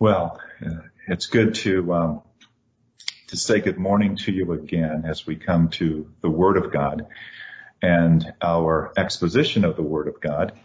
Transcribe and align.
Well, 0.00 0.40
it's 1.08 1.26
good 1.26 1.56
to 1.56 1.92
um, 1.92 2.22
to 3.26 3.36
say 3.36 3.60
good 3.60 3.76
morning 3.76 4.16
to 4.24 4.32
you 4.32 4.50
again 4.52 5.04
as 5.06 5.26
we 5.26 5.36
come 5.36 5.68
to 5.72 6.10
the 6.22 6.30
Word 6.30 6.56
of 6.56 6.72
God 6.72 7.06
and 7.82 8.24
our 8.40 8.94
exposition 8.96 9.62
of 9.66 9.76
the 9.76 9.82
Word 9.82 10.08
of 10.08 10.18
God. 10.18 10.58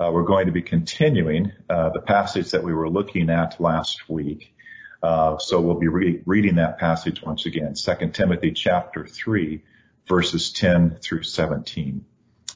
Uh, 0.00 0.10
we're 0.10 0.22
going 0.22 0.46
to 0.46 0.52
be 0.52 0.62
continuing 0.62 1.52
uh, 1.68 1.90
the 1.90 2.00
passage 2.00 2.52
that 2.52 2.64
we 2.64 2.72
were 2.72 2.88
looking 2.88 3.28
at 3.28 3.60
last 3.60 4.08
week. 4.08 4.54
Uh, 5.02 5.36
so 5.36 5.60
we'll 5.60 5.78
be 5.78 5.88
re- 5.88 6.22
reading 6.24 6.54
that 6.54 6.78
passage 6.78 7.22
once 7.22 7.44
again, 7.44 7.74
2 7.74 8.08
Timothy 8.14 8.52
chapter 8.52 9.06
3, 9.06 9.62
verses 10.08 10.50
10 10.50 10.96
through 11.02 11.24
17. 11.24 12.06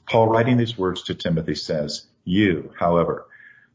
Paul 0.09 0.29
writing 0.29 0.57
these 0.57 0.79
words 0.79 1.03
to 1.03 1.15
Timothy 1.15 1.57
says, 1.57 2.07
You, 2.25 2.73
however, 2.79 3.27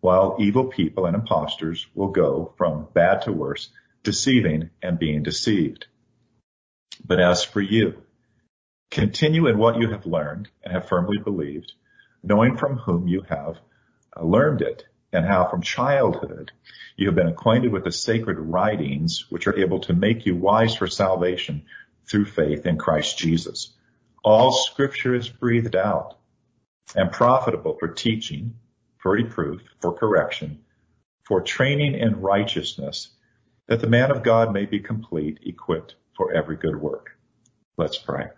while 0.00 0.36
evil 0.38 0.64
people 0.64 1.06
and 1.06 1.14
impostors 1.14 1.86
will 1.94 2.08
go 2.08 2.52
from 2.56 2.88
bad 2.94 3.22
to 3.22 3.32
worse, 3.32 3.68
deceiving 4.02 4.70
and 4.82 4.98
being 4.98 5.22
deceived. 5.22 5.86
But 7.04 7.20
as 7.20 7.44
for 7.44 7.60
you, 7.60 8.02
continue 8.90 9.46
in 9.46 9.58
what 9.58 9.78
you 9.78 9.90
have 9.90 10.06
learned 10.06 10.48
and 10.62 10.72
have 10.72 10.88
firmly 10.88 11.18
believed, 11.18 11.72
knowing 12.22 12.56
from 12.56 12.76
whom 12.76 13.08
you 13.08 13.22
have 13.28 13.58
uh, 14.16 14.24
learned 14.24 14.62
it 14.62 14.84
and 15.12 15.26
how 15.26 15.48
from 15.48 15.62
childhood 15.62 16.52
you 16.96 17.06
have 17.06 17.14
been 17.14 17.28
acquainted 17.28 17.72
with 17.72 17.84
the 17.84 17.92
sacred 17.92 18.38
writings 18.38 19.26
which 19.30 19.46
are 19.46 19.56
able 19.56 19.80
to 19.80 19.92
make 19.92 20.26
you 20.26 20.36
wise 20.36 20.74
for 20.76 20.86
salvation 20.86 21.62
through 22.06 22.26
faith 22.26 22.66
in 22.66 22.76
Christ 22.76 23.18
Jesus. 23.18 23.72
All 24.22 24.52
scripture 24.52 25.14
is 25.14 25.28
breathed 25.28 25.76
out 25.76 26.18
and 26.94 27.10
profitable 27.10 27.76
for 27.78 27.88
teaching, 27.88 28.54
for 29.00 29.12
reproof, 29.12 29.62
for 29.80 29.92
correction, 29.92 30.60
for 31.24 31.40
training 31.40 31.94
in 31.94 32.20
righteousness, 32.20 33.10
that 33.66 33.80
the 33.80 33.86
man 33.86 34.10
of 34.10 34.22
God 34.22 34.52
may 34.52 34.66
be 34.66 34.80
complete, 34.80 35.38
equipped 35.42 35.94
for 36.16 36.32
every 36.32 36.56
good 36.56 36.76
work. 36.76 37.16
Let's 37.76 37.98
pray. 37.98 38.28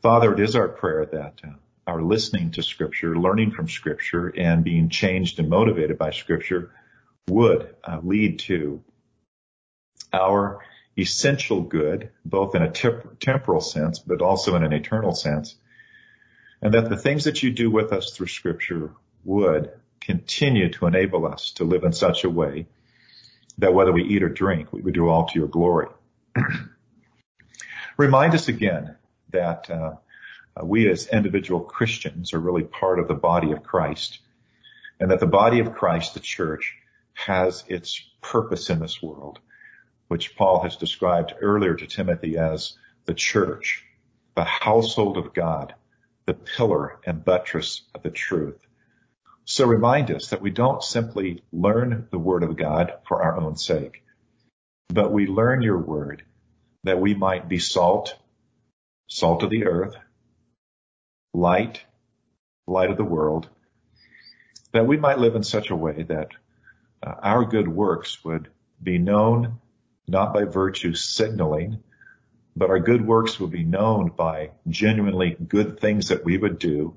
Father, 0.00 0.32
it 0.32 0.40
is 0.40 0.56
our 0.56 0.68
prayer 0.68 1.06
that 1.06 1.40
uh, 1.44 1.50
our 1.86 2.02
listening 2.02 2.52
to 2.52 2.62
scripture, 2.62 3.16
learning 3.16 3.50
from 3.50 3.68
scripture, 3.68 4.28
and 4.28 4.62
being 4.62 4.88
changed 4.88 5.38
and 5.38 5.48
motivated 5.48 5.98
by 5.98 6.10
scripture 6.10 6.70
would 7.28 7.74
uh, 7.84 7.98
lead 8.02 8.38
to 8.38 8.82
our 10.12 10.60
essential 10.96 11.60
good, 11.60 12.10
both 12.24 12.54
in 12.54 12.62
a 12.62 12.70
temporal 12.70 13.60
sense, 13.60 13.98
but 13.98 14.22
also 14.22 14.54
in 14.56 14.62
an 14.62 14.72
eternal 14.72 15.14
sense, 15.14 15.56
and 16.60 16.74
that 16.74 16.88
the 16.88 16.96
things 16.96 17.24
that 17.24 17.42
you 17.42 17.50
do 17.50 17.70
with 17.70 17.92
us 17.92 18.10
through 18.10 18.26
scripture 18.26 18.92
would 19.24 19.70
continue 20.00 20.70
to 20.72 20.86
enable 20.86 21.26
us 21.26 21.52
to 21.52 21.64
live 21.64 21.84
in 21.84 21.92
such 21.92 22.24
a 22.24 22.30
way 22.30 22.66
that 23.58 23.74
whether 23.74 23.92
we 23.92 24.04
eat 24.04 24.22
or 24.22 24.28
drink, 24.28 24.72
we 24.72 24.80
would 24.80 24.94
do 24.94 25.08
all 25.08 25.26
to 25.26 25.38
your 25.38 25.48
glory. 25.48 25.88
Remind 27.96 28.34
us 28.34 28.48
again 28.48 28.96
that 29.30 29.68
uh, 29.70 29.96
we 30.62 30.88
as 30.88 31.08
individual 31.08 31.60
Christians 31.60 32.32
are 32.32 32.38
really 32.38 32.62
part 32.62 32.98
of 32.98 33.08
the 33.08 33.14
body 33.14 33.52
of 33.52 33.62
Christ 33.62 34.20
and 35.00 35.10
that 35.10 35.20
the 35.20 35.26
body 35.26 35.60
of 35.60 35.74
Christ, 35.74 36.14
the 36.14 36.20
church, 36.20 36.74
has 37.14 37.64
its 37.68 38.00
purpose 38.20 38.70
in 38.70 38.78
this 38.78 39.02
world, 39.02 39.38
which 40.08 40.36
Paul 40.36 40.62
has 40.62 40.76
described 40.76 41.34
earlier 41.40 41.74
to 41.74 41.86
Timothy 41.86 42.36
as 42.36 42.76
the 43.04 43.14
church, 43.14 43.84
the 44.34 44.44
household 44.44 45.16
of 45.16 45.34
God, 45.34 45.74
the 46.28 46.34
pillar 46.34 47.00
and 47.06 47.24
buttress 47.24 47.80
of 47.94 48.02
the 48.02 48.10
truth. 48.10 48.60
So 49.46 49.66
remind 49.66 50.10
us 50.10 50.28
that 50.28 50.42
we 50.42 50.50
don't 50.50 50.82
simply 50.82 51.42
learn 51.52 52.06
the 52.10 52.18
word 52.18 52.42
of 52.42 52.54
God 52.54 52.92
for 53.08 53.22
our 53.22 53.40
own 53.40 53.56
sake, 53.56 54.04
but 54.90 55.10
we 55.10 55.26
learn 55.26 55.62
your 55.62 55.78
word 55.78 56.24
that 56.84 57.00
we 57.00 57.14
might 57.14 57.48
be 57.48 57.58
salt, 57.58 58.14
salt 59.06 59.42
of 59.42 59.48
the 59.48 59.64
earth, 59.64 59.96
light, 61.32 61.80
light 62.66 62.90
of 62.90 62.98
the 62.98 63.04
world, 63.04 63.48
that 64.72 64.86
we 64.86 64.98
might 64.98 65.18
live 65.18 65.34
in 65.34 65.42
such 65.42 65.70
a 65.70 65.76
way 65.76 66.02
that 66.02 66.28
uh, 67.02 67.14
our 67.22 67.46
good 67.46 67.68
works 67.68 68.22
would 68.22 68.50
be 68.82 68.98
known 68.98 69.60
not 70.06 70.34
by 70.34 70.44
virtue 70.44 70.92
signaling, 70.92 71.82
but 72.58 72.70
our 72.70 72.80
good 72.80 73.06
works 73.06 73.38
will 73.38 73.48
be 73.48 73.64
known 73.64 74.08
by 74.08 74.50
genuinely 74.68 75.30
good 75.30 75.80
things 75.80 76.08
that 76.08 76.24
we 76.24 76.36
would 76.36 76.58
do 76.58 76.96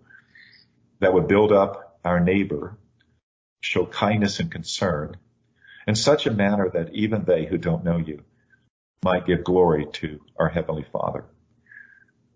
that 0.99 1.13
would 1.13 1.27
build 1.27 1.51
up 1.51 1.99
our 2.03 2.19
neighbor, 2.19 2.77
show 3.61 3.85
kindness 3.85 4.39
and 4.39 4.51
concern 4.51 5.17
in 5.87 5.95
such 5.95 6.25
a 6.25 6.31
manner 6.31 6.69
that 6.69 6.93
even 6.93 7.23
they 7.23 7.45
who 7.45 7.57
don't 7.57 7.83
know 7.83 7.97
you 7.97 8.23
might 9.03 9.25
give 9.25 9.43
glory 9.43 9.87
to 9.93 10.19
our 10.37 10.49
Heavenly 10.49 10.85
Father. 10.91 11.25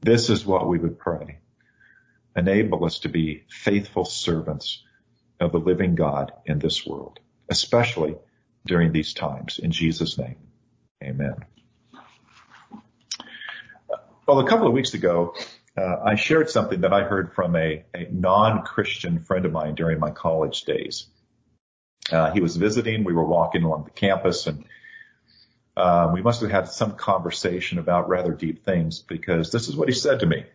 This 0.01 0.29
is 0.29 0.45
what 0.45 0.67
we 0.67 0.77
would 0.77 0.99
pray. 0.99 1.39
Enable 2.35 2.85
us 2.85 2.99
to 2.99 3.09
be 3.09 3.43
faithful 3.49 4.05
servants 4.05 4.83
of 5.39 5.51
the 5.51 5.59
living 5.59 5.95
God 5.95 6.31
in 6.45 6.59
this 6.59 6.85
world, 6.85 7.19
especially 7.49 8.15
during 8.65 8.91
these 8.91 9.13
times. 9.13 9.59
In 9.59 9.71
Jesus' 9.71 10.17
name, 10.17 10.37
amen. 11.03 11.45
Well, 14.27 14.39
a 14.39 14.47
couple 14.47 14.65
of 14.65 14.73
weeks 14.73 14.95
ago, 14.95 15.35
uh, 15.77 15.97
I 16.03 16.15
shared 16.15 16.49
something 16.49 16.81
that 16.81 16.91
I 16.91 17.03
heard 17.03 17.35
from 17.35 17.55
a, 17.55 17.83
a 17.93 18.07
non-Christian 18.09 19.19
friend 19.19 19.45
of 19.45 19.51
mine 19.51 19.75
during 19.75 19.99
my 19.99 20.09
college 20.09 20.63
days. 20.63 21.05
Uh, 22.11 22.31
he 22.31 22.41
was 22.41 22.57
visiting. 22.57 23.03
We 23.03 23.13
were 23.13 23.25
walking 23.25 23.61
along 23.61 23.83
the 23.83 23.91
campus, 23.91 24.47
and 24.47 24.65
uh, 25.77 26.09
we 26.11 26.23
must 26.23 26.41
have 26.41 26.49
had 26.49 26.69
some 26.69 26.95
conversation 26.95 27.77
about 27.77 28.09
rather 28.09 28.33
deep 28.33 28.65
things 28.65 28.99
because 28.99 29.51
this 29.51 29.67
is 29.67 29.75
what 29.75 29.89
he 29.89 29.93
said 29.93 30.21
to 30.21 30.25
me. 30.25 30.45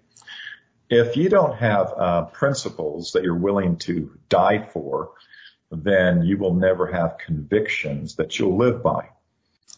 If 0.88 1.16
you 1.16 1.28
don't 1.28 1.56
have 1.56 1.94
uh, 1.96 2.22
principles 2.24 3.12
that 3.12 3.22
you're 3.22 3.36
willing 3.36 3.76
to 3.78 4.18
die 4.28 4.68
for, 4.72 5.12
then 5.70 6.24
you 6.24 6.38
will 6.38 6.54
never 6.54 6.88
have 6.88 7.18
convictions 7.18 8.16
that 8.16 8.36
you'll 8.36 8.56
live 8.56 8.82
by. 8.82 9.10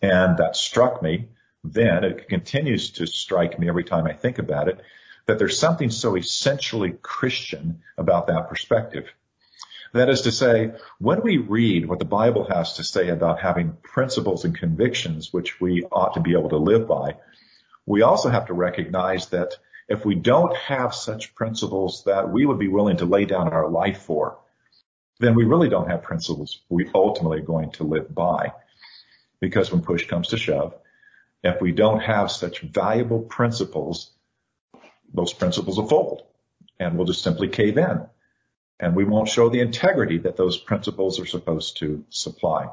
And 0.00 0.38
that 0.38 0.56
struck 0.56 1.02
me 1.02 1.28
then, 1.64 2.04
it 2.04 2.28
continues 2.28 2.90
to 2.92 3.06
strike 3.06 3.58
me 3.58 3.68
every 3.68 3.84
time 3.84 4.06
I 4.06 4.12
think 4.12 4.38
about 4.38 4.68
it, 4.68 4.80
that 5.26 5.38
there's 5.38 5.58
something 5.58 5.90
so 5.90 6.16
essentially 6.16 6.94
Christian 7.02 7.82
about 7.96 8.26
that 8.26 8.48
perspective. 8.48 9.06
That 9.92 10.08
is 10.08 10.22
to 10.22 10.32
say, 10.32 10.72
when 10.98 11.22
we 11.22 11.36
read 11.36 11.86
what 11.86 11.98
the 11.98 12.04
Bible 12.04 12.44
has 12.48 12.74
to 12.74 12.84
say 12.84 13.08
about 13.08 13.40
having 13.40 13.76
principles 13.82 14.44
and 14.44 14.58
convictions 14.58 15.32
which 15.32 15.60
we 15.60 15.84
ought 15.92 16.14
to 16.14 16.20
be 16.20 16.32
able 16.32 16.48
to 16.48 16.56
live 16.56 16.88
by, 16.88 17.16
we 17.86 18.02
also 18.02 18.30
have 18.30 18.46
to 18.46 18.54
recognize 18.54 19.28
that 19.28 19.56
if 19.88 20.04
we 20.04 20.14
don't 20.14 20.56
have 20.56 20.94
such 20.94 21.34
principles 21.34 22.04
that 22.04 22.30
we 22.30 22.46
would 22.46 22.58
be 22.58 22.68
willing 22.68 22.96
to 22.96 23.04
lay 23.04 23.26
down 23.26 23.52
our 23.52 23.68
life 23.68 24.02
for, 24.02 24.38
then 25.20 25.34
we 25.34 25.44
really 25.44 25.68
don't 25.68 25.90
have 25.90 26.02
principles 26.02 26.62
we 26.68 26.90
ultimately 26.94 27.38
are 27.38 27.42
going 27.42 27.70
to 27.72 27.84
live 27.84 28.12
by. 28.12 28.52
Because 29.40 29.70
when 29.70 29.82
push 29.82 30.06
comes 30.06 30.28
to 30.28 30.38
shove, 30.38 30.74
if 31.42 31.60
we 31.60 31.72
don't 31.72 32.00
have 32.00 32.30
such 32.30 32.60
valuable 32.60 33.20
principles, 33.20 34.10
those 35.12 35.32
principles 35.32 35.78
will 35.78 35.88
fold 35.88 36.22
and 36.78 36.96
we'll 36.96 37.06
just 37.06 37.22
simply 37.22 37.48
cave 37.48 37.78
in 37.78 38.06
and 38.82 38.96
we 38.96 39.04
won't 39.04 39.28
show 39.28 39.48
the 39.48 39.60
integrity 39.60 40.18
that 40.18 40.36
those 40.36 40.58
principles 40.58 41.20
are 41.20 41.26
supposed 41.26 41.78
to 41.78 42.04
supply. 42.10 42.68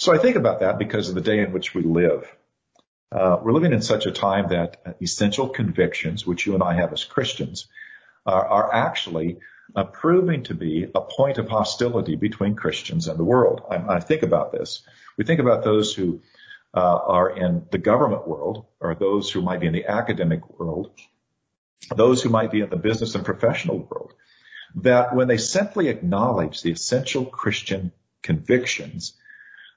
So 0.00 0.12
I 0.12 0.18
think 0.18 0.36
about 0.36 0.60
that 0.60 0.78
because 0.78 1.10
of 1.10 1.14
the 1.14 1.20
day 1.20 1.40
in 1.40 1.52
which 1.52 1.74
we 1.74 1.82
live. 1.82 2.26
Uh, 3.12 3.38
we're 3.42 3.52
living 3.52 3.74
in 3.74 3.82
such 3.82 4.06
a 4.06 4.10
time 4.10 4.48
that 4.48 4.96
essential 5.00 5.50
convictions, 5.50 6.26
which 6.26 6.46
you 6.46 6.54
and 6.54 6.62
I 6.62 6.74
have 6.74 6.92
as 6.92 7.04
Christians, 7.04 7.68
are, 8.24 8.46
are 8.46 8.74
actually 8.74 9.38
uh, 9.74 9.84
proving 9.84 10.44
to 10.44 10.54
be 10.54 10.86
a 10.94 11.00
point 11.00 11.38
of 11.38 11.48
hostility 11.48 12.16
between 12.16 12.56
Christians 12.56 13.06
and 13.06 13.18
the 13.18 13.24
world. 13.24 13.62
I, 13.70 13.96
I 13.96 14.00
think 14.00 14.22
about 14.22 14.50
this. 14.50 14.82
We 15.18 15.24
think 15.24 15.40
about 15.40 15.62
those 15.62 15.94
who 15.94 16.22
Uh, 16.76 17.00
are 17.06 17.30
in 17.30 17.64
the 17.70 17.78
government 17.78 18.28
world 18.28 18.66
or 18.80 18.94
those 18.94 19.30
who 19.30 19.40
might 19.40 19.60
be 19.60 19.66
in 19.66 19.72
the 19.72 19.86
academic 19.86 20.58
world, 20.58 20.90
those 21.94 22.22
who 22.22 22.28
might 22.28 22.50
be 22.50 22.60
in 22.60 22.68
the 22.68 22.76
business 22.76 23.14
and 23.14 23.24
professional 23.24 23.78
world, 23.78 24.12
that 24.74 25.16
when 25.16 25.26
they 25.26 25.38
simply 25.38 25.88
acknowledge 25.88 26.60
the 26.60 26.70
essential 26.70 27.24
Christian 27.24 27.92
convictions, 28.22 29.14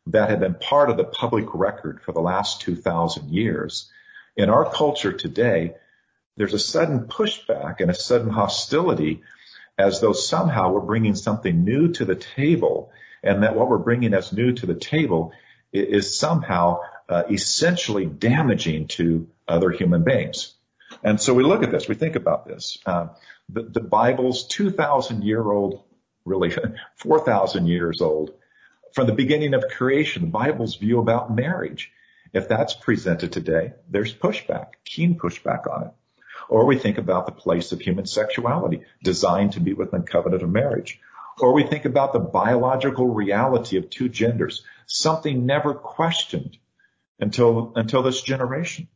that 0.08 0.30
have 0.30 0.40
been 0.40 0.56
part 0.56 0.90
of 0.90 0.98
the 0.98 1.04
public 1.04 1.46
record 1.54 2.02
for 2.02 2.12
the 2.12 2.20
last 2.20 2.62
2,000 2.62 3.30
years, 3.30 3.90
in 4.36 4.50
our 4.50 4.70
culture 4.70 5.14
today, 5.14 5.76
there's 6.36 6.54
a 6.54 6.60
sudden 6.60 7.08
pushback 7.08 7.80
and 7.80 7.92
a 7.92 7.96
sudden 7.96 8.30
hostility 8.30 9.22
as 9.78 10.02
though 10.02 10.14
somehow 10.14 10.72
we're 10.72 10.82
bringing 10.82 11.16
something 11.16 11.64
new 11.64 11.94
to 11.94 12.06
the 12.06 12.16
table 12.16 12.92
and 13.24 13.44
that 13.44 13.56
what 13.56 13.70
we're 13.70 13.78
bringing 13.78 14.14
as 14.14 14.34
new 14.34 14.54
to 14.54 14.66
the 14.66 14.76
table 14.76 15.32
is 15.72 16.18
somehow 16.18 16.82
uh, 17.08 17.24
essentially 17.30 18.06
damaging 18.06 18.88
to 18.88 19.28
other 19.48 19.72
human 19.72 20.04
beings. 20.04 20.54
And 21.04 21.20
so 21.20 21.34
we 21.34 21.44
look 21.44 21.64
at 21.64 21.72
this, 21.72 21.88
we 21.88 21.96
think 21.96 22.16
about 22.16 22.48
this. 22.48 22.78
Uh, 22.86 23.08
the, 23.48 23.64
the 23.64 23.80
Bible's 23.80 24.48
2,000 24.48 25.24
year 25.24 25.44
old, 25.44 25.84
really 26.26 26.56
4,000 26.96 27.68
years 27.68 28.02
old, 28.02 28.34
from 28.94 29.08
the 29.08 29.14
beginning 29.14 29.54
of 29.54 29.66
creation, 29.70 30.24
the 30.24 30.28
Bible's 30.30 30.76
view 30.76 31.00
about 31.00 31.34
marriage. 31.34 31.92
If 32.34 32.48
that's 32.48 32.74
presented 32.74 33.32
today, 33.32 33.74
there's 33.90 34.14
pushback, 34.14 34.74
keen 34.86 35.18
pushback 35.18 35.72
on 35.72 35.88
it. 35.88 35.92
Or 36.48 36.66
we 36.66 36.78
think 36.78 36.98
about 36.98 37.26
the 37.26 37.32
place 37.32 37.72
of 37.72 37.80
human 37.80 38.06
sexuality, 38.06 38.82
designed 39.04 39.54
to 39.54 39.60
be 39.60 39.74
within 39.74 40.02
the 40.02 40.08
covenant 40.08 40.44
of 40.44 40.50
marriage. 40.50 41.00
Or 41.40 41.54
we 41.54 41.64
think 41.64 41.86
about 41.86 42.14
the 42.14 42.20
biological 42.20 43.08
reality 43.08 43.78
of 43.78 43.90
two 43.90 44.10
genders, 44.10 44.64
something 44.86 45.46
never 45.46 45.74
questioned 45.74 46.58
until, 47.20 47.74
until 47.76 48.04
this 48.04 48.22
generation. 48.22 48.88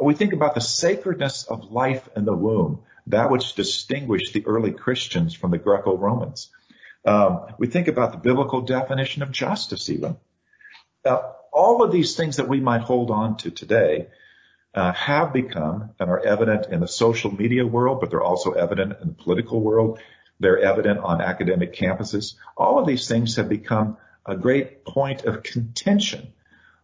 We 0.00 0.14
think 0.14 0.32
about 0.32 0.54
the 0.54 0.60
sacredness 0.60 1.44
of 1.44 1.70
life 1.70 2.08
in 2.16 2.24
the 2.24 2.34
womb, 2.34 2.82
that 3.08 3.30
which 3.30 3.54
distinguished 3.54 4.32
the 4.32 4.46
early 4.46 4.72
Christians 4.72 5.34
from 5.34 5.50
the 5.50 5.58
Greco-Romans. 5.58 6.50
Um, 7.04 7.46
we 7.58 7.66
think 7.66 7.88
about 7.88 8.12
the 8.12 8.18
biblical 8.18 8.62
definition 8.62 9.22
of 9.22 9.30
justice 9.30 9.90
even. 9.90 10.16
Now, 11.04 11.36
all 11.52 11.82
of 11.82 11.92
these 11.92 12.16
things 12.16 12.36
that 12.36 12.48
we 12.48 12.60
might 12.60 12.80
hold 12.80 13.10
on 13.10 13.36
to 13.38 13.50
today 13.50 14.08
uh, 14.74 14.92
have 14.92 15.32
become 15.32 15.90
and 16.00 16.10
are 16.10 16.18
evident 16.18 16.66
in 16.66 16.80
the 16.80 16.88
social 16.88 17.32
media 17.32 17.64
world, 17.64 18.00
but 18.00 18.10
they're 18.10 18.22
also 18.22 18.52
evident 18.52 18.94
in 19.00 19.08
the 19.08 19.14
political 19.14 19.60
world. 19.60 20.00
They're 20.40 20.58
evident 20.58 21.00
on 21.00 21.20
academic 21.20 21.74
campuses. 21.74 22.34
All 22.56 22.78
of 22.78 22.86
these 22.86 23.08
things 23.08 23.36
have 23.36 23.48
become 23.48 23.96
a 24.26 24.36
great 24.36 24.84
point 24.84 25.24
of 25.24 25.42
contention 25.42 26.32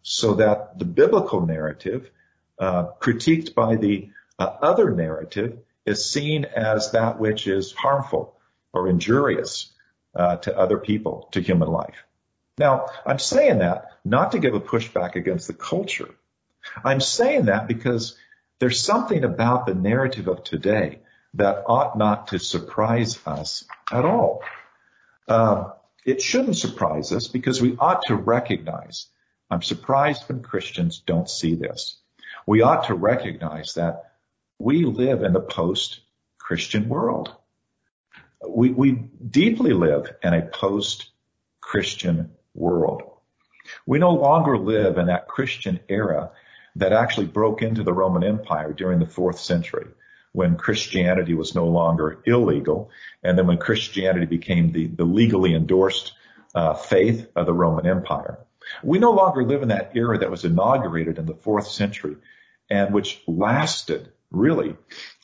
so 0.02 0.35
that 0.35 0.79
the 0.79 0.85
biblical 0.85 1.44
narrative, 1.44 2.11
uh, 2.58 2.88
critiqued 3.00 3.55
by 3.55 3.76
the 3.76 4.11
uh, 4.38 4.44
other 4.62 4.91
narrative, 4.91 5.58
is 5.85 6.11
seen 6.11 6.44
as 6.44 6.93
that 6.93 7.19
which 7.19 7.47
is 7.47 7.73
harmful 7.73 8.37
or 8.73 8.88
injurious 8.88 9.73
uh, 10.14 10.37
to 10.37 10.56
other 10.56 10.79
people, 10.79 11.29
to 11.32 11.41
human 11.41 11.69
life. 11.69 11.97
Now, 12.58 12.87
I'm 13.06 13.19
saying 13.19 13.58
that 13.58 13.93
not 14.05 14.32
to 14.32 14.38
give 14.38 14.55
a 14.55 14.61
pushback 14.61 15.17
against 15.17 15.47
the 15.47 15.55
culture. 15.55 16.14
I'm 16.85 17.00
saying 17.00 17.47
that 17.47 17.67
because 17.67 18.17
there's 18.58 18.81
something 18.81 19.25
about 19.25 19.67
the 19.67 19.75
narrative 19.75 20.29
of 20.29 20.44
today 20.44 21.00
that 21.34 21.64
ought 21.66 21.96
not 21.96 22.28
to 22.28 22.38
surprise 22.38 23.18
us 23.26 23.64
at 23.90 24.04
all. 24.04 24.42
Uh, 25.28 25.70
it 26.04 26.20
shouldn't 26.20 26.56
surprise 26.56 27.12
us 27.12 27.28
because 27.28 27.60
we 27.60 27.76
ought 27.78 28.02
to 28.06 28.16
recognize. 28.16 29.06
I'm 29.50 29.62
surprised 29.62 30.24
when 30.28 30.42
Christians 30.42 31.02
don't 31.06 31.28
see 31.28 31.54
this. 31.54 31.96
We 32.46 32.62
ought 32.62 32.86
to 32.86 32.94
recognize 32.94 33.74
that 33.74 34.12
we 34.58 34.84
live 34.84 35.22
in 35.22 35.32
the 35.32 35.40
post-Christian 35.40 36.88
world. 36.88 37.34
We, 38.46 38.70
we 38.70 38.92
deeply 38.92 39.72
live 39.72 40.14
in 40.22 40.34
a 40.34 40.46
post-Christian 40.46 42.32
world. 42.54 43.02
We 43.86 43.98
no 43.98 44.12
longer 44.12 44.58
live 44.58 44.98
in 44.98 45.06
that 45.06 45.28
Christian 45.28 45.80
era 45.88 46.30
that 46.76 46.92
actually 46.92 47.26
broke 47.26 47.62
into 47.62 47.82
the 47.82 47.92
Roman 47.92 48.24
Empire 48.24 48.72
during 48.72 48.98
the 48.98 49.06
fourth 49.06 49.38
century 49.38 49.86
when 50.32 50.56
Christianity 50.56 51.34
was 51.34 51.54
no 51.54 51.66
longer 51.66 52.20
illegal, 52.24 52.90
and 53.22 53.36
then 53.36 53.46
when 53.46 53.58
Christianity 53.58 54.26
became 54.26 54.72
the, 54.72 54.86
the 54.86 55.04
legally 55.04 55.54
endorsed 55.54 56.12
uh, 56.54 56.74
faith 56.74 57.28
of 57.36 57.46
the 57.46 57.52
Roman 57.52 57.86
Empire. 57.86 58.38
We 58.82 58.98
no 58.98 59.12
longer 59.12 59.42
live 59.42 59.62
in 59.62 59.68
that 59.68 59.92
era 59.94 60.18
that 60.18 60.30
was 60.30 60.44
inaugurated 60.44 61.18
in 61.18 61.26
the 61.26 61.34
fourth 61.34 61.68
century 61.68 62.16
and 62.68 62.94
which 62.94 63.20
lasted 63.26 64.12
really 64.30 64.76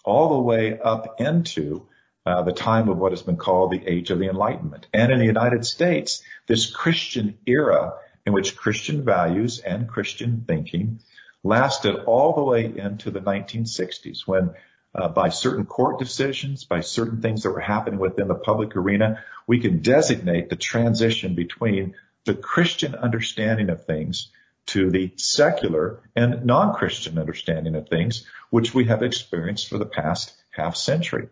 all 0.05 0.31
the 0.31 0.43
way 0.43 0.79
up 0.79 1.21
into 1.21 1.87
uh, 2.25 2.43
the 2.43 2.53
time 2.53 2.89
of 2.89 2.99
what 2.99 3.13
has 3.13 3.23
been 3.23 3.37
called 3.37 3.71
the 3.71 3.87
age 3.87 4.11
of 4.11 4.19
the 4.19 4.29
Enlightenment. 4.29 4.89
And 4.93 5.13
in 5.13 5.21
the 5.21 5.25
United 5.25 5.65
States, 5.65 6.23
this 6.49 6.69
Christian 6.69 7.39
era 7.47 7.95
in 8.27 8.33
which 8.33 8.57
Christian 8.57 9.05
values 9.05 9.61
and 9.61 9.89
Christian 9.89 10.45
thinking 10.47 11.01
lasted 11.45 11.95
all 12.07 12.35
the 12.35 12.43
way 12.43 12.65
into 12.65 13.13
the 13.13 13.21
1960s 13.21 14.27
when 14.27 14.51
uh, 14.97 15.09
by 15.09 15.29
certain 15.29 15.67
court 15.67 15.99
decisions, 15.99 16.65
by 16.65 16.81
certain 16.81 17.21
things 17.21 17.43
that 17.43 17.51
were 17.51 17.61
happening 17.61 18.01
within 18.01 18.29
the 18.29 18.35
public 18.35 18.75
arena, 18.77 19.23
we 19.47 19.61
can 19.61 19.83
designate 19.83 20.49
the 20.49 20.57
transition 20.57 21.35
between 21.35 21.95
the 22.25 22.35
Christian 22.35 22.95
understanding 22.95 23.69
of 23.69 23.85
things 23.85 24.31
to 24.67 24.91
the 24.91 25.13
secular 25.17 26.01
and 26.17 26.45
non-Christian 26.45 27.19
understanding 27.19 27.77
of 27.77 27.89
things, 27.89 28.27
which 28.51 28.75
we 28.75 28.87
have 28.87 29.03
experienced 29.03 29.69
for 29.69 29.79
the 29.79 29.87
past 29.87 30.33
half 30.51 30.77
century. 30.77 31.29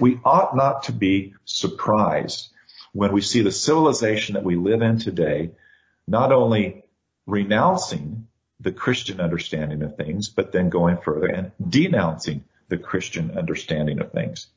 We 0.00 0.20
ought 0.24 0.56
not 0.56 0.84
to 0.84 0.92
be 0.92 1.34
surprised 1.44 2.48
when 2.92 3.12
we 3.12 3.22
see 3.22 3.42
the 3.42 3.52
civilization 3.52 4.34
that 4.34 4.44
we 4.44 4.56
live 4.56 4.82
in 4.82 4.98
today, 4.98 5.52
not 6.06 6.32
only 6.32 6.84
renouncing 7.26 8.26
the 8.60 8.72
Christian 8.72 9.20
understanding 9.20 9.82
of 9.82 9.96
things, 9.96 10.28
but 10.28 10.52
then 10.52 10.70
going 10.70 10.98
further 10.98 11.28
and 11.28 11.52
denouncing 11.66 12.44
the 12.68 12.78
Christian 12.78 13.36
understanding 13.36 14.00
of 14.00 14.12
things. 14.12 14.48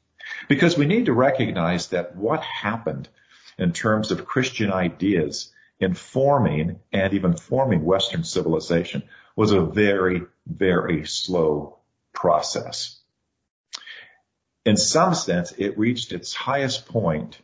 Because 0.48 0.78
we 0.78 0.86
need 0.86 1.06
to 1.06 1.14
recognize 1.14 1.88
that 1.88 2.16
what 2.16 2.42
happened 2.42 3.10
in 3.58 3.74
terms 3.74 4.12
of 4.12 4.26
Christian 4.26 4.72
ideas 4.72 5.52
informing 5.80 6.80
and 6.92 7.14
even 7.14 7.36
forming 7.36 7.84
Western 7.84 8.24
civilization 8.24 9.04
was 9.36 9.52
a 9.52 9.62
very, 9.62 10.24
very 10.46 11.06
slow 11.06 11.78
process. 12.14 13.00
In 14.66 14.76
some 14.76 15.16
sense, 15.16 15.54
it 15.58 15.78
reached 15.78 16.12
its 16.12 16.34
highest 16.34 16.88
point 16.88 17.40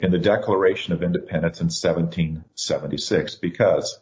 in 0.00 0.10
the 0.10 0.18
Declaration 0.18 0.92
of 0.92 1.02
Independence 1.02 1.60
in 1.60 1.66
1776 1.66 3.34
because 3.36 3.98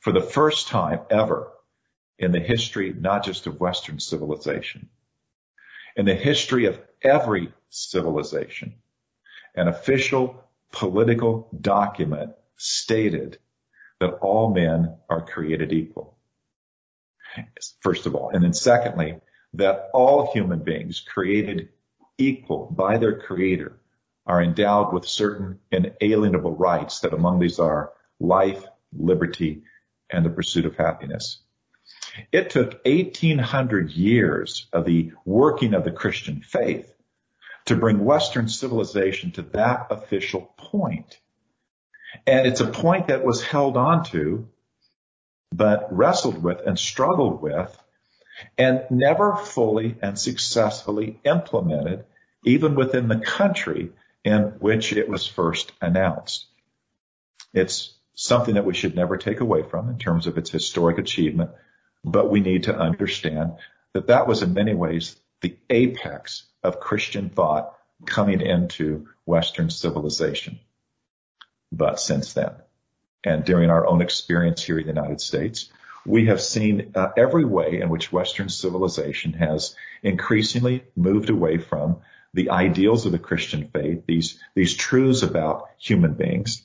for 0.00 0.12
the 0.12 0.20
first 0.20 0.68
time 0.68 1.00
ever 1.10 1.50
in 2.18 2.32
the 2.32 2.40
history, 2.40 2.92
not 2.92 3.24
just 3.24 3.46
of 3.46 3.60
Western 3.60 4.00
civilization, 4.00 4.88
in 5.98 6.06
the 6.06 6.14
history 6.14 6.64
of 6.64 6.80
every 7.02 7.52
civilization, 7.70 8.74
an 9.54 9.66
official 9.66 10.44
political 10.72 11.48
document 11.60 12.30
stated 12.56 13.38
that 14.00 14.14
all 14.20 14.54
men 14.54 14.96
are 15.10 15.26
created 15.26 15.72
equal. 15.72 16.16
First 17.80 18.06
of 18.06 18.14
all. 18.14 18.30
And 18.30 18.44
then 18.44 18.52
secondly, 18.54 19.20
that 19.54 19.90
all 19.92 20.32
human 20.32 20.60
beings 20.60 21.00
created 21.00 21.70
equal 22.16 22.66
by 22.70 22.98
their 22.98 23.18
creator 23.18 23.80
are 24.24 24.42
endowed 24.42 24.92
with 24.92 25.06
certain 25.06 25.58
inalienable 25.72 26.54
rights 26.54 27.00
that 27.00 27.12
among 27.12 27.40
these 27.40 27.58
are 27.58 27.92
life, 28.20 28.64
liberty, 28.96 29.62
and 30.10 30.24
the 30.24 30.30
pursuit 30.30 30.64
of 30.64 30.76
happiness. 30.76 31.40
It 32.32 32.50
took 32.50 32.84
1800 32.84 33.90
years 33.90 34.66
of 34.72 34.84
the 34.84 35.12
working 35.24 35.74
of 35.74 35.84
the 35.84 35.92
Christian 35.92 36.42
faith 36.42 36.92
to 37.66 37.76
bring 37.76 38.04
Western 38.04 38.48
civilization 38.48 39.32
to 39.32 39.42
that 39.42 39.88
official 39.90 40.52
point. 40.56 41.18
And 42.26 42.46
it's 42.46 42.60
a 42.60 42.66
point 42.66 43.08
that 43.08 43.24
was 43.24 43.42
held 43.42 43.76
onto, 43.76 44.46
but 45.52 45.88
wrestled 45.94 46.42
with 46.42 46.60
and 46.66 46.78
struggled 46.78 47.42
with 47.42 47.76
and 48.56 48.84
never 48.90 49.36
fully 49.36 49.96
and 50.00 50.18
successfully 50.18 51.20
implemented 51.24 52.04
even 52.44 52.74
within 52.74 53.08
the 53.08 53.18
country 53.18 53.90
in 54.24 54.42
which 54.60 54.92
it 54.92 55.08
was 55.08 55.26
first 55.26 55.72
announced. 55.80 56.46
It's 57.52 57.94
something 58.14 58.54
that 58.54 58.64
we 58.64 58.74
should 58.74 58.94
never 58.94 59.16
take 59.16 59.40
away 59.40 59.62
from 59.62 59.88
in 59.88 59.98
terms 59.98 60.26
of 60.26 60.38
its 60.38 60.50
historic 60.50 60.98
achievement, 60.98 61.50
but 62.12 62.30
we 62.30 62.40
need 62.40 62.64
to 62.64 62.76
understand 62.76 63.56
that 63.92 64.08
that 64.08 64.26
was 64.26 64.42
in 64.42 64.54
many 64.54 64.74
ways 64.74 65.16
the 65.40 65.56
apex 65.70 66.44
of 66.62 66.80
Christian 66.80 67.28
thought 67.30 67.76
coming 68.06 68.40
into 68.40 69.08
Western 69.24 69.70
civilization. 69.70 70.58
But 71.70 72.00
since 72.00 72.32
then, 72.32 72.52
and 73.24 73.44
during 73.44 73.70
our 73.70 73.86
own 73.86 74.00
experience 74.00 74.62
here 74.62 74.78
in 74.78 74.86
the 74.86 74.92
United 74.92 75.20
States, 75.20 75.70
we 76.06 76.26
have 76.26 76.40
seen 76.40 76.92
uh, 76.94 77.10
every 77.16 77.44
way 77.44 77.80
in 77.80 77.88
which 77.90 78.12
Western 78.12 78.48
civilization 78.48 79.34
has 79.34 79.74
increasingly 80.02 80.84
moved 80.96 81.28
away 81.28 81.58
from 81.58 81.98
the 82.32 82.50
ideals 82.50 83.04
of 83.04 83.12
the 83.12 83.18
Christian 83.18 83.68
faith, 83.68 84.04
these, 84.06 84.38
these 84.54 84.74
truths 84.74 85.22
about 85.22 85.68
human 85.78 86.14
beings, 86.14 86.62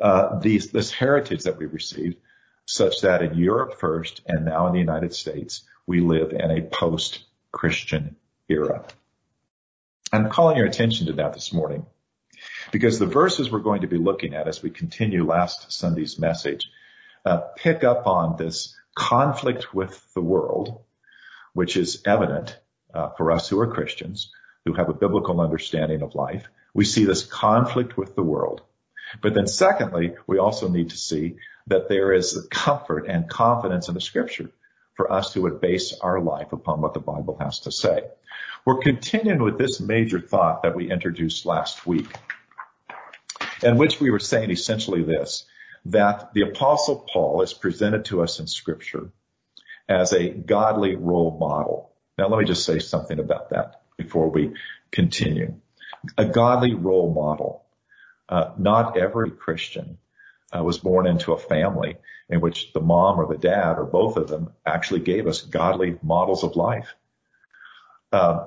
uh, 0.00 0.38
these, 0.40 0.70
this 0.70 0.90
heritage 0.90 1.44
that 1.44 1.58
we 1.58 1.66
received 1.66 2.16
such 2.66 3.02
that 3.02 3.22
in 3.22 3.36
Europe 3.36 3.78
first 3.78 4.22
and 4.26 4.44
now 4.44 4.66
in 4.66 4.72
the 4.72 4.78
United 4.78 5.14
States, 5.14 5.62
we 5.86 6.00
live 6.00 6.32
in 6.32 6.50
a 6.50 6.62
post-Christian 6.62 8.16
era. 8.48 8.84
I'm 10.12 10.30
calling 10.30 10.56
your 10.56 10.66
attention 10.66 11.06
to 11.06 11.12
that 11.14 11.34
this 11.34 11.52
morning 11.52 11.86
because 12.72 12.98
the 12.98 13.06
verses 13.06 13.50
we're 13.50 13.58
going 13.58 13.82
to 13.82 13.86
be 13.86 13.98
looking 13.98 14.34
at 14.34 14.48
as 14.48 14.62
we 14.62 14.70
continue 14.70 15.26
last 15.26 15.72
Sunday's 15.72 16.18
message 16.18 16.68
uh, 17.24 17.38
pick 17.56 17.84
up 17.84 18.06
on 18.06 18.36
this 18.36 18.76
conflict 18.94 19.74
with 19.74 20.00
the 20.14 20.20
world, 20.20 20.82
which 21.52 21.76
is 21.76 22.02
evident 22.06 22.58
uh, 22.92 23.10
for 23.16 23.32
us 23.32 23.48
who 23.48 23.58
are 23.60 23.66
Christians, 23.66 24.30
who 24.64 24.74
have 24.74 24.88
a 24.88 24.94
biblical 24.94 25.40
understanding 25.40 26.02
of 26.02 26.14
life. 26.14 26.46
We 26.74 26.84
see 26.84 27.04
this 27.04 27.24
conflict 27.24 27.96
with 27.96 28.14
the 28.14 28.22
world. 28.22 28.62
But 29.20 29.34
then 29.34 29.46
secondly, 29.46 30.14
we 30.26 30.38
also 30.38 30.68
need 30.68 30.90
to 30.90 30.96
see 30.96 31.36
that 31.66 31.88
there 31.88 32.12
is 32.12 32.46
comfort 32.50 33.06
and 33.08 33.28
confidence 33.28 33.88
in 33.88 33.94
the 33.94 34.00
scripture 34.00 34.50
for 34.94 35.12
us 35.12 35.32
who 35.32 35.42
would 35.42 35.60
base 35.60 35.94
our 36.00 36.20
life 36.20 36.52
upon 36.52 36.80
what 36.80 36.94
the 36.94 37.00
Bible 37.00 37.36
has 37.40 37.60
to 37.60 37.72
say. 37.72 38.02
We're 38.64 38.78
continuing 38.78 39.42
with 39.42 39.58
this 39.58 39.80
major 39.80 40.20
thought 40.20 40.62
that 40.62 40.74
we 40.74 40.90
introduced 40.90 41.46
last 41.46 41.86
week, 41.86 42.08
in 43.62 43.76
which 43.76 44.00
we 44.00 44.10
were 44.10 44.18
saying 44.18 44.50
essentially 44.50 45.02
this, 45.02 45.44
that 45.86 46.32
the 46.32 46.42
apostle 46.42 47.06
Paul 47.12 47.42
is 47.42 47.52
presented 47.52 48.06
to 48.06 48.22
us 48.22 48.40
in 48.40 48.46
scripture 48.46 49.10
as 49.88 50.12
a 50.12 50.30
godly 50.30 50.96
role 50.96 51.36
model. 51.38 51.90
Now 52.16 52.28
let 52.28 52.38
me 52.38 52.46
just 52.46 52.64
say 52.64 52.78
something 52.78 53.18
about 53.18 53.50
that 53.50 53.82
before 53.96 54.30
we 54.30 54.54
continue. 54.90 55.54
A 56.16 56.24
godly 56.24 56.74
role 56.74 57.12
model. 57.12 57.63
Uh, 58.28 58.52
not 58.58 58.96
every 58.96 59.30
Christian 59.30 59.98
uh, 60.54 60.62
was 60.62 60.78
born 60.78 61.06
into 61.06 61.32
a 61.32 61.38
family 61.38 61.96
in 62.28 62.40
which 62.40 62.72
the 62.72 62.80
mom 62.80 63.20
or 63.20 63.26
the 63.26 63.38
dad 63.38 63.78
or 63.78 63.84
both 63.84 64.16
of 64.16 64.28
them 64.28 64.52
actually 64.64 65.00
gave 65.00 65.26
us 65.26 65.42
godly 65.42 65.98
models 66.02 66.42
of 66.42 66.56
life. 66.56 66.94
Uh, 68.12 68.46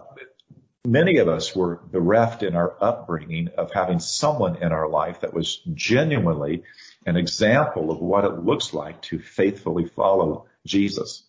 many 0.86 1.18
of 1.18 1.28
us 1.28 1.56
were 1.56 1.80
bereft 1.92 2.44
in 2.44 2.56
our 2.56 2.76
upbringing 2.82 3.50
of 3.58 3.72
having 3.72 4.00
someone 4.00 4.56
in 4.64 4.72
our 4.72 4.90
life 4.90 5.22
that 5.22 5.34
was 5.34 5.62
genuinely 5.74 6.64
an 7.06 7.18
example 7.18 7.92
of 7.92 8.00
what 8.00 8.26
it 8.26 8.44
looks 8.44 8.74
like 8.74 9.02
to 9.02 9.20
faithfully 9.20 9.86
follow 9.86 10.48
Jesus. 10.66 11.24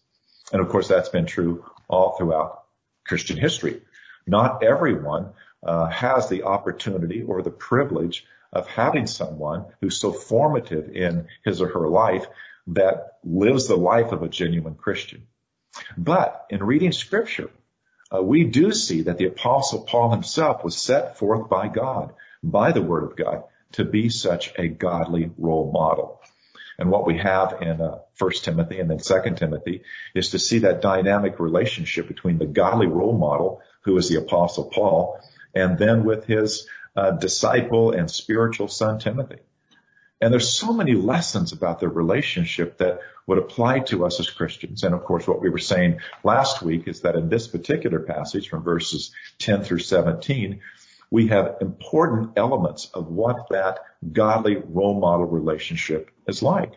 And 0.53 0.63
of 0.63 0.69
course, 0.69 0.89
that's 0.89 1.09
been 1.09 1.27
true 1.27 1.65
all 1.89 2.17
throughout 2.17 2.65
Christian 3.07 3.37
history. 3.37 3.83
Not 4.27 4.63
everyone 4.63 5.33
uh, 5.63 5.87
has 5.87 6.29
the 6.29 6.45
opportunity 6.45 7.23
or 7.23 7.43
the 7.43 7.51
privilege 7.51 8.25
of 8.53 8.67
having 8.67 9.07
someone 9.07 9.67
who's 9.81 9.99
so 9.99 10.13
formative 10.13 10.91
in 10.95 11.27
his 11.45 11.61
or 11.61 11.69
her 11.69 11.89
life 11.89 12.27
that 12.69 13.19
lives 13.25 13.67
the 13.67 13.77
life 13.77 14.13
of 14.13 14.23
a 14.23 14.29
genuine 14.29 14.75
Christian. 14.75 15.27
But 15.97 16.47
in 16.51 16.63
reading 16.63 16.93
scripture, 16.93 17.51
uh, 18.15 18.23
we 18.23 18.45
do 18.45 18.73
see 18.73 19.03
that 19.03 19.19
the 19.19 19.27
apostle 19.27 19.83
Paul 19.83 20.11
himself 20.11 20.65
was 20.65 20.77
set 20.77 21.19
forth 21.19 21.49
by 21.49 21.69
God, 21.69 22.15
by 22.43 22.73
the 22.73 22.83
word 22.83 23.05
of 23.05 23.17
God, 23.17 23.45
to 23.73 23.85
be 23.85 24.09
such 24.09 24.53
a 24.59 24.69
godly 24.69 25.31
role 25.37 25.71
model. 25.73 26.21
And 26.79 26.91
what 26.91 27.07
we 27.07 27.19
have 27.19 27.61
in 27.61 27.81
uh, 27.81 27.99
1 28.19 28.31
Timothy 28.43 28.81
and 28.81 28.89
then 28.89 28.99
2 28.99 29.35
Timothy 29.35 29.83
is 30.15 30.31
to 30.31 30.39
see 30.39 30.61
that 30.61 30.81
dynamic 30.81 31.41
relationship 31.41 32.07
between 32.07 32.39
the 32.39 32.47
godly 32.47 32.87
role 32.87 33.17
model, 33.19 33.61
who 33.83 33.97
is 33.99 34.09
the 34.09 34.17
apostle 34.17 34.71
Paul, 34.73 35.21
and 35.55 35.77
then 35.77 36.05
with 36.05 36.25
his 36.25 36.67
uh, 36.99 37.13
disciple 37.13 37.93
and 37.93 38.11
spiritual 38.11 38.67
son 38.67 38.99
Timothy. 38.99 39.39
And 40.21 40.33
there's 40.33 40.51
so 40.51 40.73
many 40.73 40.95
lessons 40.95 41.53
about 41.53 41.79
their 41.79 41.89
relationship 41.89 42.79
that 42.79 42.99
would 43.25 43.39
apply 43.39 43.81
to 43.91 44.05
us 44.05 44.19
as 44.19 44.29
Christians. 44.29 44.83
And 44.83 44.97
of 44.97 45.05
course, 45.05 45.29
what 45.29 45.41
we 45.41 45.49
were 45.49 45.59
saying 45.59 46.01
last 46.25 46.61
week 46.61 46.89
is 46.89 47.03
that 47.03 47.15
in 47.15 47.29
this 47.29 47.47
particular 47.47 48.01
passage 48.01 48.49
from 48.49 48.65
verses 48.65 49.13
10 49.39 49.63
through 49.63 49.79
17, 49.79 50.59
we 51.09 51.29
have 51.29 51.59
important 51.61 52.33
elements 52.37 52.91
of 52.93 53.07
what 53.07 53.49
that 53.51 53.79
godly 54.13 54.57
role 54.57 54.99
model 54.99 55.27
relationship 55.27 56.11
is 56.27 56.43
like. 56.43 56.73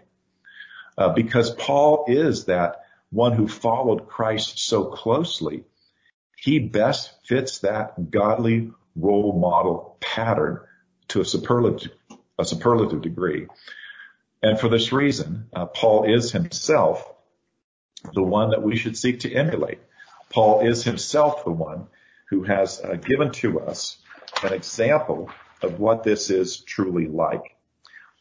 Uh, 1.00 1.14
because 1.14 1.50
Paul 1.50 2.06
is 2.08 2.46
that 2.46 2.84
one 3.10 3.34
who 3.34 3.48
followed 3.48 4.08
Christ 4.08 4.60
so 4.60 4.86
closely, 4.86 5.64
he 6.38 6.60
best 6.60 7.12
fits 7.26 7.60
that 7.60 8.12
godly 8.12 8.72
role 8.96 9.40
model 9.40 9.91
pattern 10.16 10.60
to 11.08 11.22
a 11.22 11.26
superlative, 11.26 11.92
a 12.38 12.46
superlative 12.46 13.02
degree. 13.02 13.48
And 14.44 14.60
for 14.60 14.70
this 14.70 14.92
reason, 14.92 15.48
uh, 15.54 15.68
Paul 15.68 16.04
is 16.04 16.32
himself 16.32 17.08
the 18.14 18.24
one 18.24 18.50
that 18.50 18.64
we 18.64 18.76
should 18.76 18.98
seek 18.98 19.22
to 19.22 19.34
emulate. 19.34 19.80
Paul 20.30 20.62
is 20.68 20.84
himself 20.84 21.44
the 21.44 21.52
one 21.52 21.88
who 22.30 22.44
has 22.44 22.82
uh, 22.82 22.96
given 22.96 23.32
to 23.32 23.62
us 23.62 23.98
an 24.44 24.54
example 24.54 25.30
of 25.62 25.80
what 25.80 26.04
this 26.04 26.30
is 26.30 26.58
truly 26.58 27.08
like. 27.08 27.56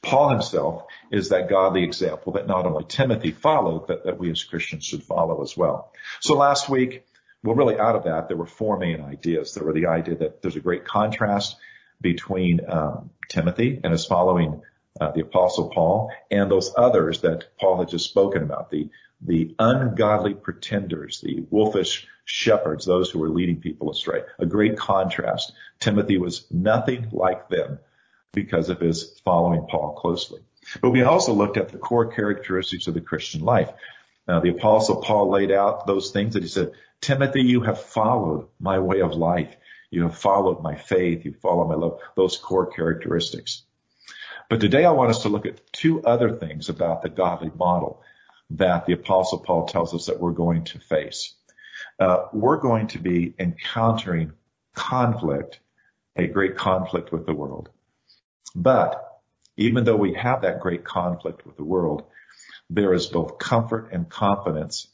Paul 0.02 0.30
himself 0.30 0.84
is 1.10 1.28
that 1.28 1.48
godly 1.48 1.84
example 1.84 2.32
that 2.34 2.46
not 2.46 2.66
only 2.66 2.84
Timothy 2.84 3.32
followed, 3.32 3.86
but 3.86 4.04
that 4.04 4.18
we 4.18 4.30
as 4.30 4.44
Christians 4.44 4.84
should 4.84 5.02
follow 5.02 5.42
as 5.42 5.56
well. 5.56 5.92
So 6.20 6.36
last 6.36 6.68
week, 6.68 7.04
well, 7.42 7.54
really 7.54 7.78
out 7.78 7.96
of 7.96 8.04
that, 8.04 8.28
there 8.28 8.36
were 8.36 8.46
four 8.46 8.78
main 8.78 9.00
ideas. 9.00 9.54
There 9.54 9.64
were 9.64 9.72
the 9.72 9.86
idea 9.86 10.16
that 10.16 10.42
there's 10.42 10.56
a 10.56 10.60
great 10.60 10.84
contrast 10.84 11.56
between 12.00 12.60
um, 12.68 13.10
Timothy 13.28 13.80
and 13.82 13.92
his 13.92 14.06
following 14.06 14.62
uh, 15.00 15.12
the 15.12 15.20
apostle 15.20 15.70
Paul 15.70 16.10
and 16.30 16.50
those 16.50 16.72
others 16.76 17.20
that 17.20 17.56
Paul 17.58 17.78
had 17.78 17.88
just 17.88 18.08
spoken 18.08 18.42
about, 18.42 18.70
the, 18.70 18.88
the 19.20 19.54
ungodly 19.58 20.34
pretenders, 20.34 21.20
the 21.20 21.44
wolfish 21.50 22.06
shepherds, 22.24 22.84
those 22.84 23.10
who 23.10 23.18
were 23.18 23.28
leading 23.28 23.60
people 23.60 23.90
astray. 23.90 24.22
A 24.38 24.46
great 24.46 24.76
contrast. 24.76 25.52
Timothy 25.78 26.18
was 26.18 26.46
nothing 26.50 27.08
like 27.12 27.48
them 27.48 27.78
because 28.32 28.68
of 28.68 28.80
his 28.80 29.20
following 29.24 29.66
Paul 29.68 29.94
closely. 29.94 30.40
But 30.80 30.90
we 30.90 31.02
also 31.02 31.32
looked 31.32 31.56
at 31.56 31.70
the 31.70 31.78
core 31.78 32.06
characteristics 32.12 32.86
of 32.86 32.94
the 32.94 33.00
Christian 33.00 33.42
life. 33.42 33.70
Now, 34.28 34.40
the 34.40 34.50
apostle 34.50 35.02
Paul 35.02 35.30
laid 35.30 35.50
out 35.50 35.86
those 35.86 36.10
things 36.10 36.34
that 36.34 36.42
he 36.42 36.48
said, 36.48 36.72
Timothy, 37.00 37.42
you 37.42 37.62
have 37.62 37.80
followed 37.80 38.46
my 38.60 38.78
way 38.78 39.00
of 39.00 39.14
life. 39.14 39.56
You 39.90 40.04
have 40.04 40.18
followed 40.18 40.62
my 40.62 40.76
faith. 40.76 41.24
You 41.24 41.34
follow 41.34 41.66
my 41.66 41.74
love, 41.74 42.00
those 42.16 42.36
core 42.36 42.66
characteristics. 42.66 43.62
But 44.48 44.60
today 44.60 44.84
I 44.84 44.92
want 44.92 45.10
us 45.10 45.22
to 45.22 45.28
look 45.28 45.46
at 45.46 45.72
two 45.72 46.02
other 46.02 46.36
things 46.36 46.68
about 46.68 47.02
the 47.02 47.08
godly 47.08 47.50
model 47.56 48.02
that 48.50 48.86
the 48.86 48.92
apostle 48.92 49.38
Paul 49.38 49.66
tells 49.66 49.94
us 49.94 50.06
that 50.06 50.20
we're 50.20 50.32
going 50.32 50.64
to 50.64 50.78
face. 50.78 51.34
Uh, 51.98 52.26
we're 52.32 52.58
going 52.58 52.88
to 52.88 52.98
be 52.98 53.34
encountering 53.38 54.32
conflict, 54.74 55.60
a 56.16 56.26
great 56.26 56.56
conflict 56.56 57.12
with 57.12 57.26
the 57.26 57.34
world. 57.34 57.68
But 58.54 59.22
even 59.56 59.84
though 59.84 59.96
we 59.96 60.14
have 60.14 60.42
that 60.42 60.60
great 60.60 60.84
conflict 60.84 61.46
with 61.46 61.56
the 61.56 61.64
world, 61.64 62.04
there 62.68 62.92
is 62.92 63.06
both 63.06 63.38
comfort 63.38 63.90
and 63.92 64.08
confidence 64.08 64.88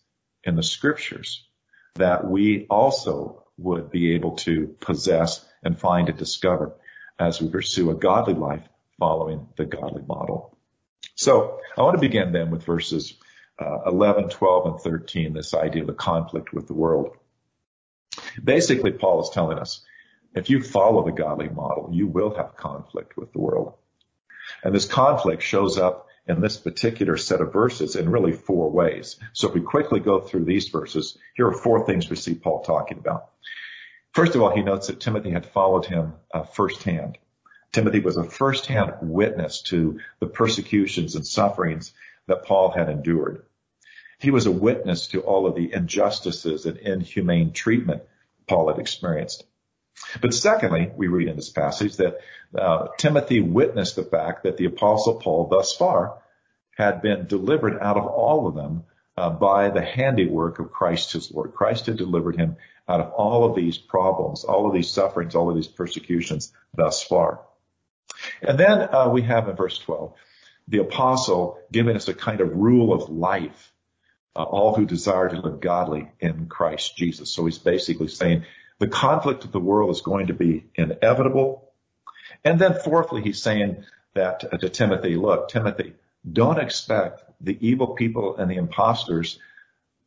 in 0.45 0.57
the 0.57 0.62
scriptures 0.62 1.47
that 1.95 2.29
we 2.29 2.67
also 2.69 3.46
would 3.58 3.90
be 3.90 4.14
able 4.14 4.36
to 4.36 4.76
possess 4.80 5.44
and 5.62 5.78
find 5.78 6.08
and 6.08 6.18
discover 6.18 6.72
as 7.18 7.40
we 7.40 7.48
pursue 7.48 7.90
a 7.90 7.94
godly 7.94 8.34
life 8.34 8.62
following 8.98 9.48
the 9.56 9.64
godly 9.64 10.02
model. 10.06 10.56
So 11.14 11.60
I 11.76 11.82
want 11.82 11.94
to 11.94 12.00
begin 12.00 12.32
then 12.32 12.50
with 12.50 12.64
verses 12.64 13.14
uh, 13.58 13.82
11, 13.86 14.28
12, 14.28 14.66
and 14.66 14.80
13, 14.80 15.32
this 15.32 15.54
idea 15.54 15.82
of 15.82 15.86
the 15.86 15.94
conflict 15.94 16.52
with 16.52 16.66
the 16.66 16.75
world. 16.75 17.16
Basically, 18.42 18.92
Paul 18.92 19.22
is 19.22 19.30
telling 19.30 19.58
us, 19.58 19.82
if 20.34 20.50
you 20.50 20.62
follow 20.62 21.04
the 21.04 21.12
godly 21.12 21.48
model, 21.48 21.88
you 21.92 22.06
will 22.06 22.34
have 22.34 22.56
conflict 22.56 23.16
with 23.16 23.32
the 23.32 23.38
world. 23.38 23.75
And 24.62 24.75
this 24.75 24.84
conflict 24.84 25.42
shows 25.42 25.78
up 25.78 26.06
in 26.26 26.40
this 26.40 26.56
particular 26.56 27.16
set 27.16 27.40
of 27.40 27.52
verses 27.52 27.97
in 27.97 28.11
really 28.11 28.33
four 28.33 28.71
ways. 28.71 29.16
So 29.33 29.49
if 29.49 29.54
we 29.54 29.61
quickly 29.61 30.00
go 30.00 30.21
through 30.21 30.45
these 30.45 30.68
verses, 30.68 31.16
here 31.35 31.47
are 31.47 31.52
four 31.52 31.87
things 31.87 32.11
we 32.11 32.16
see 32.16 32.35
Paul 32.35 32.62
talking 32.62 32.99
about. 32.99 33.30
First 34.12 34.35
of 34.35 34.42
all, 34.42 34.54
he 34.54 34.62
notes 34.62 34.87
that 34.87 35.00
Timothy 35.00 35.30
had 35.30 35.47
followed 35.47 35.87
him 35.87 36.14
uh, 36.33 36.42
firsthand. 36.42 37.18
Timothy 37.73 38.00
was 38.00 38.16
a 38.16 38.25
firsthand 38.25 38.95
witness 39.02 39.62
to 39.62 40.00
the 40.21 40.26
persecutions 40.26 41.14
and 41.14 41.26
sufferings 41.26 41.92
that 42.26 42.45
Paul 42.45 42.71
had 42.71 42.88
endured. 42.88 43.45
He 44.18 44.30
was 44.30 44.47
a 44.47 44.50
witness 44.50 45.09
to 45.09 45.21
all 45.21 45.47
of 45.47 45.54
the 45.54 45.73
injustices 45.73 46.64
and 46.64 46.78
inhumane 46.78 47.52
treatment 47.52 48.02
Paul 48.49 48.68
had 48.68 48.78
experienced. 48.78 49.45
But 50.21 50.35
secondly, 50.35 50.91
we 50.95 51.09
read 51.09 51.29
in 51.29 51.37
this 51.37 51.50
passage 51.50 51.97
that 51.97 52.19
uh, 52.57 52.88
Timothy 52.99 53.41
witnessed 53.41 53.97
the 53.97 54.05
fact 54.05 54.45
that 54.45 54.57
the 54.57 54.67
apostle 54.67 55.21
Paul 55.21 55.49
thus 55.49 55.75
far 55.75 56.19
had 56.76 57.03
been 57.03 57.26
delivered 57.26 57.79
out 57.81 57.97
of 57.97 58.07
all 58.07 58.47
of 58.47 58.55
them 58.55 58.85
uh, 59.17 59.31
by 59.31 59.71
the 59.71 59.83
handiwork 59.83 60.59
of 60.59 60.71
Christ 60.71 61.12
his 61.12 61.33
Lord. 61.33 61.55
Christ 61.55 61.87
had 61.87 61.97
delivered 61.97 62.37
him 62.37 62.57
out 62.88 63.00
of 63.00 63.12
all 63.12 63.45
of 63.45 63.57
these 63.57 63.79
problems, 63.79 64.45
all 64.45 64.67
of 64.67 64.75
these 64.75 64.91
sufferings, 64.91 65.35
all 65.35 65.49
of 65.49 65.57
these 65.57 65.67
persecutions 65.67 66.53
thus 66.75 67.03
far. 67.03 67.41
And 68.43 68.59
then 68.59 68.88
uh, 68.93 69.09
we 69.09 69.23
have 69.23 69.49
in 69.49 69.57
verse 69.57 69.79
12, 69.79 70.12
the 70.69 70.79
apostle 70.79 71.59
giving 71.73 71.97
us 71.97 72.09
a 72.09 72.15
kind 72.15 72.41
of 72.41 72.55
rule 72.55 72.93
of 72.93 73.09
life, 73.09 73.73
uh, 74.35 74.43
all 74.43 74.75
who 74.75 74.85
desire 74.85 75.29
to 75.29 75.41
live 75.41 75.61
godly 75.61 76.11
in 76.21 76.47
Christ 76.47 76.97
Jesus. 76.97 77.31
So 77.31 77.47
he's 77.47 77.59
basically 77.59 78.09
saying 78.09 78.45
the 78.78 78.88
conflict 78.88 79.45
of 79.45 79.52
the 79.52 79.61
world 79.61 79.90
is 79.90 80.00
going 80.00 80.28
to 80.28 80.35
be 80.35 80.64
inevitable. 80.75 81.73
And 82.45 82.59
then 82.59 82.75
fourthly, 82.75 83.23
he's 83.23 83.42
saying 83.42 83.85
that 84.14 84.61
to 84.61 84.68
Timothy, 84.68 85.16
look, 85.16 85.49
Timothy, 85.49 85.95
don't 86.30 86.59
expect 86.59 87.23
the 87.40 87.56
evil 87.61 87.88
people 87.88 88.37
and 88.37 88.50
the 88.50 88.56
imposters 88.56 89.38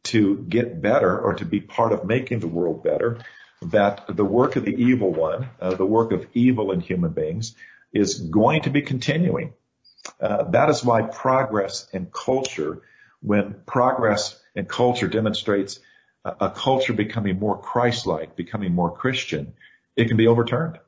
to 0.03 0.37
get 0.37 0.81
better 0.81 1.19
or 1.19 1.35
to 1.35 1.45
be 1.45 1.59
part 1.59 1.91
of 1.91 2.05
making 2.05 2.39
the 2.39 2.47
world 2.47 2.83
better. 2.83 3.19
That 3.61 4.05
the 4.07 4.25
work 4.25 4.55
of 4.55 4.63
the 4.63 4.75
evil 4.75 5.13
one, 5.13 5.49
uh, 5.59 5.75
the 5.75 5.85
work 5.85 6.11
of 6.11 6.25
evil 6.33 6.71
in 6.71 6.79
human 6.79 7.11
beings 7.11 7.55
is 7.91 8.19
going 8.19 8.61
to 8.63 8.69
be 8.69 8.81
continuing. 8.81 9.53
Uh, 10.19 10.43
that 10.43 10.69
is 10.69 10.83
why 10.83 11.01
progress 11.01 11.87
in 11.91 12.07
culture, 12.11 12.81
when 13.21 13.55
progress 13.65 14.39
in 14.55 14.65
culture 14.65 15.07
demonstrates 15.07 15.79
a, 16.25 16.49
culture 16.49 16.93
becoming 16.93 17.39
more 17.39 17.57
Christ-like, 17.57 18.35
becoming 18.35 18.73
more 18.73 18.91
Christian, 18.91 19.53
it 19.95 20.07
can 20.07 20.17
be 20.17 20.27
overturned. 20.27 20.79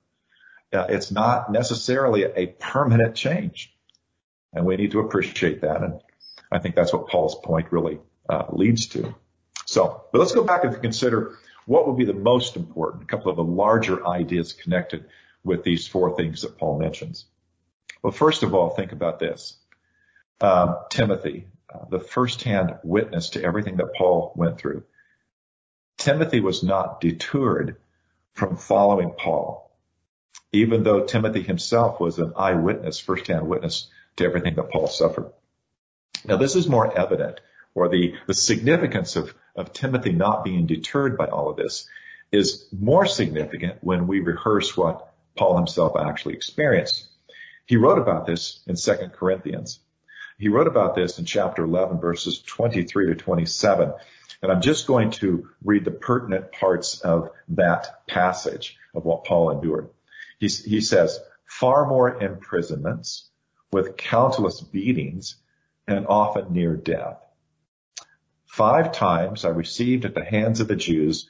Uh, 0.73 0.85
it's 0.89 1.11
not 1.11 1.51
necessarily 1.51 2.23
a 2.23 2.47
permanent 2.47 3.15
change. 3.15 3.73
And 4.53 4.65
we 4.65 4.75
need 4.75 4.91
to 4.91 4.99
appreciate 4.99 5.61
that. 5.61 5.81
And 5.81 6.01
I 6.51 6.59
think 6.59 6.75
that's 6.75 6.93
what 6.93 7.07
Paul's 7.07 7.35
point 7.35 7.71
really 7.71 7.99
uh, 8.29 8.45
leads 8.49 8.87
to. 8.87 9.15
So, 9.65 10.03
but 10.11 10.19
let's 10.19 10.33
go 10.33 10.43
back 10.43 10.63
and 10.63 10.81
consider 10.81 11.37
what 11.65 11.87
would 11.87 11.97
be 11.97 12.05
the 12.05 12.13
most 12.13 12.55
important, 12.55 13.03
a 13.03 13.05
couple 13.05 13.31
of 13.31 13.37
the 13.37 13.43
larger 13.43 14.05
ideas 14.05 14.53
connected 14.53 15.05
with 15.43 15.63
these 15.63 15.87
four 15.87 16.15
things 16.15 16.41
that 16.41 16.57
Paul 16.57 16.79
mentions. 16.79 17.25
Well, 18.03 18.11
first 18.11 18.43
of 18.43 18.53
all, 18.53 18.69
think 18.69 18.91
about 18.91 19.19
this. 19.19 19.57
Um, 20.41 20.77
Timothy, 20.89 21.47
uh, 21.73 21.85
the 21.89 21.99
firsthand 21.99 22.77
witness 22.83 23.29
to 23.31 23.43
everything 23.43 23.77
that 23.77 23.93
Paul 23.95 24.33
went 24.35 24.57
through. 24.57 24.83
Timothy 25.97 26.39
was 26.39 26.63
not 26.63 27.01
deterred 27.01 27.77
from 28.33 28.57
following 28.57 29.13
Paul, 29.17 29.71
even 30.51 30.83
though 30.83 31.05
Timothy 31.05 31.41
himself 31.41 31.99
was 31.99 32.19
an 32.19 32.33
eyewitness, 32.35 32.99
firsthand 32.99 33.47
witness 33.47 33.87
to 34.15 34.25
everything 34.25 34.55
that 34.55 34.71
Paul 34.71 34.87
suffered. 34.87 35.31
Now, 36.25 36.37
this 36.37 36.55
is 36.55 36.67
more 36.67 36.97
evident, 36.97 37.41
or 37.73 37.89
the, 37.89 38.15
the 38.27 38.33
significance 38.33 39.15
of, 39.15 39.33
of 39.55 39.73
Timothy 39.73 40.11
not 40.11 40.43
being 40.43 40.65
deterred 40.65 41.17
by 41.17 41.27
all 41.27 41.49
of 41.49 41.57
this 41.57 41.87
is 42.31 42.67
more 42.71 43.05
significant 43.05 43.79
when 43.81 44.07
we 44.07 44.19
rehearse 44.19 44.75
what 44.77 45.13
Paul 45.35 45.57
himself 45.57 45.93
actually 45.97 46.35
experienced. 46.35 47.07
He 47.65 47.77
wrote 47.77 47.99
about 47.99 48.25
this 48.25 48.61
in 48.67 48.75
2 48.75 49.09
Corinthians. 49.13 49.79
He 50.37 50.49
wrote 50.49 50.67
about 50.67 50.95
this 50.95 51.19
in 51.19 51.25
chapter 51.25 51.63
11 51.63 51.99
verses 51.99 52.41
23 52.41 53.07
to 53.07 53.15
27. 53.15 53.93
And 54.41 54.51
I'm 54.51 54.61
just 54.61 54.87
going 54.87 55.11
to 55.11 55.49
read 55.63 55.85
the 55.85 55.91
pertinent 55.91 56.51
parts 56.51 57.01
of 57.01 57.29
that 57.49 58.07
passage 58.07 58.77
of 58.93 59.05
what 59.05 59.25
Paul 59.25 59.51
endured. 59.51 59.89
He, 60.39 60.47
he 60.47 60.81
says, 60.81 61.19
far 61.45 61.87
more 61.87 62.21
imprisonments 62.21 63.29
with 63.71 63.97
countless 63.97 64.61
beatings 64.61 65.35
and 65.87 66.07
often 66.07 66.53
near 66.53 66.75
death. 66.75 67.19
Five 68.47 68.91
times 68.91 69.45
I 69.45 69.49
received 69.49 70.05
at 70.05 70.15
the 70.15 70.25
hands 70.25 70.59
of 70.59 70.67
the 70.67 70.75
Jews 70.75 71.29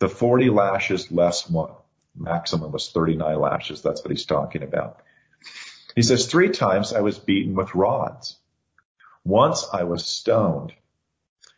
the 0.00 0.08
40 0.08 0.50
lashes 0.50 1.10
less 1.10 1.48
one 1.50 1.72
maximum 2.18 2.72
was 2.72 2.90
39 2.90 3.40
lashes. 3.40 3.82
That's 3.82 4.02
what 4.02 4.10
he's 4.10 4.26
talking 4.26 4.62
about. 4.62 5.00
He 5.94 6.02
says, 6.02 6.26
three 6.26 6.50
times 6.50 6.92
I 6.92 7.00
was 7.00 7.18
beaten 7.18 7.54
with 7.54 7.74
rods. 7.74 8.36
Once 9.24 9.66
I 9.72 9.84
was 9.84 10.06
stoned. 10.06 10.72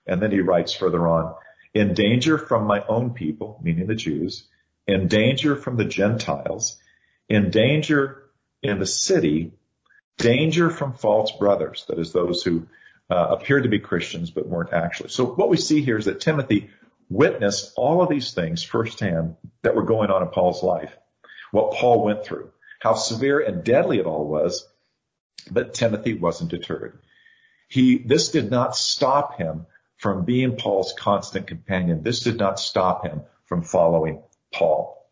And 0.07 0.21
then 0.21 0.30
he 0.30 0.40
writes 0.40 0.73
further 0.73 1.07
on, 1.07 1.35
in 1.75 1.94
danger 1.94 2.38
from 2.38 2.66
my 2.66 2.85
own 2.87 3.11
people, 3.14 3.61
meaning 3.62 3.87
the 3.87 3.94
Jews, 3.94 4.48
in 4.87 5.09
danger 5.09 5.57
from 5.57 5.77
the 5.77 5.85
Gentiles, 5.85 6.79
in 7.29 7.51
danger 7.51 8.24
in 8.62 8.79
the 8.79 8.87
city, 8.87 9.53
danger 10.18 10.70
from 10.70 10.94
false 10.94 11.33
brothers, 11.33 11.85
that 11.88 11.98
is 11.98 12.12
those 12.12 12.42
who 12.42 12.66
uh, 13.09 13.29
appeared 13.31 13.62
to 13.62 13.68
be 13.68 13.79
Christians 13.79 14.31
but 14.31 14.46
weren't 14.46 14.72
actually. 14.72 15.11
So 15.11 15.24
what 15.24 15.48
we 15.48 15.57
see 15.57 15.83
here 15.83 15.98
is 15.98 16.05
that 16.07 16.20
Timothy 16.20 16.70
witnessed 17.09 17.72
all 17.77 18.03
of 18.03 18.09
these 18.09 18.33
things 18.33 18.62
firsthand 18.62 19.37
that 19.62 19.74
were 19.74 19.85
going 19.85 20.11
on 20.11 20.22
in 20.22 20.29
Paul's 20.29 20.62
life, 20.62 20.96
what 21.51 21.74
Paul 21.74 22.05
went 22.05 22.24
through, 22.24 22.51
how 22.81 22.94
severe 22.94 23.40
and 23.40 23.64
deadly 23.64 23.98
it 23.98 24.07
all 24.07 24.27
was, 24.27 24.66
but 25.51 25.74
Timothy 25.74 26.14
wasn't 26.14 26.51
deterred. 26.51 26.98
He, 27.68 27.98
this 27.98 28.31
did 28.31 28.51
not 28.51 28.77
stop 28.77 29.38
him 29.38 29.66
from 30.00 30.24
being 30.24 30.56
Paul's 30.56 30.94
constant 30.94 31.46
companion. 31.46 32.02
This 32.02 32.20
did 32.20 32.38
not 32.38 32.58
stop 32.58 33.04
him 33.04 33.20
from 33.44 33.62
following 33.62 34.22
Paul. 34.50 35.06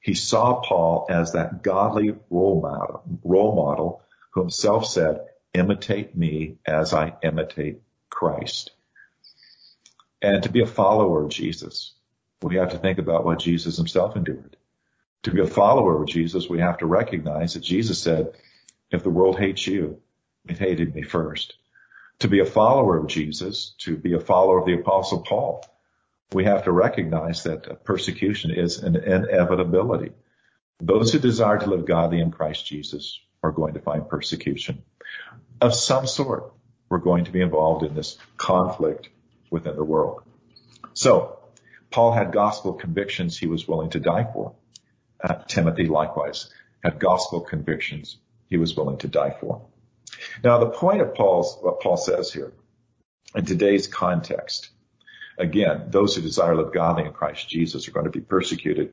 He 0.00 0.12
saw 0.12 0.60
Paul 0.60 1.06
as 1.08 1.32
that 1.32 1.62
godly 1.62 2.14
role 2.28 2.60
model, 2.60 3.02
role 3.24 3.56
model 3.56 4.02
who 4.30 4.42
himself 4.42 4.86
said, 4.86 5.20
imitate 5.54 6.14
me 6.14 6.56
as 6.66 6.92
I 6.92 7.14
imitate 7.22 7.80
Christ. 8.10 8.72
And 10.20 10.42
to 10.42 10.52
be 10.52 10.60
a 10.60 10.66
follower 10.66 11.24
of 11.24 11.30
Jesus, 11.30 11.94
we 12.42 12.56
have 12.56 12.72
to 12.72 12.78
think 12.78 12.98
about 12.98 13.24
what 13.24 13.38
Jesus 13.38 13.78
himself 13.78 14.16
endured. 14.16 14.58
To 15.22 15.30
be 15.30 15.40
a 15.40 15.46
follower 15.46 16.02
of 16.02 16.08
Jesus, 16.08 16.46
we 16.46 16.60
have 16.60 16.78
to 16.78 16.86
recognize 16.86 17.54
that 17.54 17.60
Jesus 17.60 18.02
said, 18.02 18.34
if 18.90 19.02
the 19.02 19.10
world 19.10 19.38
hates 19.38 19.66
you, 19.66 20.02
it 20.46 20.58
hated 20.58 20.94
me 20.94 21.02
first. 21.02 21.54
To 22.20 22.28
be 22.28 22.40
a 22.40 22.44
follower 22.44 22.98
of 22.98 23.06
Jesus, 23.06 23.74
to 23.78 23.96
be 23.96 24.14
a 24.14 24.20
follower 24.20 24.58
of 24.58 24.66
the 24.66 24.74
apostle 24.74 25.22
Paul, 25.22 25.64
we 26.32 26.44
have 26.44 26.64
to 26.64 26.72
recognize 26.72 27.44
that 27.44 27.84
persecution 27.84 28.50
is 28.50 28.78
an 28.78 28.96
inevitability. 28.96 30.12
Those 30.80 31.12
who 31.12 31.18
desire 31.18 31.58
to 31.58 31.70
live 31.70 31.86
godly 31.86 32.20
in 32.20 32.30
Christ 32.30 32.66
Jesus 32.66 33.20
are 33.42 33.52
going 33.52 33.74
to 33.74 33.80
find 33.80 34.08
persecution 34.08 34.82
of 35.60 35.74
some 35.74 36.06
sort. 36.06 36.52
We're 36.88 36.98
going 36.98 37.24
to 37.24 37.32
be 37.32 37.40
involved 37.40 37.84
in 37.84 37.94
this 37.94 38.18
conflict 38.36 39.08
within 39.50 39.76
the 39.76 39.84
world. 39.84 40.22
So 40.94 41.38
Paul 41.90 42.12
had 42.12 42.32
gospel 42.32 42.74
convictions 42.74 43.38
he 43.38 43.46
was 43.46 43.66
willing 43.66 43.90
to 43.90 44.00
die 44.00 44.28
for. 44.32 44.54
Uh, 45.22 45.34
Timothy 45.46 45.86
likewise 45.86 46.50
had 46.82 46.98
gospel 46.98 47.40
convictions 47.40 48.18
he 48.46 48.56
was 48.56 48.76
willing 48.76 48.98
to 48.98 49.08
die 49.08 49.36
for. 49.40 49.66
Now 50.42 50.58
the 50.58 50.70
point 50.70 51.00
of 51.00 51.14
Paul's, 51.14 51.58
what 51.60 51.80
Paul 51.80 51.96
says 51.96 52.32
here 52.32 52.52
in 53.34 53.44
today's 53.44 53.86
context, 53.86 54.70
again, 55.38 55.86
those 55.88 56.16
who 56.16 56.22
desire 56.22 56.54
to 56.54 56.62
live 56.62 56.72
godly 56.72 57.04
in 57.04 57.12
Christ 57.12 57.48
Jesus 57.48 57.88
are 57.88 57.92
going 57.92 58.06
to 58.06 58.10
be 58.10 58.20
persecuted. 58.20 58.92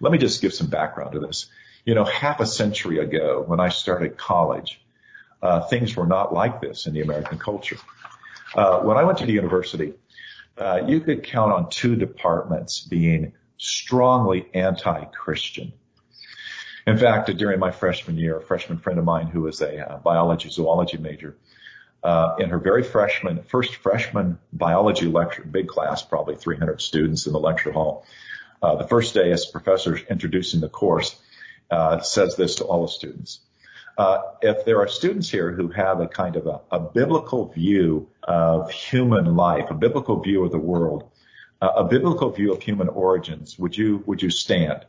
Let 0.00 0.12
me 0.12 0.18
just 0.18 0.42
give 0.42 0.52
some 0.52 0.68
background 0.68 1.12
to 1.12 1.20
this. 1.20 1.46
You 1.84 1.94
know, 1.94 2.04
half 2.04 2.40
a 2.40 2.46
century 2.46 2.98
ago 2.98 3.44
when 3.46 3.60
I 3.60 3.68
started 3.68 4.16
college, 4.16 4.80
uh, 5.42 5.60
things 5.60 5.94
were 5.94 6.06
not 6.06 6.32
like 6.32 6.60
this 6.60 6.86
in 6.86 6.94
the 6.94 7.02
American 7.02 7.38
culture. 7.38 7.78
Uh, 8.54 8.80
when 8.80 8.96
I 8.96 9.04
went 9.04 9.18
to 9.18 9.26
the 9.26 9.32
university, 9.32 9.94
uh, 10.58 10.82
you 10.86 11.00
could 11.00 11.22
count 11.22 11.52
on 11.52 11.70
two 11.70 11.96
departments 11.96 12.80
being 12.80 13.34
strongly 13.58 14.46
anti-Christian. 14.54 15.72
In 16.86 16.98
fact, 16.98 17.36
during 17.36 17.58
my 17.58 17.72
freshman 17.72 18.16
year, 18.16 18.36
a 18.36 18.42
freshman 18.42 18.78
friend 18.78 18.98
of 18.98 19.04
mine 19.04 19.26
who 19.26 19.42
was 19.42 19.60
a 19.60 19.90
uh, 19.90 19.98
biology 19.98 20.50
zoology 20.50 20.98
major, 20.98 21.36
uh, 22.04 22.36
in 22.38 22.50
her 22.50 22.60
very 22.60 22.84
freshman, 22.84 23.42
first 23.42 23.74
freshman 23.76 24.38
biology 24.52 25.06
lecture, 25.06 25.42
big 25.42 25.66
class, 25.66 26.02
probably 26.02 26.36
300 26.36 26.80
students 26.80 27.26
in 27.26 27.32
the 27.32 27.40
lecture 27.40 27.72
hall. 27.72 28.06
Uh, 28.62 28.76
the 28.76 28.86
first 28.86 29.14
day, 29.14 29.32
as 29.32 29.46
professor 29.46 29.96
introducing 30.08 30.60
the 30.60 30.68
course, 30.68 31.18
uh, 31.72 31.98
says 32.00 32.36
this 32.36 32.56
to 32.56 32.64
all 32.64 32.82
the 32.82 32.92
students. 32.92 33.40
Uh, 33.98 34.18
if 34.40 34.64
there 34.64 34.78
are 34.78 34.86
students 34.86 35.28
here 35.28 35.50
who 35.50 35.68
have 35.68 36.00
a 36.00 36.06
kind 36.06 36.36
of 36.36 36.46
a, 36.46 36.60
a, 36.70 36.78
biblical 36.78 37.46
view 37.48 38.08
of 38.22 38.70
human 38.70 39.34
life, 39.34 39.70
a 39.70 39.74
biblical 39.74 40.20
view 40.20 40.44
of 40.44 40.52
the 40.52 40.58
world, 40.58 41.10
uh, 41.60 41.72
a 41.76 41.84
biblical 41.84 42.30
view 42.30 42.52
of 42.52 42.62
human 42.62 42.88
origins, 42.88 43.58
would 43.58 43.76
you 43.76 44.04
would 44.06 44.22
you 44.22 44.30
stand? 44.30 44.84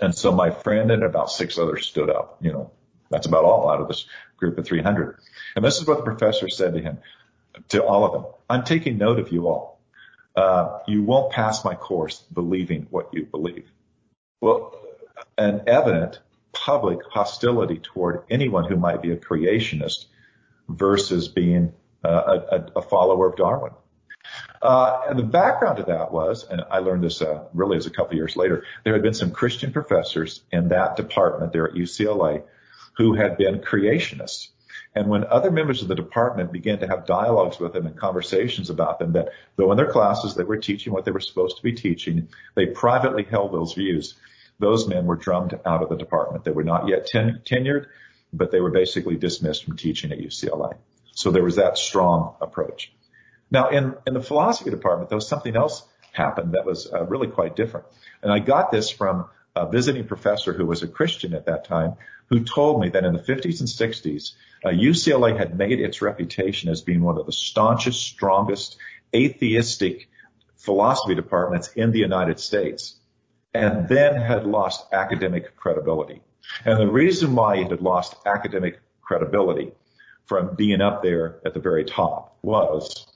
And 0.00 0.14
so 0.14 0.32
my 0.32 0.50
friend 0.50 0.90
and 0.90 1.02
about 1.02 1.30
six 1.30 1.58
others 1.58 1.86
stood 1.86 2.10
up. 2.10 2.38
You 2.40 2.52
know, 2.52 2.70
that's 3.10 3.26
about 3.26 3.44
all 3.44 3.70
out 3.70 3.80
of 3.80 3.88
this 3.88 4.06
group 4.36 4.58
of 4.58 4.66
300. 4.66 5.18
And 5.54 5.64
this 5.64 5.78
is 5.78 5.86
what 5.86 5.98
the 5.98 6.04
professor 6.04 6.48
said 6.48 6.74
to 6.74 6.80
him, 6.80 6.98
to 7.68 7.84
all 7.84 8.04
of 8.04 8.12
them. 8.12 8.32
I'm 8.48 8.64
taking 8.64 8.98
note 8.98 9.18
of 9.18 9.32
you 9.32 9.48
all. 9.48 9.80
Uh, 10.34 10.80
you 10.86 11.02
won't 11.02 11.32
pass 11.32 11.64
my 11.64 11.74
course 11.74 12.22
believing 12.32 12.86
what 12.90 13.14
you 13.14 13.24
believe. 13.24 13.70
Well, 14.40 14.78
and 15.38 15.62
evident 15.66 16.18
public 16.52 16.98
hostility 17.10 17.78
toward 17.78 18.24
anyone 18.30 18.64
who 18.64 18.76
might 18.76 19.02
be 19.02 19.12
a 19.12 19.16
creationist 19.16 20.06
versus 20.68 21.28
being 21.28 21.72
a, 22.02 22.08
a, 22.08 22.66
a 22.76 22.82
follower 22.82 23.28
of 23.28 23.36
Darwin. 23.36 23.72
Uh, 24.62 25.00
and 25.08 25.18
the 25.18 25.24
background 25.24 25.78
to 25.78 25.82
that 25.84 26.12
was, 26.12 26.44
and 26.44 26.62
I 26.70 26.78
learned 26.78 27.04
this 27.04 27.22
uh, 27.22 27.44
really 27.52 27.76
as 27.76 27.86
a 27.86 27.90
couple 27.90 28.16
years 28.16 28.36
later, 28.36 28.64
there 28.84 28.92
had 28.92 29.02
been 29.02 29.14
some 29.14 29.30
Christian 29.30 29.72
professors 29.72 30.42
in 30.50 30.68
that 30.68 30.96
department 30.96 31.52
there 31.52 31.68
at 31.68 31.74
UCLA 31.74 32.42
who 32.96 33.14
had 33.14 33.36
been 33.36 33.60
creationists. 33.60 34.48
And 34.94 35.08
when 35.08 35.24
other 35.24 35.50
members 35.50 35.82
of 35.82 35.88
the 35.88 35.94
department 35.94 36.52
began 36.52 36.78
to 36.78 36.86
have 36.86 37.06
dialogues 37.06 37.60
with 37.60 37.74
them 37.74 37.86
and 37.86 37.96
conversations 37.96 38.70
about 38.70 38.98
them, 38.98 39.12
that 39.12 39.28
though 39.56 39.70
in 39.70 39.76
their 39.76 39.92
classes 39.92 40.34
they 40.34 40.44
were 40.44 40.56
teaching 40.56 40.92
what 40.92 41.04
they 41.04 41.10
were 41.10 41.20
supposed 41.20 41.58
to 41.58 41.62
be 41.62 41.74
teaching, 41.74 42.28
they 42.54 42.66
privately 42.66 43.22
held 43.22 43.52
those 43.52 43.74
views. 43.74 44.14
Those 44.58 44.88
men 44.88 45.04
were 45.04 45.16
drummed 45.16 45.58
out 45.66 45.82
of 45.82 45.90
the 45.90 45.96
department. 45.96 46.44
They 46.44 46.50
were 46.50 46.64
not 46.64 46.88
yet 46.88 47.06
ten- 47.06 47.42
tenured, 47.44 47.86
but 48.32 48.50
they 48.50 48.60
were 48.60 48.70
basically 48.70 49.16
dismissed 49.16 49.64
from 49.64 49.76
teaching 49.76 50.12
at 50.12 50.18
UCLA. 50.18 50.78
So 51.12 51.30
there 51.30 51.44
was 51.44 51.56
that 51.56 51.76
strong 51.76 52.34
approach. 52.40 52.90
Now 53.50 53.68
in, 53.68 53.94
in 54.06 54.14
the 54.14 54.22
philosophy 54.22 54.70
department, 54.70 55.10
though, 55.10 55.18
something 55.18 55.56
else 55.56 55.84
happened 56.12 56.52
that 56.52 56.64
was 56.64 56.92
uh, 56.92 57.04
really 57.04 57.28
quite 57.28 57.56
different. 57.56 57.86
And 58.22 58.32
I 58.32 58.38
got 58.38 58.70
this 58.70 58.90
from 58.90 59.26
a 59.54 59.68
visiting 59.70 60.06
professor 60.06 60.52
who 60.52 60.66
was 60.66 60.82
a 60.82 60.88
Christian 60.88 61.34
at 61.34 61.46
that 61.46 61.64
time 61.64 61.94
who 62.28 62.40
told 62.40 62.80
me 62.80 62.88
that 62.90 63.04
in 63.04 63.12
the 63.12 63.20
50s 63.20 63.60
and 63.60 63.68
60s, 63.68 64.32
uh, 64.64 64.68
UCLA 64.70 65.36
had 65.36 65.56
made 65.56 65.80
its 65.80 66.02
reputation 66.02 66.70
as 66.70 66.82
being 66.82 67.02
one 67.02 67.18
of 67.18 67.26
the 67.26 67.32
staunchest, 67.32 68.02
strongest 68.02 68.76
atheistic 69.14 70.08
philosophy 70.56 71.14
departments 71.14 71.68
in 71.76 71.92
the 71.92 72.00
United 72.00 72.40
States 72.40 72.96
and 73.54 73.88
then 73.88 74.20
had 74.20 74.46
lost 74.46 74.86
academic 74.92 75.56
credibility. 75.56 76.20
And 76.64 76.78
the 76.78 76.90
reason 76.90 77.34
why 77.34 77.56
it 77.56 77.70
had 77.70 77.80
lost 77.80 78.14
academic 78.26 78.80
credibility 79.00 79.72
from 80.26 80.56
being 80.56 80.80
up 80.80 81.02
there 81.02 81.38
at 81.44 81.54
the 81.54 81.60
very 81.60 81.84
top 81.84 82.36
was 82.42 83.06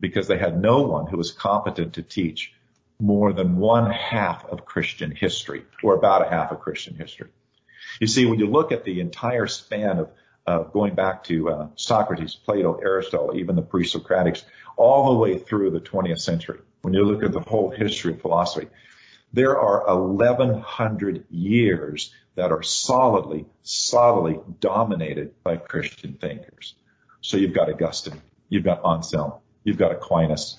because 0.00 0.26
they 0.26 0.38
had 0.38 0.60
no 0.60 0.82
one 0.82 1.06
who 1.06 1.16
was 1.16 1.30
competent 1.30 1.94
to 1.94 2.02
teach 2.02 2.52
more 2.98 3.32
than 3.32 3.56
one 3.56 3.90
half 3.90 4.44
of 4.46 4.64
Christian 4.64 5.10
history 5.10 5.64
or 5.82 5.94
about 5.94 6.26
a 6.26 6.30
half 6.30 6.50
of 6.52 6.60
Christian 6.60 6.96
history. 6.96 7.28
You 8.00 8.06
see, 8.06 8.26
when 8.26 8.38
you 8.38 8.46
look 8.46 8.72
at 8.72 8.84
the 8.84 9.00
entire 9.00 9.46
span 9.46 9.98
of, 10.46 10.72
going 10.72 10.96
back 10.96 11.22
to 11.24 11.48
uh, 11.48 11.68
Socrates, 11.76 12.34
Plato, 12.34 12.74
Aristotle, 12.82 13.36
even 13.36 13.54
the 13.54 13.62
pre-Socratics, 13.62 14.42
all 14.76 15.12
the 15.12 15.18
way 15.20 15.38
through 15.38 15.70
the 15.70 15.80
20th 15.80 16.20
century, 16.20 16.58
when 16.82 16.92
you 16.92 17.04
look 17.04 17.22
at 17.22 17.30
the 17.30 17.40
whole 17.40 17.70
history 17.70 18.14
of 18.14 18.20
philosophy, 18.20 18.66
there 19.32 19.60
are 19.60 19.84
1100 19.96 21.24
years 21.30 22.12
that 22.34 22.50
are 22.50 22.64
solidly, 22.64 23.46
solidly 23.62 24.40
dominated 24.58 25.40
by 25.44 25.56
Christian 25.56 26.14
thinkers. 26.14 26.74
So 27.20 27.36
you've 27.36 27.54
got 27.54 27.68
Augustine, 27.68 28.20
you've 28.48 28.64
got 28.64 28.84
Anselm, 28.84 29.34
you've 29.64 29.78
got 29.78 29.92
Aquinas, 29.92 30.58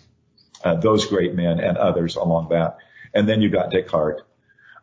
uh, 0.64 0.76
those 0.76 1.06
great 1.06 1.34
men 1.34 1.60
and 1.60 1.78
others 1.78 2.16
along 2.16 2.50
that. 2.50 2.78
And 3.14 3.28
then 3.28 3.42
you've 3.42 3.52
got 3.52 3.72
Descartes. 3.72 4.22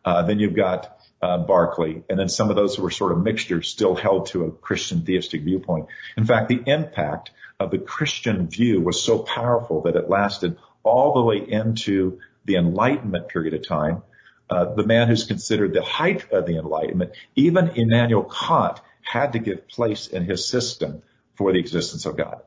Uh, 0.05 0.23
then 0.23 0.39
you've 0.39 0.55
got 0.55 0.99
uh, 1.21 1.39
Berkeley, 1.39 2.03
and 2.09 2.17
then 2.17 2.29
some 2.29 2.49
of 2.49 2.55
those 2.55 2.75
who 2.75 2.83
were 2.83 2.91
sort 2.91 3.11
of 3.11 3.21
mixtures 3.21 3.67
still 3.67 3.95
held 3.95 4.27
to 4.27 4.45
a 4.45 4.51
Christian 4.51 5.01
theistic 5.01 5.43
viewpoint. 5.43 5.87
In 6.15 6.25
fact, 6.25 6.47
the 6.47 6.61
impact 6.65 7.31
of 7.59 7.71
the 7.71 7.77
Christian 7.77 8.47
view 8.47 8.79
was 8.79 9.03
so 9.03 9.19
powerful 9.19 9.81
that 9.81 9.95
it 9.95 10.09
lasted 10.09 10.57
all 10.83 11.13
the 11.13 11.23
way 11.23 11.37
into 11.37 12.19
the 12.45 12.55
Enlightenment 12.55 13.27
period 13.27 13.53
of 13.53 13.67
time. 13.67 14.03
Uh, 14.49 14.73
the 14.73 14.85
man 14.85 15.07
who's 15.07 15.25
considered 15.25 15.73
the 15.73 15.83
height 15.83 16.31
of 16.31 16.45
the 16.45 16.57
Enlightenment, 16.57 17.11
even 17.35 17.71
Immanuel 17.75 18.23
Kant 18.23 18.79
had 19.01 19.33
to 19.33 19.39
give 19.39 19.67
place 19.67 20.07
in 20.07 20.23
his 20.23 20.47
system 20.47 21.03
for 21.35 21.51
the 21.51 21.59
existence 21.59 22.05
of 22.05 22.15
God. 22.17 22.41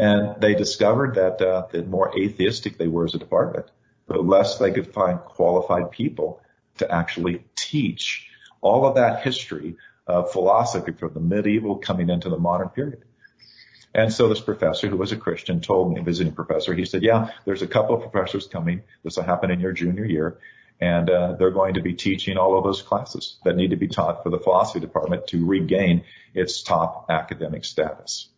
And 0.00 0.40
they 0.40 0.54
discovered 0.54 1.16
that 1.16 1.42
uh, 1.42 1.66
the 1.70 1.82
more 1.82 2.10
atheistic 2.18 2.78
they 2.78 2.88
were 2.88 3.04
as 3.04 3.14
a 3.14 3.18
department, 3.18 3.66
the 4.06 4.16
less 4.16 4.56
they 4.56 4.70
could 4.70 4.94
find 4.94 5.20
qualified 5.20 5.90
people 5.90 6.40
to 6.78 6.90
actually 6.90 7.44
teach 7.54 8.26
all 8.62 8.86
of 8.86 8.94
that 8.94 9.22
history 9.22 9.76
of 10.06 10.32
philosophy 10.32 10.92
from 10.92 11.12
the 11.12 11.20
medieval 11.20 11.76
coming 11.76 12.08
into 12.08 12.30
the 12.30 12.38
modern 12.38 12.70
period. 12.70 13.04
And 13.94 14.10
so 14.10 14.30
this 14.30 14.40
professor 14.40 14.88
who 14.88 14.96
was 14.96 15.12
a 15.12 15.18
Christian 15.18 15.60
told 15.60 15.92
me, 15.92 16.00
visiting 16.00 16.32
professor, 16.32 16.72
he 16.72 16.86
said, 16.86 17.02
yeah, 17.02 17.32
there's 17.44 17.60
a 17.60 17.66
couple 17.66 17.94
of 17.94 18.10
professors 18.10 18.46
coming. 18.46 18.84
This 19.04 19.18
will 19.18 19.24
happen 19.24 19.50
in 19.50 19.60
your 19.60 19.72
junior 19.72 20.06
year. 20.06 20.38
And 20.80 21.10
uh, 21.10 21.34
they're 21.38 21.50
going 21.50 21.74
to 21.74 21.82
be 21.82 21.92
teaching 21.92 22.38
all 22.38 22.56
of 22.56 22.64
those 22.64 22.80
classes 22.80 23.36
that 23.44 23.54
need 23.54 23.70
to 23.70 23.76
be 23.76 23.88
taught 23.88 24.22
for 24.22 24.30
the 24.30 24.38
philosophy 24.38 24.80
department 24.80 25.26
to 25.26 25.44
regain 25.44 26.04
its 26.32 26.62
top 26.62 27.10
academic 27.10 27.66
status. 27.66 28.30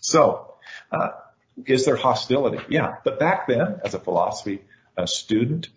So, 0.00 0.49
uh, 0.92 1.10
is 1.66 1.84
there 1.84 1.96
hostility? 1.96 2.58
Yeah, 2.68 2.96
but 3.04 3.18
back 3.18 3.46
then, 3.46 3.80
as 3.84 3.94
a 3.94 4.00
philosophy 4.00 4.62
uh, 4.96 5.06
student, 5.06 5.68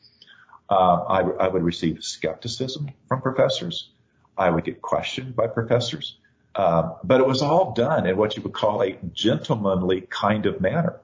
uh, 0.69 0.73
I, 0.73 1.19
I 1.21 1.47
would 1.47 1.63
receive 1.63 2.03
skepticism 2.03 2.89
from 3.08 3.21
professors. 3.21 3.89
I 4.38 4.49
would 4.49 4.63
get 4.63 4.82
questioned 4.82 5.36
by 5.36 5.47
professors. 5.47 6.17
Uh, 6.56 6.93
but 7.03 7.19
it 7.19 7.27
was 7.27 7.41
all 7.41 7.73
done 7.73 8.06
in 8.06 8.15
what 8.15 8.38
you 8.38 8.43
would 8.43 8.53
call 8.53 8.82
a 8.82 8.97
gentlemanly 9.13 10.01
kind 10.01 10.45
of 10.45 10.62
manner. 10.62 10.99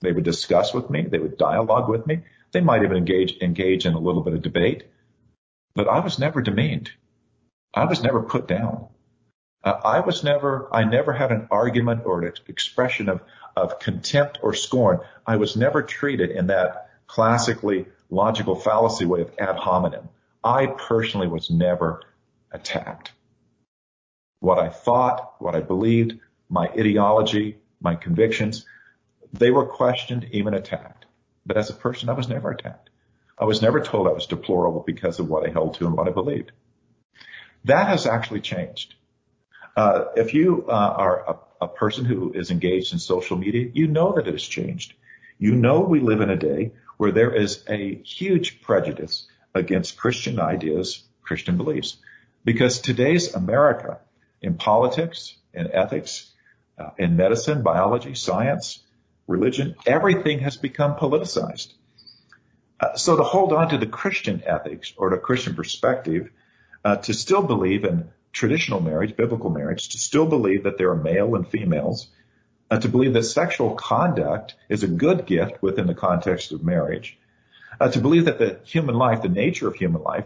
They 0.00 0.12
would 0.12 0.24
discuss 0.24 0.74
with 0.74 0.90
me. 0.90 1.02
They 1.02 1.18
would 1.18 1.38
dialogue 1.38 1.88
with 1.88 2.06
me. 2.06 2.22
They 2.52 2.60
might 2.60 2.82
even 2.82 2.96
engage, 2.96 3.38
engage 3.40 3.86
in 3.86 3.94
a 3.94 3.98
little 3.98 4.22
bit 4.22 4.34
of 4.34 4.42
debate, 4.42 4.84
but 5.74 5.88
I 5.88 6.00
was 6.00 6.18
never 6.18 6.40
demeaned. 6.40 6.90
I 7.74 7.84
was 7.84 8.02
never 8.02 8.22
put 8.22 8.48
down. 8.48 8.88
Uh, 9.64 9.80
I 9.84 10.00
was 10.00 10.22
never, 10.22 10.68
I 10.72 10.84
never 10.84 11.12
had 11.12 11.32
an 11.32 11.48
argument 11.50 12.02
or 12.04 12.22
an 12.22 12.32
expression 12.46 13.08
of, 13.08 13.20
of 13.56 13.80
contempt 13.80 14.38
or 14.42 14.54
scorn. 14.54 15.00
I 15.26 15.36
was 15.36 15.56
never 15.56 15.82
treated 15.82 16.30
in 16.30 16.46
that 16.48 16.90
classically 17.06 17.86
logical 18.10 18.54
fallacy 18.54 19.04
way 19.04 19.22
of 19.22 19.32
ad 19.38 19.56
hominem. 19.56 20.08
I 20.44 20.66
personally 20.66 21.26
was 21.28 21.50
never 21.50 22.02
attacked. 22.52 23.12
What 24.40 24.58
I 24.58 24.68
thought, 24.68 25.34
what 25.40 25.56
I 25.56 25.60
believed, 25.60 26.18
my 26.48 26.68
ideology, 26.68 27.58
my 27.80 27.96
convictions, 27.96 28.64
they 29.32 29.50
were 29.50 29.66
questioned, 29.66 30.28
even 30.30 30.54
attacked. 30.54 31.06
But 31.44 31.56
as 31.56 31.70
a 31.70 31.74
person, 31.74 32.08
I 32.08 32.12
was 32.12 32.28
never 32.28 32.50
attacked. 32.50 32.90
I 33.36 33.44
was 33.44 33.62
never 33.62 33.80
told 33.80 34.06
I 34.06 34.12
was 34.12 34.26
deplorable 34.26 34.82
because 34.86 35.18
of 35.18 35.28
what 35.28 35.46
I 35.46 35.52
held 35.52 35.74
to 35.74 35.86
and 35.86 35.96
what 35.96 36.08
I 36.08 36.12
believed. 36.12 36.52
That 37.64 37.88
has 37.88 38.06
actually 38.06 38.40
changed. 38.40 38.94
Uh, 39.78 40.10
if 40.16 40.34
you 40.34 40.64
uh, 40.68 40.72
are 40.72 41.38
a, 41.60 41.68
person 41.68 42.04
who 42.04 42.32
is 42.32 42.50
engaged 42.50 42.92
in 42.92 42.98
social 42.98 43.36
media, 43.36 43.70
you 43.72 43.86
know 43.86 44.12
that 44.14 44.26
it 44.26 44.32
has 44.32 44.42
changed. 44.42 44.94
You 45.38 45.54
know 45.54 45.82
we 45.82 46.00
live 46.00 46.20
in 46.20 46.30
a 46.30 46.36
day 46.36 46.72
where 46.96 47.12
there 47.12 47.32
is 47.32 47.62
a 47.68 47.94
huge 48.02 48.60
prejudice 48.60 49.28
against 49.54 49.96
Christian 49.96 50.40
ideas, 50.40 51.04
Christian 51.22 51.56
beliefs. 51.56 51.96
Because 52.44 52.80
today's 52.80 53.34
America, 53.34 54.00
in 54.42 54.54
politics, 54.54 55.36
in 55.54 55.70
ethics, 55.70 56.28
uh, 56.76 56.90
in 56.98 57.16
medicine, 57.16 57.62
biology, 57.62 58.16
science, 58.16 58.80
religion, 59.28 59.76
everything 59.86 60.40
has 60.40 60.56
become 60.56 60.96
politicized. 60.96 61.72
Uh, 62.80 62.96
so 62.96 63.16
to 63.16 63.22
hold 63.22 63.52
on 63.52 63.68
to 63.68 63.78
the 63.78 63.86
Christian 63.86 64.42
ethics 64.44 64.92
or 64.96 65.10
the 65.10 65.18
Christian 65.18 65.54
perspective, 65.54 66.30
uh, 66.84 66.96
to 66.96 67.14
still 67.14 67.42
believe 67.42 67.84
in 67.84 68.10
traditional 68.38 68.80
marriage, 68.80 69.16
biblical 69.16 69.50
marriage, 69.50 69.88
to 69.90 69.98
still 69.98 70.26
believe 70.26 70.62
that 70.62 70.78
there 70.78 70.90
are 70.90 70.96
male 70.96 71.34
and 71.34 71.46
females, 71.46 72.08
uh, 72.70 72.78
to 72.78 72.88
believe 72.88 73.12
that 73.12 73.24
sexual 73.24 73.74
conduct 73.74 74.54
is 74.68 74.84
a 74.84 74.88
good 74.88 75.26
gift 75.26 75.60
within 75.60 75.88
the 75.88 75.94
context 75.94 76.52
of 76.52 76.62
marriage, 76.62 77.18
uh, 77.80 77.88
to 77.88 78.00
believe 78.00 78.26
that 78.26 78.38
the 78.38 78.60
human 78.64 78.94
life, 78.94 79.22
the 79.22 79.28
nature 79.28 79.66
of 79.66 79.74
human 79.74 80.02
life, 80.02 80.24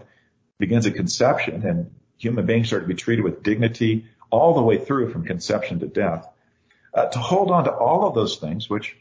begins 0.59 0.87
at 0.87 0.94
conception 0.94 1.66
and 1.66 1.90
human 2.18 2.44
beings 2.44 2.72
are 2.72 2.81
to 2.81 2.87
be 2.87 2.94
treated 2.94 3.25
with 3.25 3.42
dignity 3.42 4.05
all 4.31 4.55
the 4.55 4.62
way 4.62 4.79
through 4.79 5.11
from 5.11 5.25
conception 5.25 5.81
to 5.81 5.87
death. 5.87 6.29
Uh, 6.94 7.07
to 7.07 7.18
hold 7.18 7.51
on 7.51 7.64
to 7.64 7.72
all 7.72 8.07
of 8.07 8.14
those 8.14 8.37
things, 8.37 8.68
which 8.68 8.94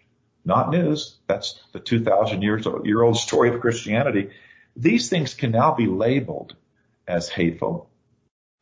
not 0.45 0.71
news, 0.71 1.17
that's 1.27 1.61
the 1.73 1.79
2,000 1.79 2.41
years 2.41 2.65
year 2.83 3.01
old 3.01 3.17
story 3.17 3.53
of 3.53 3.59
Christianity. 3.59 4.29
These 4.75 5.09
things 5.09 5.33
can 5.33 5.51
now 5.51 5.75
be 5.75 5.87
labeled 5.87 6.55
as 7.07 7.27
hateful, 7.27 7.90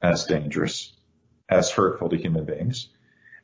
as 0.02 0.26
dangerous, 0.26 0.92
as 1.50 1.72
hurtful 1.72 2.10
to 2.10 2.18
human 2.18 2.46
beings. 2.46 2.90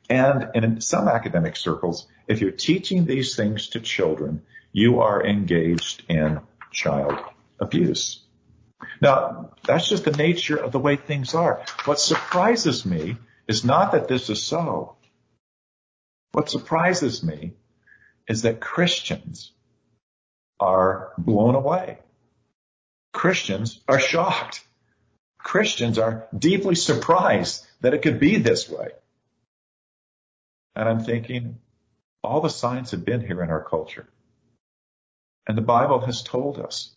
And 0.08 0.50
in 0.54 0.80
some 0.80 1.08
academic 1.08 1.56
circles, 1.56 2.06
if 2.28 2.40
you're 2.40 2.52
teaching 2.52 3.04
these 3.04 3.34
things 3.34 3.68
to 3.70 3.80
children, 3.80 4.42
you 4.72 5.00
are 5.00 5.24
engaged 5.24 6.04
in 6.08 6.40
child 6.72 7.18
abuse. 7.58 8.20
Now, 9.00 9.52
that's 9.64 9.88
just 9.88 10.04
the 10.04 10.10
nature 10.10 10.56
of 10.56 10.72
the 10.72 10.78
way 10.78 10.96
things 10.96 11.34
are. 11.34 11.64
What 11.84 11.98
surprises 11.98 12.84
me 12.84 13.16
is 13.48 13.64
not 13.64 13.92
that 13.92 14.08
this 14.08 14.30
is 14.30 14.42
so. 14.42 14.96
What 16.32 16.50
surprises 16.50 17.22
me 17.22 17.54
is 18.28 18.42
that 18.42 18.60
Christians 18.60 19.52
are 20.60 21.12
blown 21.16 21.54
away. 21.54 21.98
Christians 23.12 23.80
are 23.88 24.00
shocked. 24.00 24.65
Christians 25.46 25.96
are 25.96 26.26
deeply 26.36 26.74
surprised 26.74 27.64
that 27.80 27.94
it 27.94 28.02
could 28.02 28.18
be 28.18 28.38
this 28.38 28.68
way. 28.68 28.88
And 30.74 30.88
I'm 30.88 31.04
thinking, 31.04 31.60
all 32.24 32.40
the 32.40 32.48
signs 32.48 32.90
have 32.90 33.04
been 33.04 33.20
here 33.24 33.44
in 33.44 33.50
our 33.50 33.62
culture. 33.62 34.08
And 35.46 35.56
the 35.56 35.62
Bible 35.62 36.00
has 36.00 36.24
told 36.24 36.58
us 36.58 36.92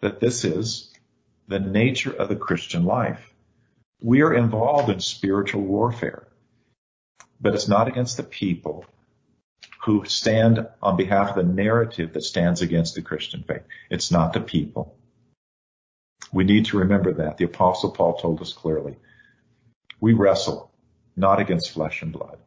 that 0.00 0.18
this 0.18 0.44
is 0.44 0.92
the 1.46 1.60
nature 1.60 2.10
of 2.10 2.28
the 2.28 2.34
Christian 2.34 2.84
life. 2.84 3.32
We 4.00 4.22
are 4.22 4.34
involved 4.34 4.90
in 4.90 4.98
spiritual 4.98 5.62
warfare, 5.62 6.26
but 7.40 7.54
it's 7.54 7.68
not 7.68 7.86
against 7.86 8.16
the 8.16 8.24
people 8.24 8.84
who 9.84 10.04
stand 10.04 10.66
on 10.82 10.96
behalf 10.96 11.36
of 11.36 11.36
the 11.36 11.52
narrative 11.52 12.14
that 12.14 12.24
stands 12.24 12.60
against 12.60 12.96
the 12.96 13.02
Christian 13.02 13.44
faith. 13.44 13.62
It's 13.88 14.10
not 14.10 14.32
the 14.32 14.40
people. 14.40 14.96
We 16.32 16.44
need 16.44 16.66
to 16.66 16.78
remember 16.78 17.12
that. 17.14 17.36
The 17.36 17.44
apostle 17.44 17.90
Paul 17.90 18.16
told 18.16 18.40
us 18.40 18.52
clearly. 18.52 18.96
We 20.00 20.14
wrestle 20.14 20.70
not 21.14 21.40
against 21.40 21.72
flesh 21.72 22.02
and 22.02 22.12
blood, 22.12 22.38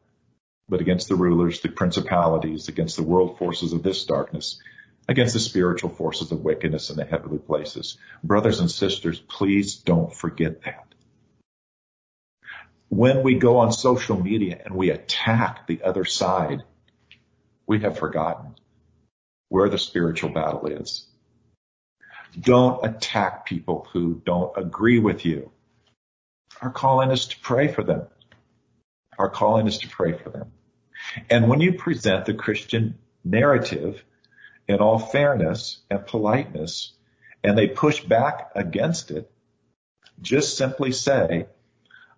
but 0.67 0.81
against 0.81 1.07
the 1.07 1.15
rulers, 1.15 1.61
the 1.61 1.69
principalities, 1.69 2.67
against 2.67 2.97
the 2.97 3.03
world 3.03 3.37
forces 3.37 3.73
of 3.73 3.83
this 3.83 4.05
darkness, 4.05 4.59
against 5.07 5.33
the 5.33 5.39
spiritual 5.39 5.91
forces 5.91 6.31
of 6.31 6.43
wickedness 6.43 6.89
in 6.89 6.97
the 6.97 7.05
heavenly 7.05 7.37
places. 7.37 7.97
Brothers 8.23 8.59
and 8.59 8.71
sisters, 8.71 9.19
please 9.19 9.75
don't 9.75 10.13
forget 10.13 10.63
that. 10.63 10.87
When 12.89 13.23
we 13.23 13.35
go 13.35 13.57
on 13.57 13.71
social 13.71 14.21
media 14.21 14.61
and 14.63 14.75
we 14.75 14.89
attack 14.89 15.67
the 15.67 15.83
other 15.83 16.05
side, 16.05 16.63
we 17.67 17.81
have 17.81 17.99
forgotten 17.99 18.55
where 19.49 19.69
the 19.69 19.77
spiritual 19.77 20.31
battle 20.31 20.65
is. 20.67 21.05
Don't 22.39 22.85
attack 22.85 23.45
people 23.45 23.87
who 23.93 24.21
don't 24.25 24.51
agree 24.57 24.99
with 24.99 25.25
you. 25.25 25.51
Our 26.61 26.71
calling 26.71 27.11
is 27.11 27.27
to 27.27 27.39
pray 27.39 27.67
for 27.67 27.83
them. 27.83 28.07
Our 29.17 29.29
calling 29.29 29.67
is 29.67 29.79
to 29.79 29.87
pray 29.87 30.13
for 30.13 30.29
them. 30.29 30.51
And 31.29 31.47
when 31.47 31.61
you 31.61 31.73
present 31.73 32.25
the 32.25 32.33
Christian 32.33 32.97
narrative 33.23 34.03
in 34.67 34.79
all 34.79 34.99
fairness 34.99 35.79
and 35.89 36.05
politeness, 36.05 36.93
and 37.43 37.57
they 37.57 37.67
push 37.67 38.01
back 38.01 38.51
against 38.55 39.11
it, 39.11 39.31
just 40.21 40.57
simply 40.57 40.91
say, 40.91 41.47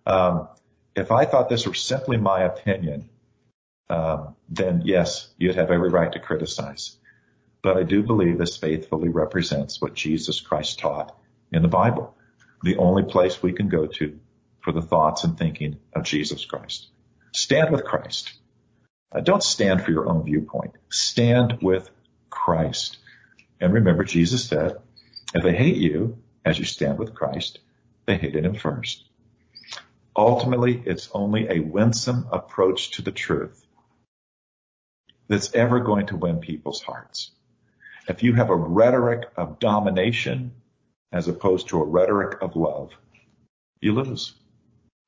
um, 0.06 0.48
if 0.96 1.12
I 1.12 1.24
thought 1.26 1.48
this 1.48 1.66
were 1.66 1.74
simply 1.74 2.16
my 2.16 2.42
opinion, 2.42 3.10
um, 3.90 4.34
then 4.48 4.82
yes, 4.84 5.28
you'd 5.36 5.56
have 5.56 5.70
every 5.70 5.90
right 5.90 6.12
to 6.12 6.18
criticize. 6.18 6.96
But 7.68 7.76
I 7.76 7.82
do 7.82 8.02
believe 8.02 8.38
this 8.38 8.56
faithfully 8.56 9.10
represents 9.10 9.78
what 9.78 9.92
Jesus 9.92 10.40
Christ 10.40 10.78
taught 10.78 11.14
in 11.52 11.60
the 11.60 11.68
Bible, 11.68 12.16
the 12.62 12.78
only 12.78 13.02
place 13.02 13.42
we 13.42 13.52
can 13.52 13.68
go 13.68 13.86
to 13.86 14.18
for 14.62 14.72
the 14.72 14.80
thoughts 14.80 15.24
and 15.24 15.36
thinking 15.36 15.78
of 15.94 16.04
Jesus 16.04 16.46
Christ. 16.46 16.88
Stand 17.34 17.70
with 17.70 17.84
Christ. 17.84 18.32
Uh, 19.12 19.20
don't 19.20 19.42
stand 19.42 19.82
for 19.82 19.90
your 19.90 20.08
own 20.08 20.24
viewpoint. 20.24 20.76
Stand 20.88 21.58
with 21.60 21.90
Christ. 22.30 22.96
And 23.60 23.74
remember, 23.74 24.02
Jesus 24.02 24.48
said, 24.48 24.78
if 25.34 25.42
they 25.42 25.54
hate 25.54 25.76
you 25.76 26.16
as 26.46 26.58
you 26.58 26.64
stand 26.64 26.98
with 26.98 27.14
Christ, 27.14 27.58
they 28.06 28.16
hated 28.16 28.46
him 28.46 28.54
first. 28.54 29.04
Ultimately, 30.16 30.82
it's 30.86 31.10
only 31.12 31.46
a 31.50 31.60
winsome 31.60 32.28
approach 32.32 32.92
to 32.92 33.02
the 33.02 33.12
truth 33.12 33.62
that's 35.28 35.52
ever 35.52 35.80
going 35.80 36.06
to 36.06 36.16
win 36.16 36.38
people's 36.38 36.80
hearts. 36.80 37.32
If 38.08 38.22
you 38.22 38.32
have 38.34 38.48
a 38.48 38.56
rhetoric 38.56 39.28
of 39.36 39.58
domination 39.58 40.52
as 41.12 41.28
opposed 41.28 41.68
to 41.68 41.82
a 41.82 41.84
rhetoric 41.84 42.40
of 42.40 42.56
love, 42.56 42.90
you 43.80 43.92
lose. 43.92 44.32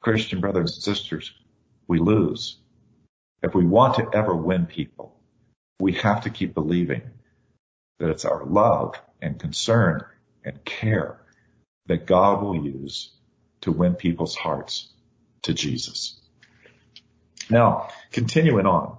Christian 0.03 0.41
brothers 0.41 0.75
and 0.75 0.83
sisters, 0.83 1.33
we 1.89 1.99
lose. 1.99 2.59
If 3.43 3.55
we 3.55 3.65
want 3.65 3.97
to 3.97 4.09
ever 4.13 4.37
win 4.37 4.67
people, 4.67 5.17
we 5.79 5.95
have 5.95 6.23
to 6.23 6.31
keep 6.31 6.53
believing 6.53 7.03
that 7.99 8.11
it's 8.11 8.27
our 8.27 8.45
love 8.45 9.01
and 9.23 9.41
concern 9.41 10.05
and 10.45 10.63
care 10.65 11.21
that 11.87 12.07
God 12.07 12.43
will 12.43 12.57
use 12.57 13.11
to 13.63 13.73
win 13.73 13.95
people's 13.95 14.37
hearts 14.37 14.89
to 15.43 15.55
Jesus. 15.55 16.21
Now, 17.49 17.89
continuing 18.13 18.67
on, 18.67 18.99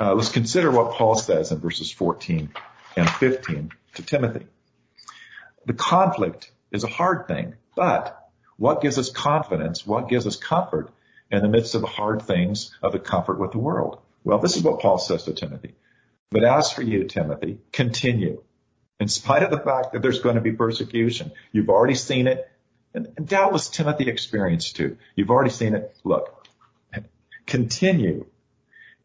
uh, 0.00 0.14
let's 0.14 0.30
consider 0.30 0.70
what 0.70 0.92
Paul 0.92 1.14
says 1.14 1.52
in 1.52 1.58
verses 1.58 1.92
14 1.92 2.50
and 2.98 3.08
15 3.08 3.70
to 3.94 4.02
Timothy. 4.02 4.46
The 5.66 5.72
conflict 5.72 6.50
is 6.72 6.84
a 6.84 6.88
hard 6.88 7.28
thing, 7.28 7.54
but 7.76 8.30
what 8.56 8.82
gives 8.82 8.98
us 8.98 9.10
confidence? 9.10 9.86
What 9.86 10.08
gives 10.08 10.26
us 10.26 10.36
comfort 10.36 10.90
in 11.30 11.42
the 11.42 11.48
midst 11.48 11.74
of 11.74 11.80
the 11.80 11.86
hard 11.86 12.22
things 12.22 12.76
of 12.82 12.92
the 12.92 12.98
comfort 12.98 13.38
with 13.38 13.52
the 13.52 13.58
world? 13.58 14.00
Well, 14.24 14.38
this 14.38 14.56
is 14.56 14.62
what 14.62 14.80
Paul 14.80 14.98
says 14.98 15.24
to 15.24 15.32
Timothy. 15.32 15.74
But 16.30 16.44
as 16.44 16.72
for 16.72 16.82
you, 16.82 17.04
Timothy, 17.04 17.58
continue. 17.72 18.42
In 19.00 19.08
spite 19.08 19.44
of 19.44 19.50
the 19.50 19.60
fact 19.60 19.92
that 19.92 20.02
there's 20.02 20.20
going 20.20 20.34
to 20.34 20.40
be 20.40 20.52
persecution, 20.52 21.30
you've 21.52 21.70
already 21.70 21.94
seen 21.94 22.26
it, 22.26 22.50
and, 22.92 23.08
and 23.16 23.28
doubtless 23.28 23.68
Timothy 23.68 24.08
experienced 24.08 24.76
too. 24.76 24.98
You've 25.14 25.30
already 25.30 25.50
seen 25.50 25.74
it. 25.74 25.96
Look, 26.02 26.46
continue 27.46 28.26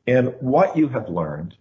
in 0.07 0.25
what 0.39 0.77
you 0.77 0.87
have 0.89 1.09
learned 1.09 1.55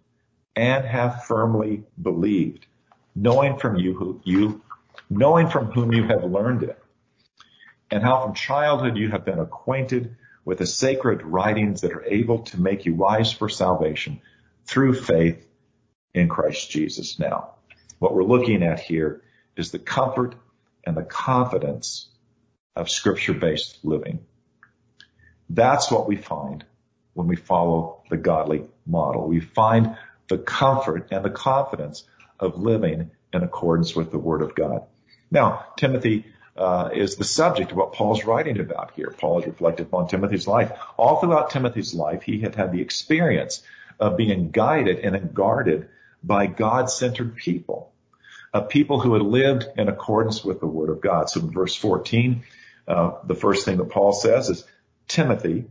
and 0.54 0.84
have 0.84 1.24
firmly 1.24 1.84
believed, 2.00 2.66
knowing 3.14 3.58
from 3.58 3.76
you 3.76 3.94
who 3.94 4.20
you, 4.24 4.62
knowing 5.08 5.48
from 5.48 5.66
whom 5.66 5.92
you 5.92 6.04
have 6.04 6.24
learned 6.24 6.62
it, 6.62 6.78
and 7.90 8.02
how 8.02 8.22
from 8.24 8.34
childhood 8.34 8.96
you 8.96 9.10
have 9.10 9.24
been 9.24 9.38
acquainted 9.38 10.16
with 10.44 10.58
the 10.58 10.66
sacred 10.66 11.22
writings 11.22 11.82
that 11.82 11.92
are 11.92 12.04
able 12.04 12.40
to 12.40 12.60
make 12.60 12.84
you 12.84 12.94
wise 12.94 13.32
for 13.32 13.48
salvation 13.48 14.20
through 14.66 14.94
faith 14.94 15.46
in 16.14 16.28
Christ 16.28 16.70
Jesus. 16.70 17.18
Now, 17.18 17.54
what 17.98 18.14
we're 18.14 18.24
looking 18.24 18.62
at 18.62 18.80
here 18.80 19.22
is 19.56 19.70
the 19.70 19.78
comfort 19.78 20.34
and 20.84 20.96
the 20.96 21.04
confidence 21.04 22.08
of 22.74 22.90
scripture-based 22.90 23.78
living. 23.84 24.20
That's 25.48 25.90
what 25.90 26.08
we 26.08 26.16
find 26.16 26.64
when 27.14 27.28
we 27.28 27.36
follow 27.36 28.02
the 28.10 28.16
godly 28.16 28.64
model. 28.86 29.28
We 29.28 29.40
find 29.40 29.96
the 30.32 30.38
comfort 30.38 31.08
and 31.10 31.22
the 31.22 31.30
confidence 31.30 32.04
of 32.40 32.58
living 32.58 33.10
in 33.34 33.42
accordance 33.42 33.94
with 33.94 34.10
the 34.10 34.18
Word 34.18 34.40
of 34.40 34.54
God. 34.54 34.84
Now, 35.30 35.66
Timothy 35.76 36.24
uh, 36.56 36.88
is 36.94 37.16
the 37.16 37.24
subject 37.24 37.70
of 37.70 37.76
what 37.76 37.92
Paul's 37.92 38.24
writing 38.24 38.58
about 38.58 38.92
here. 38.92 39.10
Paul 39.10 39.40
has 39.40 39.46
reflected 39.46 39.88
upon 39.88 40.08
Timothy's 40.08 40.46
life. 40.46 40.72
All 40.96 41.20
throughout 41.20 41.50
Timothy's 41.50 41.92
life, 41.94 42.22
he 42.22 42.40
had 42.40 42.54
had 42.54 42.72
the 42.72 42.80
experience 42.80 43.62
of 44.00 44.16
being 44.16 44.50
guided 44.50 45.00
and 45.00 45.34
guarded 45.34 45.88
by 46.24 46.46
God-centered 46.46 47.36
people, 47.36 47.92
uh, 48.54 48.62
people 48.62 49.00
who 49.00 49.12
had 49.12 49.22
lived 49.22 49.66
in 49.76 49.88
accordance 49.88 50.42
with 50.42 50.60
the 50.60 50.66
Word 50.66 50.88
of 50.88 51.02
God. 51.02 51.28
So 51.28 51.40
in 51.40 51.50
verse 51.50 51.74
14, 51.74 52.42
uh, 52.88 53.12
the 53.24 53.34
first 53.34 53.66
thing 53.66 53.76
that 53.76 53.90
Paul 53.90 54.12
says 54.12 54.48
is, 54.48 54.64
Timothy, 55.08 55.66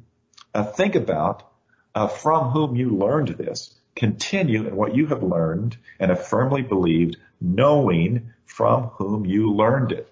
uh, 0.53 0.63
think 0.65 0.93
about 0.93 1.51
uh, 1.95 2.07
from 2.07 2.51
whom 2.51 2.75
you 2.75 2.91
learned 2.91 3.29
this. 3.29 3.73
Continue 3.95 4.67
in 4.67 4.75
what 4.75 4.95
you 4.95 5.07
have 5.07 5.23
learned 5.23 5.77
and 5.99 6.09
have 6.09 6.25
firmly 6.25 6.61
believed, 6.61 7.17
knowing 7.39 8.31
from 8.45 8.83
whom 8.83 9.25
you 9.25 9.53
learned 9.53 9.91
it. 9.91 10.11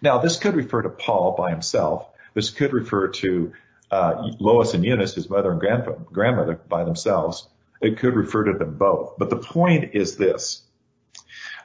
Now, 0.00 0.18
this 0.18 0.36
could 0.38 0.54
refer 0.54 0.82
to 0.82 0.88
Paul 0.88 1.34
by 1.36 1.50
himself. 1.50 2.08
This 2.34 2.50
could 2.50 2.72
refer 2.72 3.08
to 3.08 3.52
uh, 3.90 4.32
Lois 4.38 4.74
and 4.74 4.84
Eunice, 4.84 5.14
his 5.14 5.30
mother 5.30 5.50
and 5.50 6.06
grandmother, 6.12 6.54
by 6.68 6.84
themselves. 6.84 7.48
It 7.80 7.98
could 7.98 8.14
refer 8.14 8.44
to 8.44 8.58
them 8.58 8.76
both. 8.76 9.14
But 9.18 9.30
the 9.30 9.36
point 9.36 9.94
is 9.94 10.16
this. 10.16 10.62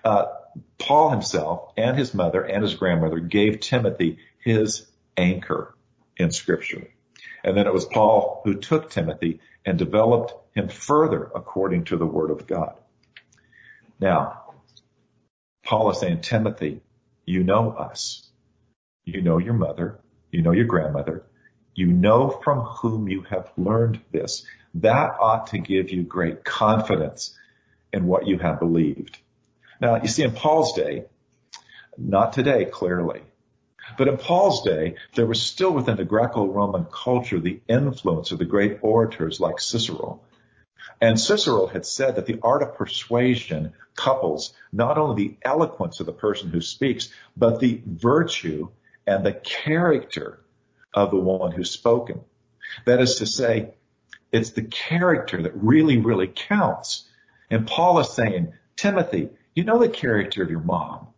Uh, 0.03 0.25
Paul 0.77 1.09
himself 1.09 1.71
and 1.77 1.97
his 1.97 2.13
mother 2.13 2.43
and 2.43 2.63
his 2.63 2.75
grandmother 2.75 3.19
gave 3.19 3.59
Timothy 3.59 4.19
his 4.39 4.85
anchor 5.17 5.75
in 6.17 6.31
scripture. 6.31 6.87
And 7.43 7.57
then 7.57 7.67
it 7.67 7.73
was 7.73 7.85
Paul 7.85 8.41
who 8.45 8.55
took 8.55 8.89
Timothy 8.89 9.39
and 9.65 9.77
developed 9.77 10.33
him 10.55 10.69
further 10.69 11.29
according 11.35 11.85
to 11.85 11.97
the 11.97 12.05
word 12.05 12.31
of 12.31 12.47
God. 12.47 12.75
Now, 13.99 14.43
Paul 15.63 15.91
is 15.91 15.99
saying, 15.99 16.21
Timothy, 16.21 16.81
you 17.25 17.43
know 17.43 17.71
us. 17.71 18.29
You 19.05 19.21
know 19.21 19.37
your 19.37 19.53
mother. 19.53 19.99
You 20.31 20.41
know 20.41 20.51
your 20.51 20.65
grandmother. 20.65 21.25
You 21.75 21.87
know 21.87 22.29
from 22.43 22.61
whom 22.61 23.07
you 23.07 23.21
have 23.23 23.51
learned 23.57 24.01
this. 24.11 24.45
That 24.75 25.15
ought 25.19 25.47
to 25.47 25.57
give 25.57 25.91
you 25.91 26.03
great 26.03 26.43
confidence 26.43 27.37
in 27.91 28.07
what 28.07 28.27
you 28.27 28.39
have 28.39 28.59
believed. 28.59 29.17
Now, 29.79 30.01
you 30.01 30.07
see, 30.07 30.23
in 30.23 30.31
Paul's 30.31 30.73
day, 30.73 31.05
not 31.97 32.33
today, 32.33 32.65
clearly, 32.65 33.21
but 33.97 34.07
in 34.07 34.17
Paul's 34.17 34.63
day, 34.63 34.95
there 35.15 35.25
was 35.25 35.41
still 35.41 35.71
within 35.71 35.97
the 35.97 36.05
Greco-Roman 36.05 36.85
culture 36.85 37.39
the 37.39 37.61
influence 37.67 38.31
of 38.31 38.39
the 38.39 38.45
great 38.45 38.79
orators 38.81 39.39
like 39.39 39.59
Cicero. 39.59 40.21
And 41.01 41.19
Cicero 41.19 41.67
had 41.67 41.85
said 41.85 42.15
that 42.15 42.25
the 42.25 42.39
art 42.41 42.63
of 42.63 42.75
persuasion 42.75 43.73
couples 43.95 44.53
not 44.71 44.97
only 44.97 45.23
the 45.23 45.37
eloquence 45.43 45.99
of 45.99 46.05
the 46.05 46.13
person 46.13 46.49
who 46.49 46.61
speaks, 46.61 47.09
but 47.35 47.59
the 47.59 47.81
virtue 47.85 48.69
and 49.05 49.25
the 49.25 49.33
character 49.33 50.39
of 50.93 51.11
the 51.11 51.17
one 51.17 51.51
who's 51.51 51.71
spoken. 51.71 52.21
That 52.85 53.01
is 53.01 53.15
to 53.15 53.25
say, 53.25 53.73
it's 54.31 54.51
the 54.51 54.63
character 54.63 55.41
that 55.41 55.55
really, 55.55 55.97
really 55.97 56.27
counts 56.27 57.07
And 57.53 57.67
Paul 57.67 57.99
is 57.99 58.09
saying, 58.09 58.53
Timothy, 58.75 59.29
you 59.53 59.63
know 59.63 59.77
the 59.77 59.87
character 59.87 60.41
of 60.41 60.49
your 60.49 60.59
mom. 60.59 61.09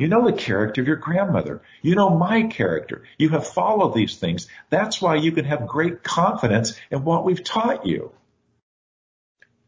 You 0.00 0.08
know 0.08 0.24
the 0.24 0.32
character 0.32 0.80
of 0.80 0.86
your 0.86 0.96
grandmother. 0.96 1.60
You 1.82 1.94
know 1.94 2.08
my 2.08 2.44
character. 2.44 3.04
You 3.18 3.28
have 3.28 3.46
followed 3.46 3.94
these 3.94 4.16
things. 4.16 4.48
That's 4.70 5.02
why 5.02 5.16
you 5.16 5.30
can 5.30 5.44
have 5.44 5.66
great 5.66 6.02
confidence 6.02 6.72
in 6.90 7.04
what 7.04 7.26
we've 7.26 7.44
taught 7.44 7.84
you. 7.84 8.10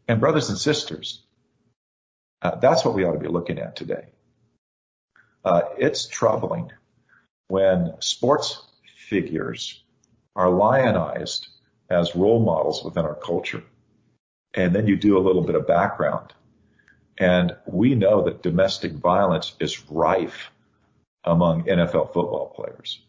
And 0.09 0.21
brothers 0.21 0.49
and 0.49 0.57
sisters, 0.57 1.21
uh, 2.41 2.57
that's 2.57 2.83
what 2.83 2.95
we 2.95 3.05
ought 3.05 3.13
to 3.13 3.19
be 3.19 3.29
looking 3.29 3.59
at 3.59 3.77
today. 3.77 4.07
Uh, 5.45 5.63
it's 5.77 6.07
troubling 6.07 6.73
when 7.49 7.93
sports 8.01 8.59
figures 9.11 9.85
are 10.35 10.49
lionized 10.49 11.49
as 11.91 12.17
role 12.17 12.43
models 12.43 12.83
within 12.83 13.05
our 13.05 13.17
culture. 13.17 13.65
And 14.55 14.75
then 14.75 14.87
you 14.87 14.97
do 14.97 15.19
a 15.19 15.21
little 15.27 15.43
bit 15.43 15.57
of 15.57 15.67
background. 15.67 16.33
And 17.19 17.57
we 17.67 17.95
know 17.95 18.25
that 18.25 18.43
domestic 18.43 18.93
violence 18.93 19.55
is 19.61 19.89
rife 19.91 20.51
among 21.25 21.65
NFL 21.65 22.13
football 22.13 22.53
players. 22.55 23.01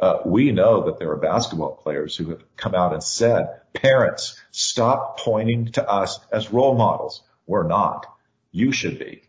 Uh, 0.00 0.18
we 0.26 0.50
know 0.52 0.86
that 0.86 0.98
there 0.98 1.10
are 1.10 1.16
basketball 1.16 1.76
players 1.76 2.16
who 2.16 2.30
have 2.30 2.42
come 2.56 2.74
out 2.74 2.92
and 2.92 3.02
said, 3.02 3.60
parents, 3.72 4.40
stop 4.50 5.18
pointing 5.20 5.70
to 5.72 5.88
us 5.88 6.18
as 6.32 6.52
role 6.52 6.74
models. 6.74 7.22
We're 7.46 7.66
not. 7.66 8.06
You 8.50 8.72
should 8.72 8.98
be. 8.98 9.22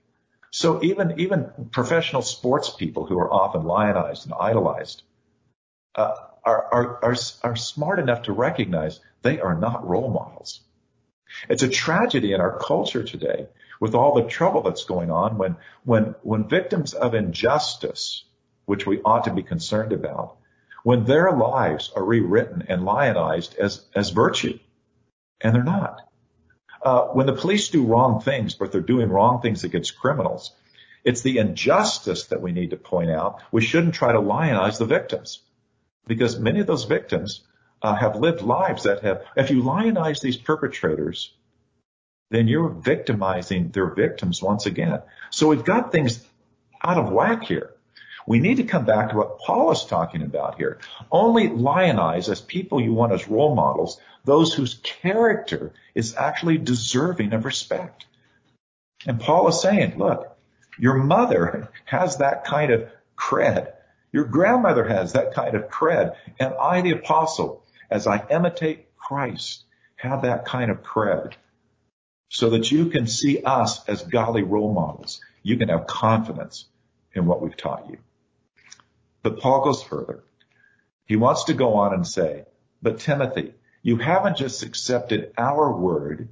So 0.51 0.81
even, 0.83 1.19
even 1.19 1.69
professional 1.71 2.21
sports 2.21 2.69
people 2.69 3.05
who 3.05 3.19
are 3.19 3.31
often 3.31 3.63
lionized 3.63 4.25
and 4.25 4.33
idolized, 4.39 5.03
uh, 5.95 6.15
are, 6.43 6.67
are, 6.71 6.99
are, 7.03 7.15
are 7.43 7.55
smart 7.55 7.99
enough 7.99 8.23
to 8.23 8.33
recognize 8.33 8.99
they 9.21 9.39
are 9.39 9.55
not 9.55 9.87
role 9.87 10.09
models. 10.09 10.61
It's 11.49 11.63
a 11.63 11.69
tragedy 11.69 12.33
in 12.33 12.41
our 12.41 12.57
culture 12.59 13.03
today 13.03 13.47
with 13.79 13.95
all 13.95 14.15
the 14.15 14.27
trouble 14.27 14.61
that's 14.61 14.85
going 14.85 15.11
on 15.11 15.37
when, 15.37 15.57
when, 15.83 16.15
when 16.21 16.47
victims 16.47 16.93
of 16.93 17.13
injustice, 17.13 18.23
which 18.65 18.85
we 18.85 19.01
ought 19.01 19.25
to 19.25 19.33
be 19.33 19.43
concerned 19.43 19.93
about, 19.93 20.37
when 20.83 21.05
their 21.05 21.31
lives 21.31 21.91
are 21.95 22.03
rewritten 22.03 22.65
and 22.67 22.85
lionized 22.85 23.55
as, 23.55 23.83
as 23.95 24.11
virtue. 24.11 24.59
And 25.41 25.55
they're 25.55 25.63
not. 25.63 26.01
Uh, 26.81 27.05
when 27.07 27.25
the 27.25 27.33
police 27.33 27.69
do 27.69 27.85
wrong 27.85 28.21
things, 28.21 28.53
but 28.53 28.71
they're 28.71 28.81
doing 28.81 29.09
wrong 29.09 29.41
things 29.41 29.63
against 29.63 29.97
criminals, 29.97 30.53
it's 31.03 31.21
the 31.21 31.39
injustice 31.39 32.25
that 32.27 32.41
we 32.41 32.51
need 32.51 32.71
to 32.71 32.77
point 32.77 33.09
out. 33.09 33.41
We 33.51 33.61
shouldn't 33.61 33.95
try 33.95 34.11
to 34.11 34.19
lionize 34.19 34.77
the 34.77 34.85
victims 34.85 35.41
because 36.07 36.39
many 36.39 36.59
of 36.59 36.67
those 36.67 36.85
victims 36.85 37.41
uh, 37.81 37.95
have 37.95 38.15
lived 38.15 38.41
lives 38.41 38.83
that 38.83 39.03
have, 39.03 39.23
if 39.35 39.49
you 39.49 39.61
lionize 39.63 40.21
these 40.21 40.37
perpetrators, 40.37 41.33
then 42.29 42.47
you're 42.47 42.69
victimizing 42.69 43.69
their 43.69 43.93
victims 43.93 44.41
once 44.41 44.65
again. 44.65 45.01
So 45.29 45.47
we've 45.47 45.63
got 45.63 45.91
things 45.91 46.25
out 46.83 46.97
of 46.97 47.11
whack 47.11 47.43
here. 47.43 47.71
We 48.27 48.39
need 48.39 48.57
to 48.57 48.63
come 48.63 48.85
back 48.85 49.09
to 49.09 49.17
what 49.17 49.39
Paul 49.39 49.71
is 49.71 49.85
talking 49.85 50.23
about 50.23 50.57
here. 50.57 50.79
Only 51.11 51.47
lionize 51.47 52.27
as 52.27 52.41
people 52.41 52.81
you 52.81 52.93
want 52.93 53.13
as 53.13 53.27
role 53.27 53.53
models, 53.53 53.99
those 54.23 54.53
whose 54.53 54.79
character 54.81 55.73
is 55.93 56.15
actually 56.15 56.57
deserving 56.57 57.33
of 57.33 57.45
respect. 57.45 58.05
And 59.05 59.19
Paul 59.19 59.47
is 59.49 59.61
saying, 59.61 59.99
look, 59.99 60.35
your 60.79 60.95
mother 60.95 61.69
has 61.85 62.17
that 62.17 62.45
kind 62.45 62.71
of 62.71 62.89
cred. 63.15 63.73
Your 64.11 64.25
grandmother 64.25 64.87
has 64.87 65.13
that 65.13 65.33
kind 65.33 65.55
of 65.55 65.69
cred. 65.69 66.15
And 66.39 66.53
I, 66.55 66.81
the 66.81 66.91
apostle, 66.91 67.63
as 67.91 68.07
I 68.07 68.25
imitate 68.29 68.95
Christ, 68.97 69.63
have 69.97 70.23
that 70.23 70.45
kind 70.45 70.71
of 70.71 70.81
cred 70.81 71.33
so 72.29 72.51
that 72.51 72.71
you 72.71 72.87
can 72.87 73.07
see 73.07 73.41
us 73.43 73.87
as 73.87 74.01
godly 74.03 74.43
role 74.43 74.73
models. 74.73 75.21
You 75.43 75.57
can 75.57 75.69
have 75.69 75.87
confidence 75.87 76.65
in 77.13 77.25
what 77.25 77.41
we've 77.41 77.55
taught 77.55 77.89
you. 77.89 77.97
But 79.23 79.39
Paul 79.39 79.63
goes 79.63 79.81
further. 79.83 80.23
He 81.05 81.15
wants 81.15 81.45
to 81.45 81.53
go 81.53 81.75
on 81.75 81.93
and 81.93 82.05
say, 82.05 82.45
but 82.81 82.99
Timothy, 82.99 83.53
you 83.81 83.97
haven't 83.97 84.37
just 84.37 84.63
accepted 84.63 85.31
our 85.37 85.71
word 85.71 86.29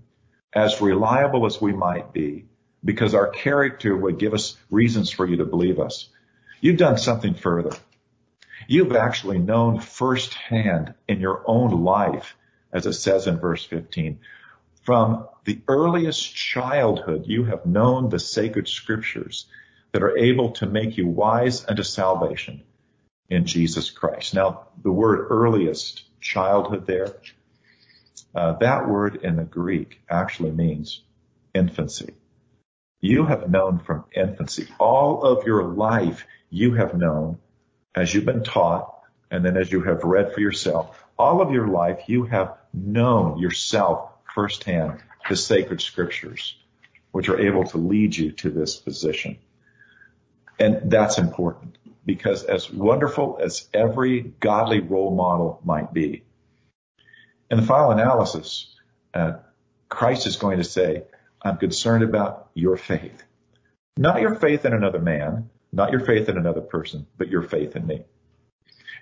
as 0.52 0.82
reliable 0.82 1.46
as 1.46 1.62
we 1.62 1.74
might 1.74 2.14
be 2.14 2.46
because 2.84 3.14
our 3.14 3.28
character 3.28 3.96
would 3.96 4.18
give 4.18 4.34
us 4.34 4.58
reasons 4.70 5.10
for 5.10 5.26
you 5.26 5.38
to 5.38 5.46
believe 5.46 5.80
us. 5.80 6.10
You've 6.62 6.78
done 6.78 6.98
something 6.98 7.34
further. 7.34 7.76
You've 8.68 8.96
actually 8.96 9.40
known 9.40 9.80
firsthand 9.80 10.94
in 11.08 11.20
your 11.20 11.44
own 11.46 11.84
life, 11.84 12.36
as 12.72 12.86
it 12.86 12.94
says 12.94 13.28
in 13.28 13.40
verse 13.40 13.64
15, 13.66 14.20
from 14.84 15.28
the 15.46 15.62
earliest 15.68 16.36
childhood, 16.36 17.24
you 17.26 17.46
have 17.46 17.66
known 17.66 18.10
the 18.10 18.20
sacred 18.20 18.68
scriptures 18.68 19.48
that 19.92 20.04
are 20.04 20.18
able 20.18 20.52
to 20.52 20.66
make 20.66 20.98
you 20.98 21.08
wise 21.08 21.66
unto 21.68 21.84
salvation 21.84 22.64
in 23.30 23.46
Jesus 23.46 23.90
Christ. 23.90 24.34
Now, 24.34 24.68
the 24.82 24.92
word 24.92 25.28
earliest 25.30 26.04
childhood 26.20 26.86
there, 26.86 27.16
uh, 28.36 28.54
that 28.60 28.90
word 28.90 29.20
in 29.24 29.38
the 29.38 29.44
Greek 29.44 30.02
actually 30.10 30.52
means 30.52 31.02
infancy. 31.54 32.14
You 33.00 33.26
have 33.26 33.50
known 33.50 33.80
from 33.80 34.06
infancy. 34.16 34.68
All 34.80 35.24
of 35.24 35.46
your 35.46 35.64
life, 35.64 36.26
you 36.50 36.74
have 36.74 36.94
known 36.94 37.38
as 37.96 38.14
you've 38.14 38.26
been 38.26 38.44
taught 38.44 38.90
and 39.30 39.44
then 39.44 39.58
as 39.58 39.72
you 39.72 39.82
have 39.82 40.04
read 40.04 40.34
for 40.34 40.40
yourself, 40.40 41.04
all 41.18 41.42
of 41.42 41.52
your 41.52 41.68
life 41.68 42.04
you 42.08 42.24
have 42.26 42.58
known 42.74 43.40
yourself 43.40 44.13
firsthand 44.34 45.02
the 45.30 45.36
sacred 45.36 45.82
scriptures, 45.82 46.56
which 47.12 47.30
are 47.30 47.40
able 47.40 47.64
to 47.66 47.78
lead 47.78 48.16
you 48.16 48.32
to 48.32 48.50
this 48.50 48.76
position. 48.76 49.38
And 50.60 50.92
that's 50.92 51.18
important 51.18 51.78
because 52.06 52.44
as 52.44 52.72
wonderful 52.72 53.40
as 53.42 53.68
every 53.74 54.22
godly 54.22 54.80
role 54.80 55.16
model 55.16 55.62
might 55.64 55.94
be, 55.94 56.24
in 57.50 57.58
the 57.58 57.66
final 57.66 57.92
analysis, 57.92 58.76
uh, 59.14 59.34
Christ 59.90 60.28
is 60.28 60.38
going 60.38 60.58
to 60.58 60.64
say, 60.64 61.04
I'm 61.42 61.58
concerned 61.58 62.04
about 62.04 62.50
your 62.54 62.78
faith. 62.78 63.24
Not 63.96 64.22
your 64.22 64.36
faith 64.36 64.66
in 64.66 64.74
another 64.74 65.00
man, 65.00 65.50
not 65.72 65.92
your 65.92 66.00
faith 66.00 66.30
in 66.30 66.38
another 66.38 66.62
person, 66.62 67.06
but 67.18 67.30
your 67.30 67.44
faith 67.44 67.76
in 67.76 67.86
me. 67.86 68.04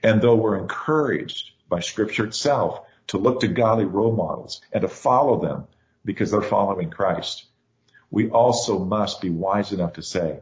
And 0.04 0.22
though 0.22 0.36
we're 0.36 0.58
encouraged 0.58 1.52
by 1.70 1.80
scripture 1.80 2.26
itself 2.26 2.82
to 3.08 3.18
look 3.18 3.42
to 3.42 3.48
godly 3.48 3.86
role 3.86 4.16
models 4.16 4.62
and 4.72 4.82
to 4.82 4.88
follow 4.88 5.42
them 5.42 5.68
because 6.06 6.32
they're 6.32 6.42
following 6.42 6.90
Christ, 6.90 7.46
we 8.10 8.30
also 8.30 8.80
must 8.80 9.22
be 9.22 9.30
wise 9.30 9.72
enough 9.72 9.94
to 9.94 10.04
say, 10.04 10.40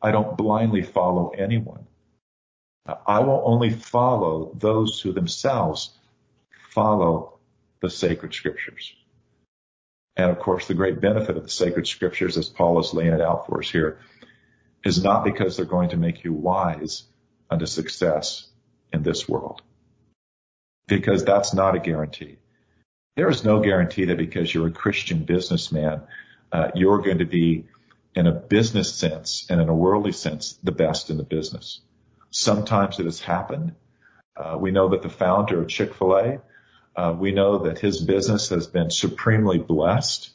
I 0.00 0.12
don't 0.12 0.36
blindly 0.36 0.82
follow 0.82 1.30
anyone. 1.30 1.86
I 3.06 3.20
will 3.20 3.42
only 3.44 3.70
follow 3.70 4.52
those 4.54 5.00
who 5.00 5.12
themselves 5.12 5.90
follow 6.70 7.38
the 7.80 7.90
sacred 7.90 8.32
scriptures. 8.32 8.94
And 10.16 10.30
of 10.30 10.38
course, 10.38 10.66
the 10.66 10.74
great 10.74 11.00
benefit 11.00 11.36
of 11.36 11.42
the 11.42 11.48
sacred 11.48 11.86
scriptures, 11.86 12.36
as 12.36 12.48
Paul 12.48 12.80
is 12.80 12.94
laying 12.94 13.12
it 13.12 13.20
out 13.20 13.46
for 13.46 13.60
us 13.60 13.70
here, 13.70 13.98
is 14.84 15.02
not 15.02 15.24
because 15.24 15.56
they're 15.56 15.66
going 15.66 15.90
to 15.90 15.96
make 15.96 16.24
you 16.24 16.32
wise 16.32 17.04
unto 17.50 17.66
success 17.66 18.48
in 18.92 19.02
this 19.02 19.28
world. 19.28 19.62
Because 20.96 21.24
that's 21.24 21.54
not 21.54 21.76
a 21.76 21.78
guarantee. 21.78 22.38
There 23.16 23.28
is 23.28 23.44
no 23.44 23.60
guarantee 23.60 24.06
that 24.06 24.18
because 24.18 24.52
you're 24.52 24.68
a 24.68 24.72
Christian 24.72 25.24
businessman, 25.24 26.02
uh, 26.52 26.70
you're 26.74 26.98
going 26.98 27.18
to 27.18 27.26
be 27.26 27.66
in 28.14 28.26
a 28.26 28.32
business 28.32 28.92
sense 28.92 29.46
and 29.50 29.60
in 29.60 29.68
a 29.68 29.74
worldly 29.74 30.12
sense, 30.12 30.58
the 30.62 30.72
best 30.72 31.10
in 31.10 31.16
the 31.16 31.22
business. 31.22 31.80
Sometimes 32.30 32.98
it 32.98 33.04
has 33.04 33.20
happened. 33.20 33.74
Uh, 34.36 34.56
we 34.58 34.70
know 34.70 34.88
that 34.90 35.02
the 35.02 35.08
founder 35.08 35.60
of 35.60 35.68
Chick-fil-A, 35.68 36.40
uh, 36.96 37.14
we 37.16 37.32
know 37.32 37.64
that 37.64 37.78
his 37.78 38.00
business 38.00 38.48
has 38.48 38.66
been 38.66 38.90
supremely 38.90 39.58
blessed, 39.58 40.30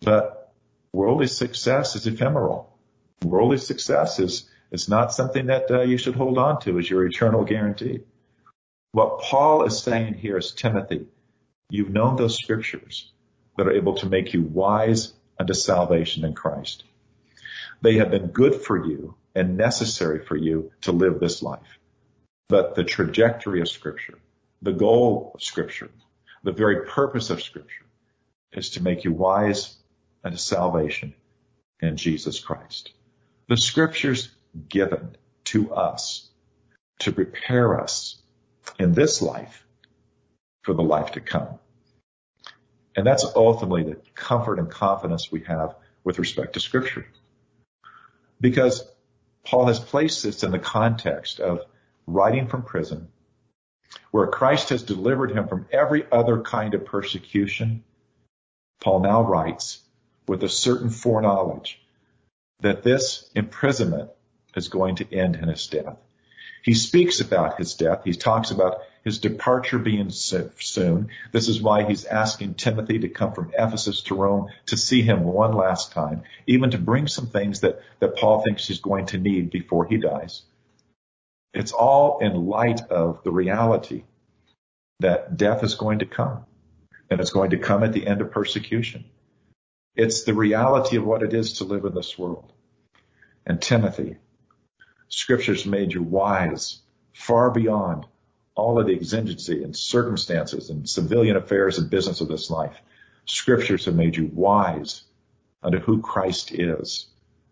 but 0.00 0.52
worldly 0.92 1.26
success 1.26 1.96
is 1.96 2.06
ephemeral 2.06 2.78
worldly 3.24 3.58
success 3.58 4.18
is, 4.18 4.48
is 4.70 4.88
not 4.88 5.12
something 5.12 5.46
that 5.46 5.70
uh, 5.70 5.82
you 5.82 5.98
should 5.98 6.14
hold 6.14 6.38
on 6.38 6.60
to 6.60 6.78
as 6.78 6.88
your 6.88 7.06
eternal 7.06 7.44
guarantee. 7.44 8.00
What 8.98 9.20
Paul 9.20 9.62
is 9.62 9.80
saying 9.80 10.14
here 10.14 10.36
is 10.38 10.50
Timothy, 10.50 11.06
you've 11.70 11.88
known 11.88 12.16
those 12.16 12.36
scriptures 12.36 13.12
that 13.56 13.68
are 13.68 13.72
able 13.72 13.94
to 13.98 14.08
make 14.08 14.34
you 14.34 14.42
wise 14.42 15.12
unto 15.38 15.54
salvation 15.54 16.24
in 16.24 16.34
Christ. 16.34 16.82
They 17.80 17.98
have 17.98 18.10
been 18.10 18.26
good 18.26 18.56
for 18.56 18.84
you 18.84 19.14
and 19.36 19.56
necessary 19.56 20.24
for 20.24 20.34
you 20.34 20.72
to 20.80 20.90
live 20.90 21.20
this 21.20 21.44
life. 21.44 21.78
But 22.48 22.74
the 22.74 22.82
trajectory 22.82 23.60
of 23.60 23.68
scripture, 23.68 24.18
the 24.62 24.72
goal 24.72 25.30
of 25.32 25.44
scripture, 25.44 25.90
the 26.42 26.50
very 26.50 26.84
purpose 26.84 27.30
of 27.30 27.40
scripture 27.40 27.86
is 28.50 28.70
to 28.70 28.82
make 28.82 29.04
you 29.04 29.12
wise 29.12 29.76
unto 30.24 30.38
salvation 30.38 31.14
in 31.80 31.96
Jesus 31.96 32.40
Christ 32.40 32.90
the 33.48 33.56
scriptures 33.56 34.30
given 34.68 35.16
to 35.44 35.72
us 35.72 36.28
to 36.98 37.12
prepare 37.12 37.80
us 37.80 38.20
in 38.78 38.92
this 38.92 39.20
life 39.22 39.66
for 40.62 40.74
the 40.74 40.82
life 40.82 41.12
to 41.12 41.20
come. 41.20 41.58
And 42.96 43.06
that's 43.06 43.24
ultimately 43.36 43.84
the 43.84 43.96
comfort 44.14 44.58
and 44.58 44.70
confidence 44.70 45.30
we 45.30 45.40
have 45.44 45.74
with 46.04 46.18
respect 46.18 46.54
to 46.54 46.60
scripture. 46.60 47.06
Because 48.40 48.84
Paul 49.44 49.66
has 49.66 49.80
placed 49.80 50.22
this 50.22 50.42
in 50.42 50.50
the 50.50 50.58
context 50.58 51.40
of 51.40 51.60
writing 52.06 52.48
from 52.48 52.62
prison, 52.62 53.08
where 54.10 54.26
Christ 54.26 54.70
has 54.70 54.82
delivered 54.82 55.32
him 55.32 55.48
from 55.48 55.66
every 55.70 56.06
other 56.10 56.40
kind 56.40 56.74
of 56.74 56.84
persecution. 56.84 57.84
Paul 58.80 59.00
now 59.00 59.22
writes 59.22 59.80
with 60.26 60.42
a 60.42 60.48
certain 60.48 60.90
foreknowledge 60.90 61.80
that 62.60 62.82
this 62.82 63.30
imprisonment 63.34 64.10
is 64.56 64.68
going 64.68 64.96
to 64.96 65.14
end 65.14 65.36
in 65.36 65.48
his 65.48 65.66
death. 65.66 65.96
He 66.62 66.74
speaks 66.74 67.20
about 67.20 67.58
his 67.58 67.74
death. 67.74 68.02
He 68.04 68.12
talks 68.12 68.50
about 68.50 68.82
his 69.04 69.18
departure 69.18 69.78
being 69.78 70.10
soon. 70.10 71.08
This 71.32 71.48
is 71.48 71.62
why 71.62 71.84
he's 71.84 72.04
asking 72.04 72.54
Timothy 72.54 72.98
to 73.00 73.08
come 73.08 73.32
from 73.32 73.52
Ephesus 73.56 74.02
to 74.02 74.14
Rome 74.14 74.48
to 74.66 74.76
see 74.76 75.02
him 75.02 75.24
one 75.24 75.54
last 75.54 75.92
time, 75.92 76.22
even 76.46 76.70
to 76.72 76.78
bring 76.78 77.06
some 77.06 77.28
things 77.28 77.60
that, 77.60 77.80
that 78.00 78.16
Paul 78.16 78.42
thinks 78.42 78.66
he's 78.66 78.80
going 78.80 79.06
to 79.06 79.18
need 79.18 79.50
before 79.50 79.86
he 79.86 79.96
dies. 79.96 80.42
It's 81.54 81.72
all 81.72 82.18
in 82.18 82.46
light 82.46 82.82
of 82.90 83.22
the 83.24 83.30
reality 83.30 84.04
that 85.00 85.36
death 85.36 85.64
is 85.64 85.74
going 85.74 86.00
to 86.00 86.06
come 86.06 86.44
and 87.10 87.20
it's 87.20 87.30
going 87.30 87.50
to 87.50 87.58
come 87.58 87.82
at 87.82 87.92
the 87.92 88.06
end 88.06 88.20
of 88.20 88.30
persecution. 88.30 89.04
It's 89.96 90.24
the 90.24 90.34
reality 90.34 90.96
of 90.96 91.04
what 91.04 91.22
it 91.22 91.32
is 91.32 91.54
to 91.54 91.64
live 91.64 91.84
in 91.84 91.94
this 91.94 92.18
world. 92.18 92.52
And 93.46 93.60
Timothy, 93.60 94.16
scriptures 95.08 95.66
made 95.66 95.92
you 95.92 96.02
wise 96.02 96.80
far 97.12 97.50
beyond 97.50 98.06
all 98.54 98.80
of 98.80 98.86
the 98.86 98.94
exigency 98.94 99.62
and 99.62 99.76
circumstances 99.76 100.70
and 100.70 100.88
civilian 100.88 101.36
affairs 101.36 101.78
and 101.78 101.90
business 101.90 102.20
of 102.20 102.28
this 102.28 102.50
life. 102.50 102.76
Scriptures 103.24 103.84
have 103.84 103.94
made 103.94 104.16
you 104.16 104.30
wise 104.32 105.02
unto 105.62 105.78
who 105.78 106.00
Christ 106.00 106.52
is, 106.52 107.06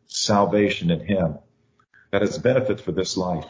salvation 0.07 0.91
in 0.91 1.01
him 1.01 1.39
that 2.11 2.23
has 2.23 2.39
benefits 2.39 2.83
for 2.83 2.93
this 2.93 3.17
life, 3.17 3.47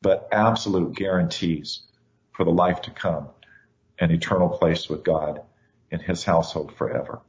but 0.00 0.28
absolute 0.32 0.94
guarantees 0.94 1.82
for 2.32 2.44
the 2.44 2.50
life 2.50 2.82
to 2.82 2.90
come, 2.90 3.28
an 3.98 4.10
eternal 4.10 4.48
place 4.48 4.88
with 4.88 5.04
God 5.04 5.42
in 5.90 6.00
his 6.00 6.24
household 6.24 6.74
forever. 6.74 7.20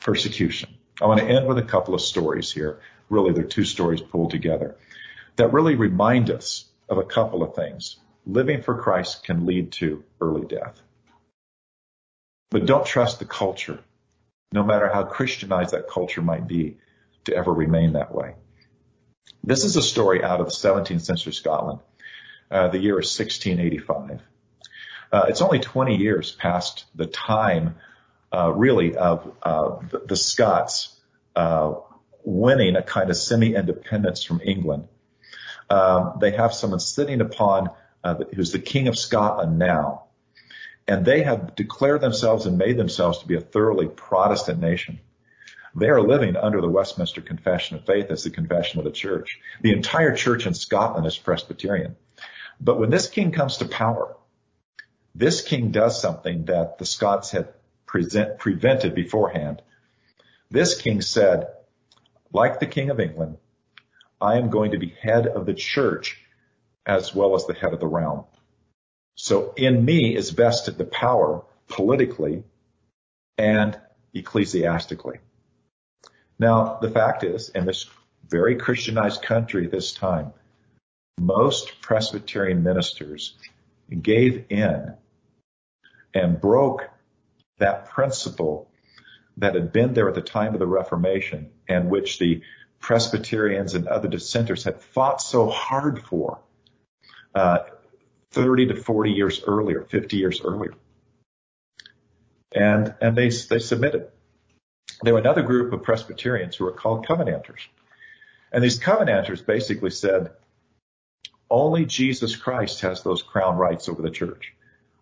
Persecution. 0.00 0.70
I 1.00 1.06
want 1.06 1.20
to 1.20 1.26
end 1.26 1.46
with 1.46 1.58
a 1.58 1.62
couple 1.62 1.94
of 1.94 2.00
stories 2.00 2.50
here. 2.50 2.80
Really, 3.08 3.32
they're 3.32 3.44
two 3.44 3.64
stories 3.64 4.00
pulled 4.00 4.30
together 4.30 4.76
that 5.36 5.52
really 5.52 5.74
remind 5.74 6.30
us 6.30 6.64
of 6.88 6.98
a 6.98 7.04
couple 7.04 7.42
of 7.42 7.54
things. 7.54 7.96
Living 8.26 8.62
for 8.62 8.80
Christ 8.80 9.24
can 9.24 9.46
lead 9.46 9.72
to 9.72 10.04
early 10.20 10.46
death. 10.46 10.80
But 12.50 12.66
don't 12.66 12.86
trust 12.86 13.18
the 13.18 13.24
culture, 13.24 13.80
no 14.52 14.62
matter 14.62 14.88
how 14.88 15.04
Christianized 15.04 15.72
that 15.72 15.88
culture 15.88 16.22
might 16.22 16.46
be, 16.46 16.78
to 17.24 17.34
ever 17.34 17.52
remain 17.52 17.94
that 17.94 18.14
way. 18.14 18.34
This 19.42 19.64
is 19.64 19.76
a 19.76 19.82
story 19.82 20.22
out 20.22 20.40
of 20.40 20.46
the 20.46 20.52
17th 20.52 21.00
century 21.00 21.32
Scotland. 21.32 21.80
Uh, 22.50 22.68
the 22.68 22.78
year 22.78 22.98
is 22.98 23.18
1685. 23.18 24.20
Uh, 25.12 25.26
it's 25.28 25.42
only 25.42 25.58
20 25.58 25.96
years 25.96 26.32
past 26.32 26.84
the 26.94 27.06
time, 27.06 27.76
uh, 28.32 28.52
really, 28.52 28.96
of 28.96 29.32
uh, 29.42 29.76
the, 29.90 30.02
the, 30.06 30.16
Scots 30.16 30.98
uh, 31.36 31.74
winning 32.24 32.76
a 32.76 32.82
kind 32.82 33.10
of 33.10 33.16
semi-independence 33.16 34.24
from 34.24 34.40
England 34.42 34.88
um, 35.70 36.18
they 36.20 36.32
have 36.32 36.54
someone 36.54 36.80
sitting 36.80 37.20
upon 37.20 37.70
uh, 38.02 38.16
who's 38.34 38.52
the 38.52 38.58
king 38.58 38.88
of 38.88 38.98
Scotland 38.98 39.58
now, 39.58 40.04
and 40.86 41.04
they 41.04 41.22
have 41.22 41.54
declared 41.54 42.00
themselves 42.00 42.46
and 42.46 42.58
made 42.58 42.76
themselves 42.76 43.18
to 43.18 43.26
be 43.26 43.36
a 43.36 43.40
thoroughly 43.40 43.88
Protestant 43.88 44.60
nation. 44.60 45.00
They 45.74 45.88
are 45.88 46.02
living 46.02 46.36
under 46.36 46.60
the 46.60 46.68
Westminster 46.68 47.20
Confession 47.20 47.76
of 47.76 47.86
Faith 47.86 48.10
as 48.10 48.22
the 48.22 48.30
confession 48.30 48.78
of 48.78 48.84
the 48.84 48.92
church. 48.92 49.40
The 49.62 49.72
entire 49.72 50.14
church 50.14 50.46
in 50.46 50.54
Scotland 50.54 51.06
is 51.06 51.18
Presbyterian. 51.18 51.96
But 52.60 52.78
when 52.78 52.90
this 52.90 53.08
king 53.08 53.32
comes 53.32 53.56
to 53.56 53.64
power, 53.64 54.16
this 55.14 55.42
king 55.42 55.72
does 55.72 56.00
something 56.00 56.44
that 56.44 56.78
the 56.78 56.86
Scots 56.86 57.30
had 57.30 57.48
present, 57.86 58.38
prevented 58.38 58.94
beforehand. 58.94 59.62
This 60.50 60.80
king 60.80 61.00
said, 61.00 61.48
like 62.34 62.60
the 62.60 62.66
king 62.66 62.90
of 62.90 63.00
England, 63.00 63.38
I 64.20 64.36
am 64.36 64.50
going 64.50 64.72
to 64.72 64.78
be 64.78 64.94
head 65.00 65.26
of 65.26 65.46
the 65.46 65.54
church 65.54 66.20
as 66.84 67.14
well 67.14 67.34
as 67.34 67.46
the 67.46 67.54
head 67.54 67.72
of 67.72 67.80
the 67.80 67.86
realm. 67.86 68.24
So 69.14 69.54
in 69.56 69.84
me 69.84 70.14
is 70.14 70.30
vested 70.30 70.76
the 70.76 70.84
power 70.84 71.44
politically 71.68 72.42
and 73.38 73.78
ecclesiastically. 74.12 75.20
Now, 76.38 76.78
the 76.82 76.90
fact 76.90 77.22
is, 77.22 77.48
in 77.50 77.64
this 77.64 77.86
very 78.28 78.56
Christianized 78.56 79.22
country 79.22 79.66
this 79.66 79.92
time, 79.92 80.32
most 81.18 81.80
Presbyterian 81.80 82.62
ministers 82.64 83.34
gave 84.02 84.46
in 84.50 84.94
and 86.12 86.40
broke 86.40 86.90
that 87.58 87.88
principle 87.90 88.68
that 89.36 89.54
had 89.54 89.72
been 89.72 89.94
there 89.94 90.08
at 90.08 90.14
the 90.14 90.22
time 90.22 90.54
of 90.54 90.60
the 90.60 90.66
Reformation 90.66 91.50
and 91.68 91.90
which 91.90 92.18
the 92.18 92.42
Presbyterians 92.80 93.74
and 93.74 93.88
other 93.88 94.08
dissenters 94.08 94.64
had 94.64 94.80
fought 94.80 95.20
so 95.20 95.48
hard 95.48 96.02
for 96.02 96.40
uh, 97.34 97.60
30 98.32 98.66
to 98.66 98.76
40 98.76 99.10
years 99.12 99.42
earlier, 99.46 99.82
50 99.82 100.16
years 100.16 100.40
earlier. 100.42 100.74
And, 102.54 102.94
and 103.00 103.16
they, 103.16 103.30
they 103.30 103.58
submitted. 103.58 104.08
There 105.02 105.14
were 105.14 105.20
another 105.20 105.42
group 105.42 105.72
of 105.72 105.82
Presbyterians 105.82 106.56
who 106.56 106.64
were 106.64 106.72
called 106.72 107.06
Covenanters. 107.06 107.60
And 108.52 108.62
these 108.62 108.78
Covenanters 108.78 109.44
basically 109.44 109.90
said, 109.90 110.30
only 111.50 111.84
Jesus 111.84 112.36
Christ 112.36 112.80
has 112.82 113.02
those 113.02 113.22
crown 113.22 113.56
rights 113.56 113.88
over 113.88 114.02
the 114.02 114.10
church. 114.10 114.54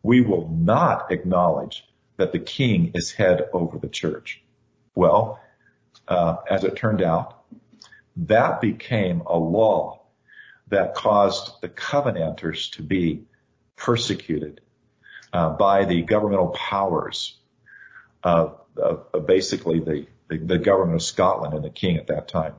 We 0.02 0.20
will 0.20 0.48
not 0.48 1.12
acknowledge 1.12 1.84
that 2.16 2.32
the 2.32 2.38
king 2.38 2.92
is 2.94 3.12
head 3.12 3.48
over 3.52 3.78
the 3.78 3.88
church. 3.88 4.42
Well, 4.94 5.40
uh, 6.06 6.36
as 6.50 6.64
it 6.64 6.76
turned 6.76 7.02
out, 7.02 7.42
that 8.16 8.60
became 8.60 9.22
a 9.26 9.36
law 9.36 10.02
that 10.68 10.94
caused 10.94 11.60
the 11.60 11.68
Covenanters 11.68 12.70
to 12.70 12.82
be 12.82 13.24
persecuted 13.76 14.60
uh, 15.32 15.50
by 15.50 15.84
the 15.84 16.02
governmental 16.02 16.48
powers 16.48 17.36
of, 18.22 18.60
of, 18.76 19.06
of 19.12 19.26
basically 19.26 19.80
the, 19.80 20.06
the, 20.28 20.38
the 20.38 20.58
government 20.58 20.96
of 20.96 21.02
Scotland 21.02 21.54
and 21.54 21.64
the 21.64 21.70
king 21.70 21.96
at 21.96 22.08
that 22.08 22.28
time. 22.28 22.54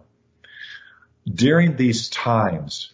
During 1.28 1.76
these 1.76 2.10
times, 2.10 2.92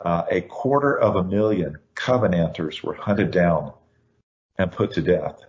uh, 0.00 0.24
a 0.30 0.40
quarter 0.40 0.98
of 0.98 1.16
a 1.16 1.24
million 1.24 1.78
Covenanters 1.94 2.82
were 2.82 2.94
hunted 2.94 3.30
down 3.30 3.72
and 4.58 4.72
put 4.72 4.94
to 4.94 5.02
death 5.02 5.40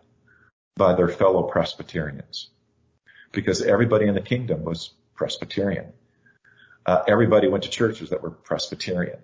by 0.76 0.96
their 0.96 1.10
fellow 1.10 1.44
Presbyterians 1.44 2.50
because 3.32 3.62
everybody 3.62 4.08
in 4.08 4.16
the 4.16 4.22
kingdom 4.22 4.64
was 4.64 4.94
Presbyterian 5.16 5.94
uh, 6.86 7.04
everybody 7.08 7.48
went 7.48 7.64
to 7.64 7.70
churches 7.70 8.10
that 8.10 8.22
were 8.22 8.32
Presbyterian. 8.32 9.20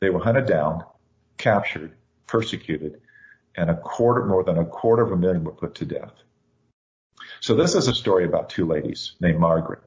They 0.00 0.10
were 0.10 0.20
hunted 0.20 0.46
down, 0.46 0.84
captured, 1.36 1.94
persecuted, 2.26 3.00
and 3.56 3.70
a 3.70 3.76
quarter, 3.76 4.24
more 4.24 4.44
than 4.44 4.58
a 4.58 4.64
quarter 4.64 5.02
of 5.02 5.12
a 5.12 5.16
million 5.16 5.44
were 5.44 5.52
put 5.52 5.76
to 5.76 5.84
death. 5.84 6.12
So 7.40 7.54
this 7.54 7.74
is 7.74 7.88
a 7.88 7.94
story 7.94 8.24
about 8.24 8.50
two 8.50 8.66
ladies 8.66 9.14
named 9.20 9.38
Margaret. 9.38 9.80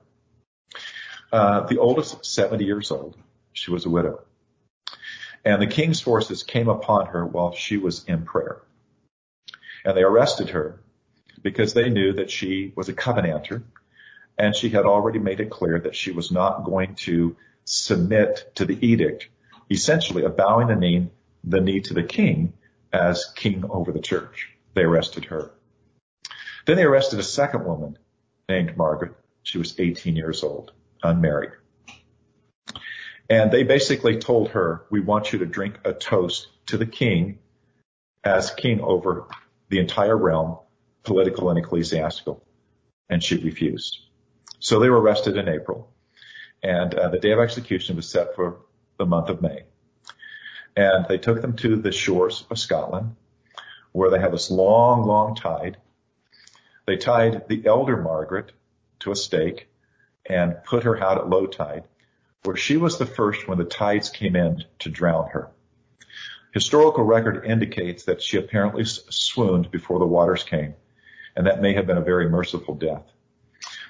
Uh, 1.31 1.61
the 1.61 1.79
oldest, 1.79 2.25
70 2.25 2.63
years 2.63 2.91
old. 2.91 3.17
She 3.53 3.71
was 3.71 3.85
a 3.85 3.89
widow. 3.89 4.23
And 5.43 5.61
the 5.61 5.67
king's 5.67 5.99
forces 5.99 6.43
came 6.43 6.69
upon 6.69 7.07
her 7.07 7.25
while 7.25 7.53
she 7.53 7.77
was 7.77 8.05
in 8.05 8.23
prayer. 8.23 8.61
And 9.85 9.97
they 9.97 10.03
arrested 10.03 10.49
her 10.49 10.79
because 11.41 11.73
they 11.73 11.89
knew 11.89 12.13
that 12.13 12.31
she 12.31 12.71
was 12.75 12.89
a 12.89 12.93
covenanter 12.93 13.63
and 14.37 14.55
she 14.55 14.69
had 14.69 14.85
already 14.85 15.19
made 15.19 15.39
it 15.39 15.49
clear 15.49 15.79
that 15.79 15.95
she 15.95 16.11
was 16.11 16.31
not 16.31 16.63
going 16.63 16.95
to 16.95 17.35
submit 17.65 18.51
to 18.55 18.65
the 18.65 18.85
edict, 18.85 19.27
essentially 19.69 20.27
bowing 20.29 20.67
the 20.67 20.75
knee, 20.75 21.09
the 21.43 21.61
knee 21.61 21.81
to 21.81 21.93
the 21.93 22.03
king 22.03 22.53
as 22.91 23.31
king 23.35 23.63
over 23.69 23.91
the 23.91 23.99
church. 23.99 24.49
They 24.73 24.83
arrested 24.83 25.25
her. 25.25 25.51
Then 26.65 26.77
they 26.77 26.83
arrested 26.83 27.19
a 27.19 27.23
second 27.23 27.65
woman 27.65 27.97
named 28.49 28.77
Margaret. 28.77 29.13
She 29.43 29.57
was 29.57 29.79
18 29.79 30.15
years 30.15 30.43
old, 30.43 30.71
unmarried. 31.03 31.51
And 33.29 33.51
they 33.51 33.63
basically 33.63 34.19
told 34.19 34.49
her, 34.49 34.85
we 34.89 34.99
want 34.99 35.33
you 35.33 35.39
to 35.39 35.45
drink 35.45 35.79
a 35.83 35.93
toast 35.93 36.47
to 36.67 36.77
the 36.77 36.85
king 36.85 37.39
as 38.23 38.51
king 38.51 38.81
over 38.81 39.27
the 39.69 39.79
entire 39.79 40.17
realm, 40.17 40.57
political 41.03 41.49
and 41.49 41.59
ecclesiastical. 41.59 42.43
And 43.09 43.23
she 43.23 43.37
refused. 43.37 43.99
So 44.59 44.79
they 44.79 44.89
were 44.89 45.01
arrested 45.01 45.35
in 45.35 45.49
April, 45.49 45.91
and 46.63 46.93
uh, 46.93 47.09
the 47.09 47.19
day 47.19 47.31
of 47.31 47.39
execution 47.39 47.95
was 47.95 48.09
set 48.09 48.35
for 48.35 48.59
the 48.97 49.05
month 49.05 49.29
of 49.29 49.41
May. 49.41 49.63
And 50.75 51.05
they 51.07 51.17
took 51.17 51.41
them 51.41 51.55
to 51.57 51.75
the 51.75 51.91
shores 51.91 52.45
of 52.49 52.57
Scotland, 52.57 53.15
where 53.91 54.09
they 54.09 54.19
have 54.19 54.31
this 54.31 54.49
long, 54.49 55.05
long 55.05 55.35
tide. 55.35 55.77
They 56.85 56.97
tied 56.97 57.47
the 57.47 57.65
elder 57.65 57.97
Margaret 57.97 58.51
to 58.99 59.11
a 59.11 59.15
stake 59.15 59.67
and 60.25 60.63
put 60.63 60.83
her 60.83 61.01
out 61.01 61.17
at 61.17 61.29
low 61.29 61.45
tide, 61.45 61.83
where 62.43 62.55
she 62.55 62.77
was 62.77 62.97
the 62.97 63.05
first 63.05 63.47
when 63.47 63.57
the 63.57 63.65
tides 63.65 64.09
came 64.09 64.35
in 64.35 64.63
to 64.79 64.89
drown 64.89 65.29
her. 65.29 65.51
Historical 66.53 67.03
record 67.03 67.45
indicates 67.45 68.05
that 68.05 68.21
she 68.21 68.37
apparently 68.37 68.85
swooned 68.85 69.71
before 69.71 69.99
the 69.99 70.05
waters 70.05 70.43
came, 70.43 70.75
and 71.35 71.47
that 71.47 71.61
may 71.61 71.73
have 71.73 71.87
been 71.87 71.97
a 71.97 72.01
very 72.01 72.29
merciful 72.29 72.75
death. 72.75 73.03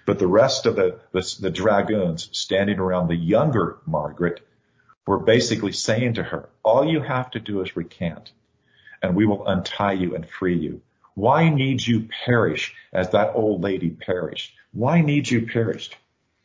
But 0.06 0.20
the 0.20 0.28
rest 0.28 0.66
of 0.66 0.76
the, 0.76 1.00
the, 1.12 1.36
the 1.40 1.50
dragoons 1.50 2.30
standing 2.32 2.80
around 2.80 3.08
the 3.08 3.16
younger 3.16 3.78
Margaret 3.86 4.46
were 5.06 5.20
basically 5.20 5.74
saying 5.74 6.16
to 6.16 6.24
her, 6.24 6.50
all 6.64 6.86
you 6.86 7.02
have 7.02 7.32
to 7.32 7.40
do 7.40 7.62
is 7.62 7.76
recant 7.76 8.32
and 9.04 9.16
we 9.16 9.26
will 9.26 9.46
untie 9.46 9.92
you 9.92 10.16
and 10.16 10.28
free 10.28 10.58
you. 10.58 10.82
Why 11.14 11.50
need 11.50 11.86
you 11.86 12.08
perish 12.26 12.74
as 12.92 13.12
that 13.12 13.34
old 13.36 13.62
lady 13.62 13.90
perished? 13.90 14.54
Why 14.72 15.02
need 15.02 15.30
you 15.30 15.46
perish? 15.46 15.92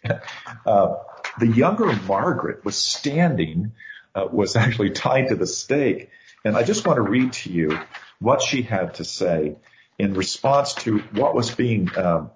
Uh, 0.65 0.97
the 1.41 1.49
younger 1.49 1.93
Margaret 2.07 2.65
was 2.65 2.77
standing, 2.77 3.73
was 4.27 4.57
actually 4.57 4.91
tied 4.91 5.29
to 5.29 5.37
the 5.37 5.47
stake. 5.47 6.11
And 6.45 6.57
I 6.57 6.63
just 6.63 6.87
want 6.87 6.97
to 6.97 7.03
read 7.03 7.33
to 7.35 7.53
you 7.53 7.79
what 8.21 8.43
she 8.43 8.63
had 8.63 8.95
to 8.95 9.05
say 9.05 9.57
in 9.99 10.15
response 10.15 10.75
to 10.75 10.99
what 11.13 11.35
was 11.35 11.51
being 11.51 11.91
um, 11.97 12.31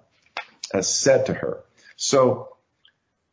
uh, 0.73 0.81
said 0.81 1.27
to 1.27 1.33
her. 1.33 1.63
So, 1.95 2.57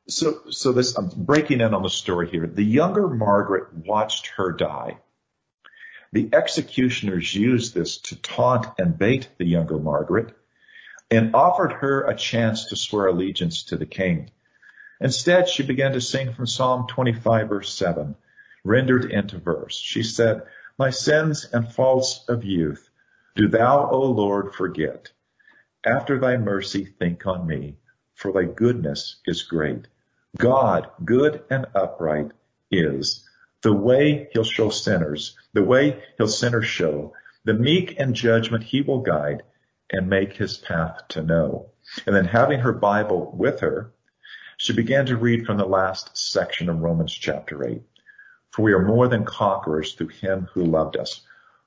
so, 0.09 0.40
so 0.51 0.72
this, 0.72 0.96
I'm 0.96 1.09
breaking 1.09 1.61
in 1.61 1.74
on 1.74 1.82
the 1.82 1.90
story 1.90 2.30
here. 2.30 2.46
The 2.46 2.64
younger 2.64 3.09
Margaret 3.09 3.74
watched 3.74 4.28
her 4.36 4.53
die. 4.53 4.98
The 6.12 6.28
executioners 6.32 7.34
used 7.34 7.74
this 7.74 7.98
to 7.98 8.16
taunt 8.16 8.66
and 8.78 8.98
bait 8.98 9.28
the 9.38 9.46
younger 9.46 9.78
Margaret 9.78 10.34
and 11.11 11.34
offered 11.34 11.72
her 11.72 12.03
a 12.03 12.16
chance 12.16 12.66
to 12.66 12.76
swear 12.76 13.07
allegiance 13.07 13.64
to 13.64 13.76
the 13.76 13.86
king. 13.86 14.30
Instead, 15.01 15.48
she 15.48 15.62
began 15.62 15.92
to 15.92 16.01
sing 16.01 16.32
from 16.32 16.46
Psalm 16.46 16.86
25 16.88 17.48
verse 17.48 17.72
7, 17.72 18.16
rendered 18.64 19.11
into 19.11 19.38
verse. 19.38 19.78
She 19.78 20.02
said, 20.02 20.42
My 20.78 20.90
sins 20.90 21.48
and 21.52 21.72
faults 21.72 22.24
of 22.28 22.44
youth 22.44 22.90
do 23.34 23.48
thou, 23.48 23.88
O 23.90 24.00
Lord, 24.00 24.54
forget. 24.54 25.11
After 25.84 26.18
thy 26.18 26.36
mercy 26.36 26.84
think 26.84 27.26
on 27.26 27.46
me, 27.46 27.76
for 28.14 28.32
thy 28.32 28.44
goodness 28.44 29.16
is 29.26 29.42
great. 29.42 29.86
God, 30.36 30.90
good 31.04 31.42
and 31.50 31.66
upright, 31.74 32.32
is 32.70 33.26
the 33.62 33.72
way 33.72 34.28
he'll 34.32 34.44
show 34.44 34.70
sinners, 34.70 35.36
the 35.52 35.62
way 35.62 36.02
he'll 36.16 36.28
sinners 36.28 36.66
show, 36.66 37.14
the 37.44 37.54
meek 37.54 37.92
in 37.92 38.14
judgment 38.14 38.64
he 38.64 38.82
will 38.82 39.00
guide 39.00 39.42
and 39.90 40.08
make 40.08 40.34
his 40.34 40.56
path 40.58 41.00
to 41.08 41.22
know. 41.22 41.70
And 42.06 42.14
then 42.14 42.26
having 42.26 42.61
her 42.61 42.72
Bible 42.72 43.32
with 43.34 43.61
her, 43.61 43.92
she 44.56 44.72
began 44.72 45.06
to 45.06 45.16
read 45.16 45.46
from 45.46 45.56
the 45.56 45.64
last 45.64 46.16
section 46.16 46.68
of 46.68 46.80
Romans 46.80 47.12
chapter 47.12 47.66
8. 47.66 47.82
For 48.51 48.62
we 48.62 48.72
are 48.72 48.84
more 48.84 49.09
than 49.09 49.24
conquerors 49.24 49.94
through 49.94 50.09
him 50.09 50.48
who 50.53 50.64
loved 50.64 50.96
us. 50.96 51.22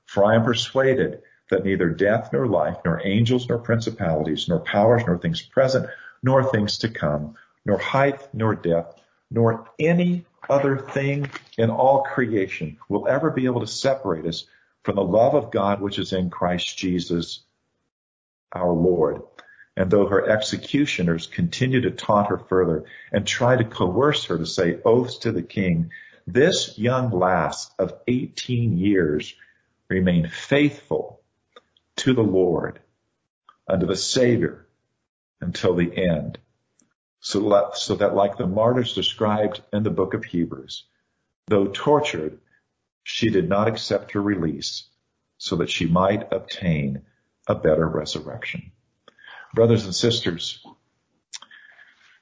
For 0.06 0.24
I 0.24 0.34
am 0.34 0.44
persuaded 0.44 1.22
that 1.50 1.64
neither 1.64 1.88
death 1.90 2.30
nor 2.32 2.46
life, 2.46 2.78
nor 2.84 3.00
angels 3.04 3.48
nor 3.48 3.58
principalities, 3.58 4.48
nor 4.48 4.60
powers, 4.60 5.02
nor 5.06 5.18
things 5.18 5.42
present, 5.42 5.88
nor 6.22 6.44
things 6.44 6.78
to 6.78 6.88
come, 6.88 7.36
nor 7.64 7.78
height, 7.78 8.28
nor 8.34 8.54
depth, 8.54 9.00
nor 9.30 9.68
any 9.78 10.26
other 10.48 10.78
thing 10.78 11.30
in 11.56 11.70
all 11.70 12.02
creation 12.02 12.78
will 12.88 13.08
ever 13.08 13.30
be 13.30 13.46
able 13.46 13.60
to 13.60 13.66
separate 13.66 14.26
us 14.26 14.46
from 14.82 14.96
the 14.96 15.02
love 15.02 15.34
of 15.34 15.50
God 15.50 15.80
which 15.80 15.98
is 15.98 16.12
in 16.12 16.30
Christ 16.30 16.76
Jesus 16.76 17.40
our 18.52 18.72
Lord. 18.72 19.22
And 19.76 19.90
though 19.90 20.06
her 20.06 20.28
executioners 20.28 21.26
continue 21.26 21.80
to 21.80 21.90
taunt 21.90 22.28
her 22.28 22.38
further 22.38 22.84
and 23.12 23.26
try 23.26 23.56
to 23.56 23.64
coerce 23.64 24.26
her 24.26 24.38
to 24.38 24.46
say 24.46 24.78
oaths 24.84 25.18
to 25.18 25.32
the 25.32 25.42
king, 25.42 25.90
this 26.26 26.78
young 26.78 27.10
lass 27.10 27.70
of 27.78 27.94
18 28.06 28.78
years 28.78 29.34
remained 29.88 30.32
faithful 30.32 31.20
to 31.96 32.14
the 32.14 32.22
Lord, 32.22 32.80
unto 33.68 33.86
the 33.86 33.96
Savior 33.96 34.66
until 35.40 35.74
the 35.74 35.94
end. 35.96 36.38
So 37.20 37.70
so 37.74 37.94
that 37.96 38.14
like 38.14 38.36
the 38.36 38.46
martyrs 38.46 38.94
described 38.94 39.62
in 39.72 39.82
the 39.82 39.90
book 39.90 40.14
of 40.14 40.24
Hebrews, 40.24 40.84
though 41.46 41.66
tortured, 41.66 42.38
she 43.02 43.30
did 43.30 43.48
not 43.48 43.68
accept 43.68 44.12
her 44.12 44.22
release 44.22 44.84
so 45.38 45.56
that 45.56 45.70
she 45.70 45.86
might 45.86 46.32
obtain 46.32 47.02
a 47.46 47.54
better 47.54 47.86
resurrection. 47.86 48.72
Brothers 49.54 49.84
and 49.84 49.94
sisters, 49.94 50.64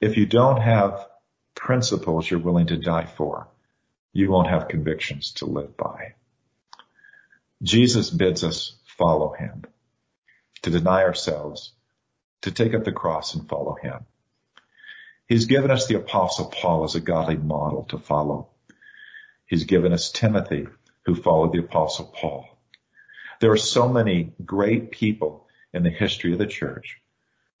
if 0.01 0.17
you 0.17 0.25
don't 0.25 0.61
have 0.61 1.07
principles 1.55 2.29
you're 2.29 2.39
willing 2.39 2.67
to 2.67 2.77
die 2.77 3.05
for, 3.05 3.47
you 4.13 4.29
won't 4.29 4.49
have 4.49 4.67
convictions 4.67 5.33
to 5.33 5.45
live 5.45 5.75
by. 5.75 6.13
Jesus 7.61 8.09
bids 8.09 8.43
us 8.43 8.75
follow 8.85 9.33
him, 9.33 9.63
to 10.61 10.69
deny 10.69 11.03
ourselves, 11.03 11.73
to 12.41 12.51
take 12.51 12.73
up 12.73 12.83
the 12.83 12.91
cross 12.91 13.33
and 13.33 13.49
follow 13.49 13.75
him. 13.81 14.05
He's 15.27 15.45
given 15.45 15.71
us 15.71 15.87
the 15.87 15.95
apostle 15.95 16.45
Paul 16.45 16.83
as 16.83 16.95
a 16.95 16.99
godly 16.99 17.37
model 17.37 17.85
to 17.85 17.97
follow. 17.97 18.49
He's 19.45 19.63
given 19.63 19.93
us 19.93 20.11
Timothy 20.11 20.67
who 21.05 21.15
followed 21.15 21.53
the 21.53 21.59
apostle 21.59 22.05
Paul. 22.05 22.47
There 23.39 23.51
are 23.51 23.57
so 23.57 23.89
many 23.89 24.33
great 24.43 24.91
people 24.91 25.47
in 25.73 25.83
the 25.83 25.89
history 25.89 26.33
of 26.33 26.39
the 26.39 26.47
church 26.47 27.01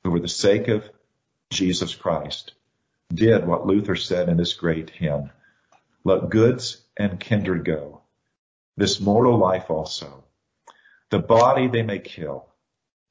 who 0.03 0.11
for 0.11 0.19
the 0.19 0.27
sake 0.27 0.67
of 0.67 0.87
Jesus 1.49 1.95
Christ 1.95 2.53
did 3.13 3.45
what 3.45 3.65
Luther 3.65 3.95
said 3.95 4.29
in 4.29 4.37
this 4.37 4.53
great 4.53 4.89
hymn, 4.89 5.31
let 6.03 6.29
goods 6.29 6.81
and 6.97 7.19
kindred 7.19 7.65
go, 7.65 8.01
this 8.77 8.99
mortal 8.99 9.37
life 9.37 9.69
also, 9.69 10.23
the 11.11 11.19
body 11.19 11.67
they 11.67 11.83
may 11.83 11.99
kill. 11.99 12.47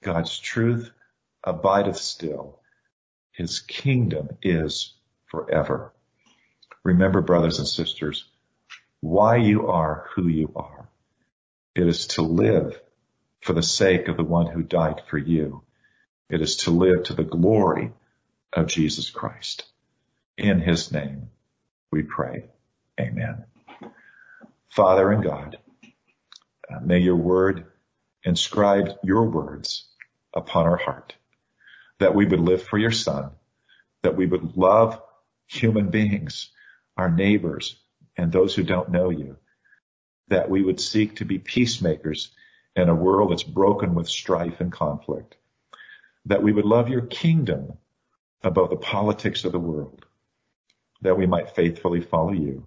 God's 0.02 0.38
truth 0.38 0.90
abideth 1.44 1.96
still. 1.98 2.58
His 3.32 3.60
kingdom 3.60 4.30
is 4.42 4.94
forever. 5.26 5.92
Remember, 6.84 7.20
brothers 7.20 7.58
and 7.58 7.68
sisters, 7.68 8.26
why 9.00 9.36
you 9.36 9.68
are 9.68 10.08
who 10.14 10.28
you 10.28 10.52
are. 10.56 10.88
It 11.74 11.86
is 11.86 12.08
to 12.08 12.22
live 12.22 12.80
for 13.40 13.52
the 13.52 13.62
sake 13.62 14.08
of 14.08 14.16
the 14.16 14.24
one 14.24 14.46
who 14.46 14.62
died 14.62 15.02
for 15.08 15.18
you. 15.18 15.62
It 16.28 16.40
is 16.40 16.56
to 16.58 16.70
live 16.70 17.04
to 17.04 17.14
the 17.14 17.24
glory 17.24 17.92
of 18.52 18.66
Jesus 18.66 19.10
Christ. 19.10 19.64
In 20.36 20.60
his 20.60 20.92
name 20.92 21.30
we 21.90 22.02
pray. 22.02 22.44
Amen. 23.00 23.44
Father 24.70 25.10
and 25.12 25.22
God, 25.22 25.58
uh, 26.70 26.80
may 26.80 26.98
your 26.98 27.16
word 27.16 27.66
inscribe 28.24 28.90
your 29.02 29.24
words 29.24 29.88
upon 30.34 30.66
our 30.66 30.76
heart, 30.76 31.14
that 31.98 32.14
we 32.14 32.24
would 32.24 32.40
live 32.40 32.62
for 32.62 32.78
your 32.78 32.90
son, 32.90 33.30
that 34.02 34.16
we 34.16 34.26
would 34.26 34.56
love 34.56 35.00
human 35.46 35.90
beings, 35.90 36.50
our 36.96 37.10
neighbors, 37.10 37.76
and 38.16 38.30
those 38.30 38.54
who 38.54 38.62
don't 38.62 38.90
know 38.90 39.10
you, 39.10 39.36
that 40.28 40.48
we 40.48 40.62
would 40.62 40.80
seek 40.80 41.16
to 41.16 41.24
be 41.24 41.38
peacemakers 41.38 42.30
in 42.76 42.88
a 42.88 42.94
world 42.94 43.30
that's 43.30 43.42
broken 43.42 43.94
with 43.94 44.08
strife 44.08 44.60
and 44.60 44.72
conflict, 44.72 45.36
that 46.26 46.42
we 46.42 46.52
would 46.52 46.64
love 46.64 46.88
your 46.88 47.02
kingdom 47.02 47.74
above 48.42 48.70
the 48.70 48.76
politics 48.76 49.44
of 49.44 49.52
the 49.52 49.58
world, 49.58 50.06
that 51.02 51.18
we 51.18 51.26
might 51.26 51.54
faithfully 51.54 52.00
follow 52.00 52.32
you. 52.32 52.66